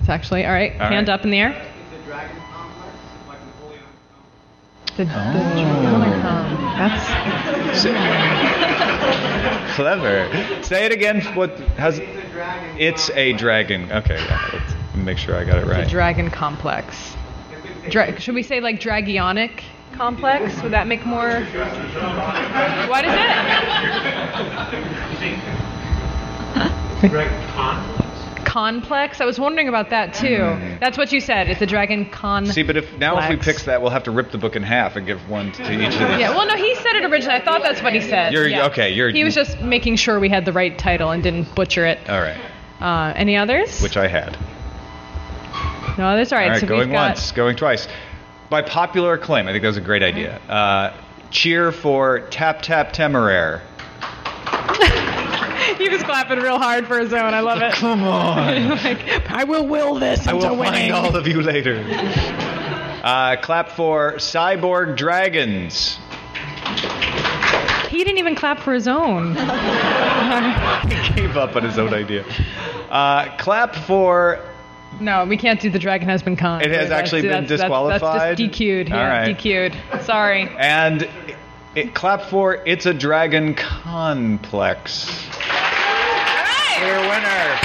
It's 0.01 0.09
actually 0.09 0.45
all 0.45 0.51
right. 0.51 0.73
All 0.73 0.89
hand 0.89 1.07
right. 1.07 1.13
up 1.13 1.23
in 1.23 1.31
the 1.31 1.39
air. 1.39 1.74
The, 4.97 5.05
the 5.05 5.11
Oh. 5.13 5.31
Dragon 5.33 6.21
Con. 6.21 6.45
That's 6.77 7.05
Clever. 9.75 10.29
Say 10.63 10.85
it 10.85 10.91
again. 10.91 11.21
What 11.35 11.57
has? 11.77 11.99
It's 12.77 13.09
a 13.11 13.33
dragon. 13.33 13.91
Okay, 13.91 14.15
yeah. 14.15 14.49
Let's 14.53 14.73
make 14.95 15.17
sure 15.17 15.35
I 15.35 15.43
got 15.43 15.57
it 15.57 15.65
right. 15.65 15.67
the 15.75 15.81
right. 15.81 15.89
Dragon 15.89 16.29
Complex. 16.29 17.15
Dra- 17.89 18.17
should 18.19 18.35
we 18.35 18.43
say 18.43 18.59
like 18.61 18.79
Dragionic 18.79 19.61
Complex? 19.93 20.61
Would 20.63 20.71
that 20.71 20.87
make 20.87 21.05
more? 21.05 21.41
What 22.89 23.05
is 23.05 23.13
it? 23.13 23.25
Complex. 28.45 29.19
I 29.19 29.25
was 29.25 29.37
wondering 29.39 29.67
about 29.67 29.89
that 29.89 30.13
too. 30.13 30.37
That's 30.79 30.97
what 30.97 31.11
you 31.11 31.19
said. 31.19 31.49
It's 31.49 31.61
a 31.61 31.65
Dragon 31.65 32.09
Con. 32.09 32.45
Mm. 32.45 32.53
See, 32.53 32.63
but 32.63 32.77
if 32.77 32.97
now 32.97 33.17
if 33.19 33.29
we 33.29 33.35
fix 33.37 33.63
that, 33.65 33.81
we'll 33.81 33.91
have 33.91 34.03
to 34.03 34.11
rip 34.11 34.31
the 34.31 34.37
book 34.37 34.55
in 34.55 34.63
half 34.63 34.95
and 34.95 35.05
give 35.05 35.29
one 35.29 35.51
to 35.53 35.63
each 35.63 35.93
of 35.93 35.99
these. 35.99 36.19
Yeah, 36.19 36.29
well, 36.29 36.47
no, 36.47 36.55
he 36.55 36.73
said 36.75 36.95
it 36.95 37.03
originally. 37.05 37.35
I 37.35 37.43
thought 37.43 37.61
that's 37.63 37.81
what 37.81 37.93
he 37.93 38.01
said. 38.01 38.31
You're- 38.31 38.49
yeah. 38.49 38.67
okay, 38.67 38.91
you're- 38.93 39.11
He 39.11 39.23
was 39.23 39.35
just 39.35 39.59
making 39.59 39.97
sure 39.97 40.19
we 40.19 40.29
had 40.29 40.45
the 40.45 40.53
right 40.53 40.77
title 40.77 41.11
and 41.11 41.21
didn't 41.21 41.53
butcher 41.55 41.85
it. 41.85 41.99
All 42.09 42.21
right. 42.21 42.37
Uh, 42.79 43.13
any 43.15 43.35
others? 43.35 43.81
Which 43.81 43.97
I 43.97 44.07
had. 44.07 44.37
No 45.97 46.05
others. 46.07 46.31
All 46.31 46.37
right. 46.39 46.45
All 46.45 46.51
right, 46.51 46.61
so 46.61 46.67
going 46.67 46.91
got. 46.91 47.09
once, 47.09 47.31
going 47.31 47.55
twice. 47.55 47.87
By 48.49 48.61
popular 48.61 49.13
acclaim, 49.13 49.47
I 49.47 49.51
think 49.51 49.61
that 49.63 49.67
was 49.69 49.77
a 49.77 49.81
great 49.81 50.03
idea. 50.03 50.37
Uh, 50.47 50.93
cheer 51.31 51.71
for 51.71 52.19
Tap 52.29 52.61
Tap 52.61 52.93
Temeraire. 52.93 53.61
he 55.77 55.89
was 55.89 56.01
clapping 56.03 56.39
real 56.39 56.57
hard 56.59 56.87
for 56.87 56.99
his 56.99 57.13
own. 57.13 57.33
I 57.33 57.39
love 57.41 57.61
it. 57.61 57.73
Come 57.73 58.03
on. 58.03 58.69
like, 58.83 59.29
I 59.31 59.43
will 59.43 59.65
will 59.67 59.95
this 59.95 60.27
I 60.27 60.33
into 60.33 60.47
will 60.47 60.55
winning. 60.57 60.91
find 60.91 61.05
all 61.07 61.15
of 61.15 61.27
you 61.27 61.41
later. 61.41 61.83
Uh, 63.05 63.35
clap 63.39 63.69
for 63.69 64.13
Cyborg 64.13 64.97
Dragons. 64.97 65.99
He 67.89 68.03
didn't 68.03 68.17
even 68.17 68.33
clap 68.35 68.59
for 68.61 68.73
his 68.73 68.87
own. 68.87 69.35
he 69.35 71.13
gave 71.13 71.37
up 71.37 71.55
on 71.55 71.61
his 71.63 71.77
own 71.77 71.93
idea. 71.93 72.25
Uh, 72.89 73.29
clap 73.37 73.75
for. 73.75 74.39
No, 74.99 75.23
we 75.23 75.37
can't 75.37 75.61
do 75.61 75.69
the 75.69 75.77
dragon 75.77 76.09
has 76.09 76.23
been 76.23 76.35
conned. 76.35 76.63
It 76.65 76.71
has 76.71 76.89
That's- 76.89 76.99
actually 76.99 77.21
been 77.21 77.31
that's- 77.43 77.49
that's- 77.49 77.61
disqualified? 77.61 78.37
That's, 78.39 78.41
just 78.41 78.59
DQ'd. 78.59 78.91
All 78.91 78.97
yeah, 78.97 79.19
right. 79.19 79.37
DQ'd. 79.37 80.03
Sorry. 80.03 80.49
And 80.57 81.07
it, 81.75 81.93
clap 81.93 82.23
for 82.23 82.55
It's 82.65 82.87
a 82.87 82.93
Dragon 82.93 83.53
Complex. 83.53 85.05
Clear 86.77 86.99
winner. 86.99 87.59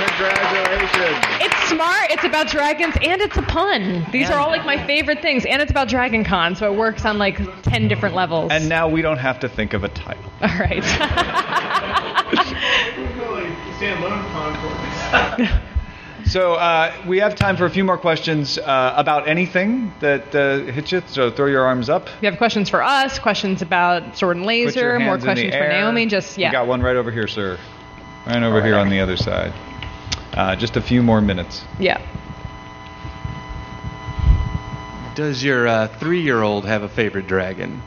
Congratulations. 0.00 1.24
It's 1.40 1.68
smart. 1.68 2.10
It's 2.10 2.24
about 2.24 2.48
dragons, 2.48 2.94
and 3.02 3.20
it's 3.20 3.36
a 3.36 3.42
pun. 3.42 4.06
These 4.10 4.26
And- 4.26 4.34
are 4.34 4.40
all 4.40 4.48
like 4.48 4.64
my 4.64 4.84
favorite 4.86 5.20
things, 5.20 5.44
and 5.44 5.60
it's 5.60 5.70
about 5.70 5.88
Dragon 5.88 6.24
Con, 6.24 6.56
so 6.56 6.72
it 6.72 6.76
works 6.76 7.04
on 7.04 7.18
like 7.18 7.38
ten 7.62 7.86
different 7.88 8.14
levels. 8.14 8.50
And 8.50 8.68
now 8.68 8.88
we 8.88 9.02
don't 9.02 9.18
have 9.18 9.40
to 9.40 9.48
think 9.48 9.74
of 9.74 9.84
a 9.84 9.88
title. 9.88 10.32
all 10.42 10.48
right. 10.58 10.82
Stand 16.30 16.44
alone 16.44 16.54
con. 16.54 16.54
So 16.54 16.54
uh, 16.54 16.92
we 17.06 17.18
have 17.18 17.34
time 17.34 17.56
for 17.56 17.66
a 17.66 17.70
few 17.70 17.84
more 17.84 17.98
questions 17.98 18.58
uh, 18.58 18.94
about 18.96 19.28
anything 19.28 19.92
that 20.00 20.34
uh, 20.34 20.58
hits 20.72 20.92
you. 20.92 21.02
So 21.06 21.30
throw 21.30 21.46
your 21.46 21.64
arms 21.64 21.88
up. 21.88 22.08
you 22.20 22.28
have 22.30 22.38
questions 22.38 22.68
for 22.68 22.82
us, 22.82 23.18
questions 23.18 23.62
about 23.62 24.16
sword 24.16 24.36
and 24.36 24.46
laser, 24.46 24.98
more 24.98 25.18
hands 25.18 25.24
in 25.24 25.28
the 25.28 25.34
questions 25.34 25.54
for. 25.54 25.68
Naomi. 25.68 26.06
Just 26.06 26.38
yeah. 26.38 26.50
We 26.50 26.52
got 26.52 26.66
one 26.66 26.82
right 26.82 26.96
over 26.96 27.10
here, 27.10 27.26
sir. 27.26 27.58
Right 28.26 28.42
over 28.42 28.62
here 28.62 28.76
on 28.76 28.90
the 28.90 29.00
other 29.00 29.16
side. 29.16 29.52
Uh, 30.34 30.54
just 30.56 30.76
a 30.76 30.80
few 30.80 31.02
more 31.02 31.20
minutes. 31.20 31.64
Yeah. 31.78 32.00
Does 35.14 35.42
your 35.42 35.66
uh, 35.66 35.88
three-year-old 35.88 36.64
have 36.64 36.82
a 36.82 36.88
favorite 36.88 37.26
dragon? 37.26 37.82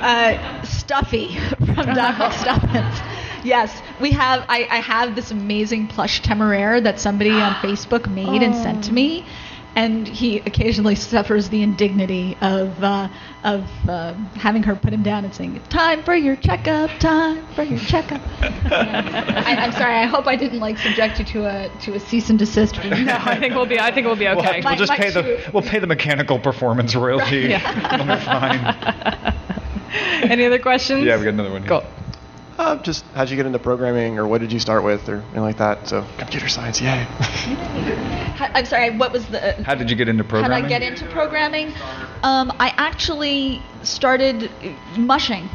Uh, 0.00 0.62
Stuffy 0.62 1.38
from 1.58 1.74
Doc 1.74 2.32
Stuffins. 2.32 3.27
Yes, 3.48 3.80
we 3.98 4.10
have. 4.12 4.44
I, 4.48 4.68
I 4.70 4.76
have 4.80 5.14
this 5.14 5.30
amazing 5.30 5.86
plush 5.88 6.20
Temeraire 6.20 6.82
that 6.82 7.00
somebody 7.00 7.30
on 7.30 7.54
Facebook 7.62 8.06
made 8.12 8.42
and 8.42 8.54
sent 8.54 8.84
to 8.84 8.92
me, 8.92 9.24
and 9.74 10.06
he 10.06 10.40
occasionally 10.40 10.94
suffers 10.94 11.48
the 11.48 11.62
indignity 11.62 12.36
of 12.42 12.84
uh, 12.84 13.08
of 13.44 13.64
uh, 13.88 14.12
having 14.34 14.62
her 14.64 14.76
put 14.76 14.92
him 14.92 15.02
down 15.02 15.24
and 15.24 15.34
saying, 15.34 15.56
"It's 15.56 15.68
time 15.68 16.02
for 16.02 16.14
your 16.14 16.36
checkup. 16.36 16.90
Time 17.00 17.46
for 17.54 17.62
your 17.62 17.78
checkup." 17.78 18.20
I, 18.42 19.56
I'm 19.58 19.72
sorry. 19.72 19.94
I 19.94 20.04
hope 20.04 20.26
I 20.26 20.36
didn't 20.36 20.60
like 20.60 20.76
subject 20.76 21.18
you 21.18 21.24
to 21.24 21.46
a 21.46 21.70
to 21.84 21.94
a 21.94 22.00
cease 22.00 22.28
and 22.28 22.38
desist. 22.38 22.76
From 22.76 22.90
No, 23.04 23.16
I 23.18 23.38
think 23.40 23.54
we'll 23.54 23.64
be. 23.64 23.78
I 23.80 23.90
think 23.94 24.06
we'll 24.06 24.16
be 24.16 24.26
We'll, 24.26 24.40
okay. 24.40 24.56
have- 24.60 24.64
we'll 24.64 24.76
just 24.76 24.92
pay 24.92 25.10
the 25.10 25.50
we'll 25.54 25.62
pay 25.62 25.78
the 25.78 25.86
mechanical 25.86 26.38
performance 26.38 26.94
royalty. 26.94 27.46
Yeah. 27.48 27.96
We'll 27.96 28.18
fine. 28.20 29.34
Any 30.30 30.44
other 30.44 30.58
questions? 30.58 31.02
Yeah, 31.04 31.16
we 31.16 31.24
got 31.24 31.30
another 31.32 31.50
one 31.50 31.62
here. 31.62 31.80
Cool. 31.80 31.84
Uh, 32.58 32.76
just 32.82 33.04
how'd 33.14 33.30
you 33.30 33.36
get 33.36 33.46
into 33.46 33.58
programming, 33.60 34.18
or 34.18 34.26
what 34.26 34.40
did 34.40 34.50
you 34.52 34.58
start 34.58 34.82
with, 34.82 35.08
or 35.08 35.18
anything 35.18 35.42
like 35.42 35.58
that? 35.58 35.86
So 35.86 36.04
computer 36.18 36.48
science, 36.48 36.80
yay! 36.80 37.06
I'm 38.40 38.64
sorry. 38.64 38.90
What 38.96 39.12
was 39.12 39.26
the? 39.28 39.52
How 39.62 39.76
did 39.76 39.88
you 39.90 39.96
get 39.96 40.08
into 40.08 40.24
programming? 40.24 40.62
How 40.62 40.68
did 40.68 40.74
I 40.74 40.78
get 40.80 40.82
into 40.82 41.06
programming? 41.06 41.68
Um, 42.24 42.52
I 42.58 42.74
actually 42.76 43.62
started 43.84 44.50
mushing 44.96 45.48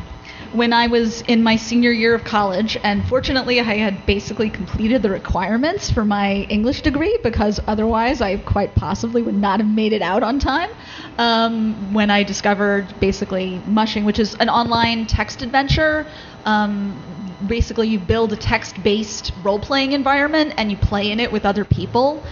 when 0.53 0.71
I 0.71 0.87
was 0.87 1.21
in 1.21 1.43
my 1.43 1.55
senior 1.55 1.91
year 1.91 2.13
of 2.13 2.23
college, 2.23 2.77
and 2.83 3.05
fortunately, 3.07 3.59
I 3.59 3.63
had 3.63 4.05
basically 4.05 4.49
completed 4.49 5.01
the 5.01 5.09
requirements 5.09 5.89
for 5.89 6.05
my 6.05 6.47
English 6.49 6.81
degree 6.81 7.17
because 7.23 7.59
otherwise, 7.67 8.21
I 8.21 8.37
quite 8.37 8.75
possibly 8.75 9.21
would 9.21 9.35
not 9.35 9.59
have 9.59 9.69
made 9.69 9.93
it 9.93 10.01
out 10.01 10.23
on 10.23 10.39
time. 10.39 10.69
Um, 11.17 11.93
when 11.93 12.09
I 12.09 12.23
discovered 12.23 12.93
basically 12.99 13.61
Mushing, 13.65 14.05
which 14.05 14.19
is 14.19 14.35
an 14.35 14.49
online 14.49 15.05
text 15.07 15.41
adventure. 15.41 16.05
Um, 16.45 17.01
basically, 17.47 17.87
you 17.87 17.99
build 17.99 18.31
a 18.33 18.37
text 18.37 18.81
based 18.83 19.31
role 19.43 19.59
playing 19.59 19.91
environment 19.91 20.53
and 20.57 20.71
you 20.71 20.77
play 20.77 21.11
in 21.11 21.19
it 21.19 21.31
with 21.31 21.45
other 21.45 21.65
people 21.65 22.23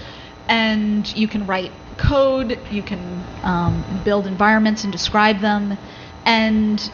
and 0.47 1.15
you 1.15 1.27
can 1.27 1.45
write 1.47 1.71
code, 1.97 2.59
you 2.69 2.81
can 2.81 3.23
um, 3.43 4.01
build 4.03 4.27
environments 4.27 4.83
and 4.83 4.91
describe 4.91 5.39
them. 5.39 5.77
And 6.25 6.91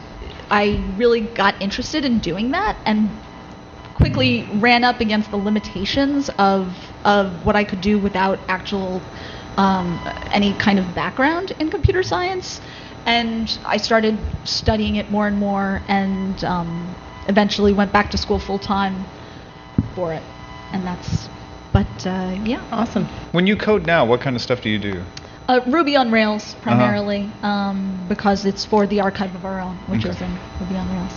I 0.50 0.94
really 0.98 1.22
got 1.22 1.62
interested 1.62 2.06
in 2.06 2.20
doing 2.20 2.52
that 2.52 2.78
and 2.86 3.10
quickly 3.94 4.48
ran 4.60 4.84
up 4.84 5.02
against 5.02 5.32
the 5.32 5.38
limitations 5.38 6.30
of 6.38 6.76
of 7.04 7.46
what 7.46 7.56
I 7.56 7.64
could 7.64 7.82
do 7.82 7.98
without 8.00 8.40
actual 8.48 9.02
um, 9.58 10.00
any 10.32 10.54
kind 10.54 10.80
of 10.80 10.94
background 10.94 11.52
in 11.60 11.70
computer 11.70 12.04
science. 12.04 12.62
And 13.06 13.58
I 13.66 13.78
started 13.78 14.20
studying 14.44 14.98
it 14.98 15.10
more 15.10 15.28
and 15.28 15.40
more, 15.40 15.82
and 15.88 16.44
um, 16.44 16.96
eventually 17.28 17.74
went 17.74 17.92
back 17.94 18.12
to 18.12 18.18
school 18.18 18.38
full 18.38 18.60
time 18.60 19.06
for 19.96 20.14
it. 20.14 20.24
And 20.74 20.86
that's, 20.86 21.30
but 21.72 22.06
uh, 22.06 22.36
yeah. 22.44 22.64
Awesome. 22.72 23.08
When 23.32 23.48
you 23.48 23.56
code 23.56 23.86
now, 23.86 24.06
what 24.06 24.20
kind 24.20 24.36
of 24.36 24.42
stuff 24.42 24.62
do 24.62 24.70
you 24.70 24.78
do? 24.78 25.04
Uh, 25.48 25.62
Ruby 25.68 25.96
on 25.96 26.12
Rails 26.12 26.56
primarily, 26.62 27.30
um, 27.42 28.06
because 28.10 28.46
it's 28.46 28.66
for 28.66 28.86
the 28.86 29.00
archive 29.00 29.34
of 29.34 29.46
our 29.46 29.62
own, 29.62 29.78
which 29.88 30.02
Okay. 30.06 30.10
is 30.14 30.22
in 30.22 30.38
Ruby 30.60 30.76
on 30.76 30.90
Rails. 30.94 31.14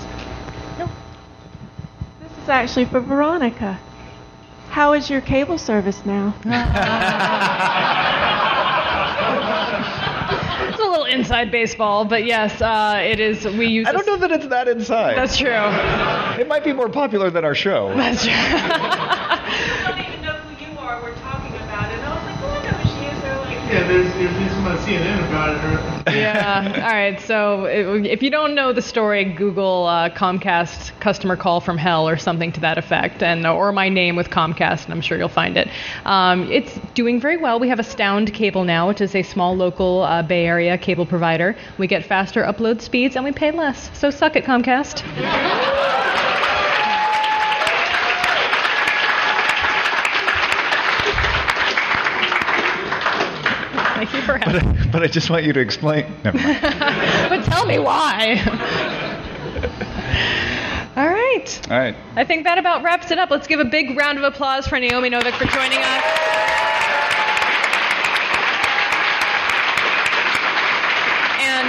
This 2.20 2.30
is 2.44 2.48
actually 2.48 2.84
for 2.84 3.00
Veronica. 3.00 3.80
How 4.68 4.92
is 4.92 5.10
your 5.10 5.20
cable 5.20 5.58
service 5.58 6.06
now? 6.06 6.34
It's 10.68 10.78
a 10.78 10.82
little 10.82 11.04
inside 11.06 11.50
baseball, 11.50 12.04
but 12.04 12.24
yes, 12.24 12.62
uh, 12.62 13.00
it 13.02 13.18
is. 13.18 13.44
We 13.44 13.66
use. 13.66 13.88
I 13.88 13.92
don't 13.92 14.06
know 14.06 14.16
that 14.18 14.30
it's 14.30 14.46
that 14.48 14.68
inside. 14.68 15.16
That's 15.16 15.36
true. 15.36 15.50
It 16.40 16.46
might 16.46 16.62
be 16.64 16.72
more 16.72 16.88
popular 16.88 17.30
than 17.30 17.44
our 17.44 17.54
show. 17.54 17.92
That's 17.96 18.22
true. 18.24 18.32
Yeah. 26.06 26.72
All 26.74 26.94
right. 26.94 27.20
So 27.20 27.64
if 27.64 28.22
you 28.22 28.30
don't 28.30 28.54
know 28.54 28.72
the 28.72 28.82
story, 28.82 29.24
Google 29.24 29.86
uh, 29.86 30.10
Comcast 30.10 30.98
customer 31.00 31.36
call 31.36 31.60
from 31.60 31.78
hell 31.78 32.08
or 32.08 32.16
something 32.16 32.52
to 32.52 32.60
that 32.60 32.78
effect, 32.78 33.22
and 33.22 33.46
or 33.46 33.72
my 33.72 33.88
name 33.88 34.16
with 34.16 34.30
Comcast, 34.30 34.84
and 34.84 34.94
I'm 34.94 35.00
sure 35.00 35.18
you'll 35.18 35.28
find 35.28 35.56
it. 35.56 35.68
Um, 36.04 36.50
it's 36.50 36.78
doing 36.94 37.20
very 37.20 37.36
well. 37.36 37.60
We 37.60 37.68
have 37.68 37.78
Astound 37.78 38.32
Cable 38.32 38.64
now, 38.64 38.88
which 38.88 39.00
is 39.00 39.14
a 39.14 39.22
small 39.22 39.56
local 39.56 40.02
uh, 40.02 40.22
Bay 40.22 40.46
Area 40.46 40.76
cable 40.78 41.06
provider. 41.06 41.56
We 41.78 41.86
get 41.86 42.04
faster 42.04 42.42
upload 42.42 42.80
speeds 42.80 43.16
and 43.16 43.24
we 43.24 43.32
pay 43.32 43.50
less. 43.50 43.90
So 43.98 44.10
suck 44.10 44.36
it, 44.36 44.44
Comcast. 44.44 45.04
Thank 54.38 54.46
you 54.46 54.68
for 54.68 54.74
But, 54.74 54.92
but 54.92 55.02
I 55.02 55.06
just 55.06 55.30
want 55.30 55.44
you 55.44 55.52
to 55.52 55.60
explain. 55.60 56.06
Never 56.24 56.38
mind. 56.38 56.60
but 57.28 57.44
tell 57.44 57.66
me 57.66 57.78
why. 57.78 58.40
All 60.96 61.08
right. 61.08 61.70
All 61.70 61.78
right. 61.78 61.96
I 62.16 62.24
think 62.24 62.44
that 62.44 62.58
about 62.58 62.82
wraps 62.82 63.10
it 63.10 63.18
up. 63.18 63.30
Let's 63.30 63.46
give 63.46 63.60
a 63.60 63.64
big 63.64 63.96
round 63.96 64.18
of 64.18 64.24
applause 64.24 64.66
for 64.66 64.78
Naomi 64.78 65.10
Novik 65.10 65.32
for 65.32 65.46
joining 65.46 65.78
us. 65.78 66.02
And 71.42 71.68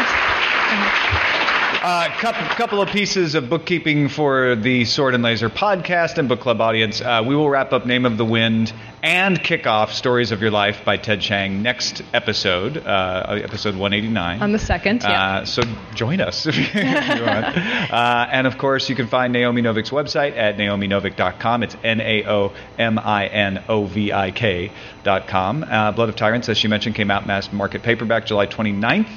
A 1.71 1.71
uh, 1.82 2.10
couple, 2.20 2.44
couple 2.56 2.82
of 2.82 2.90
pieces 2.90 3.34
of 3.34 3.50
bookkeeping 3.50 4.08
for 4.08 4.56
the 4.56 4.86
Sword 4.86 5.16
and 5.16 5.24
Laser 5.24 5.50
podcast 5.50 6.18
and 6.20 6.30
book 6.30 6.40
club 6.40 6.62
audience. 6.62 7.02
Uh, 7.02 7.24
we 7.26 7.36
will 7.36 7.50
wrap 7.50 7.74
up 7.74 7.86
Name 7.88 8.06
of 8.06 8.18
the 8.18 8.26
Wind 8.26 8.72
and 9.02 9.42
kick 9.42 9.66
off 9.66 9.92
Stories 9.92 10.32
of 10.32 10.42
Your 10.44 10.52
Life 10.52 10.86
by 10.86 10.98
Ted 10.98 11.22
Chiang 11.22 11.64
next 11.64 12.04
episode, 12.14 12.78
uh, 12.78 13.40
episode 13.44 13.76
189. 13.76 14.44
on 14.44 14.52
the 14.52 14.60
second, 14.60 15.02
yeah. 15.02 15.38
Uh, 15.38 15.46
so 15.46 15.64
join 15.96 16.22
us 16.22 16.46
if 16.46 16.56
you, 16.58 16.66
if 16.74 17.18
you 17.18 17.26
want. 17.26 17.58
Uh, 17.92 18.28
and 18.32 18.48
of 18.48 18.58
course, 18.58 18.88
you 18.90 18.96
can 18.96 19.08
find 19.08 19.34
Naomi 19.34 19.62
Novik's 19.62 19.90
website 19.90 20.38
at 20.38 20.56
naominovik.com. 20.58 21.64
It's 21.64 21.76
N 21.84 22.00
A 22.00 22.24
O 22.26 22.54
M 22.78 23.00
I 23.00 23.26
N 23.28 23.64
O 23.68 23.86
V 23.86 24.14
I 24.14 24.32
K.com. 24.32 25.64
Uh, 25.64 25.92
Blood 25.92 26.10
of 26.10 26.16
Tyrants, 26.16 26.48
as 26.48 26.58
she 26.58 26.68
mentioned, 26.68 26.96
came 26.96 27.12
out 27.12 27.26
mass 27.28 27.52
market 27.52 27.84
paperback 27.84 28.26
July 28.26 28.46
29th. 28.48 29.10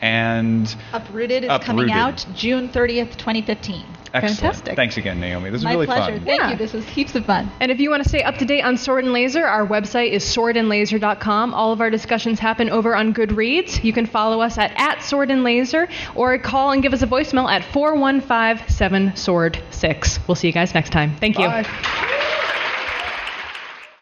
And 0.00 0.74
Uprooted 0.92 1.44
is 1.44 1.50
Uprooted. 1.50 1.66
coming 1.66 1.92
out 1.92 2.24
June 2.34 2.68
30th, 2.68 3.16
2015. 3.16 3.84
excellent. 4.14 4.36
Fantastic. 4.38 4.74
Thanks 4.76 4.96
again, 4.96 5.20
Naomi. 5.20 5.50
This 5.50 5.58
was 5.58 5.64
My 5.64 5.72
really 5.72 5.86
pleasure. 5.86 6.12
fun. 6.16 6.24
Thank 6.24 6.40
Yeah. 6.40 6.50
you. 6.52 6.56
This 6.56 6.72
was 6.72 6.86
heaps 6.88 7.14
of 7.14 7.26
fun. 7.26 7.50
And 7.60 7.70
if 7.70 7.78
you 7.78 7.90
want 7.90 8.02
to 8.02 8.08
stay 8.08 8.22
up 8.22 8.36
to 8.38 8.44
date 8.46 8.62
on 8.62 8.76
Sword 8.78 9.04
and 9.04 9.12
Laser, 9.12 9.44
our 9.46 9.66
website 9.66 10.12
is 10.12 10.24
swordandlaser.com. 10.24 11.52
All 11.52 11.72
of 11.72 11.80
our 11.82 11.90
discussions 11.90 12.38
happen 12.40 12.70
over 12.70 12.96
on 12.96 13.12
Goodreads. 13.12 13.84
You 13.84 13.92
can 13.92 14.06
follow 14.06 14.40
us 14.40 14.56
at, 14.56 14.72
at 14.76 15.02
Sword 15.02 15.30
and 15.30 15.44
Laser 15.44 15.88
or 16.14 16.38
call 16.38 16.72
and 16.72 16.82
give 16.82 16.94
us 16.94 17.02
a 17.02 17.06
voicemail 17.06 17.50
at 17.50 17.62
415 17.64 18.66
7 18.68 19.14
Sword 19.16 19.58
6. 19.70 20.20
We'll 20.26 20.34
see 20.36 20.46
you 20.46 20.54
guys 20.54 20.72
next 20.74 20.90
time. 20.90 21.14
Thank 21.20 21.38
you. 21.38 21.46
Bye. 21.46 21.66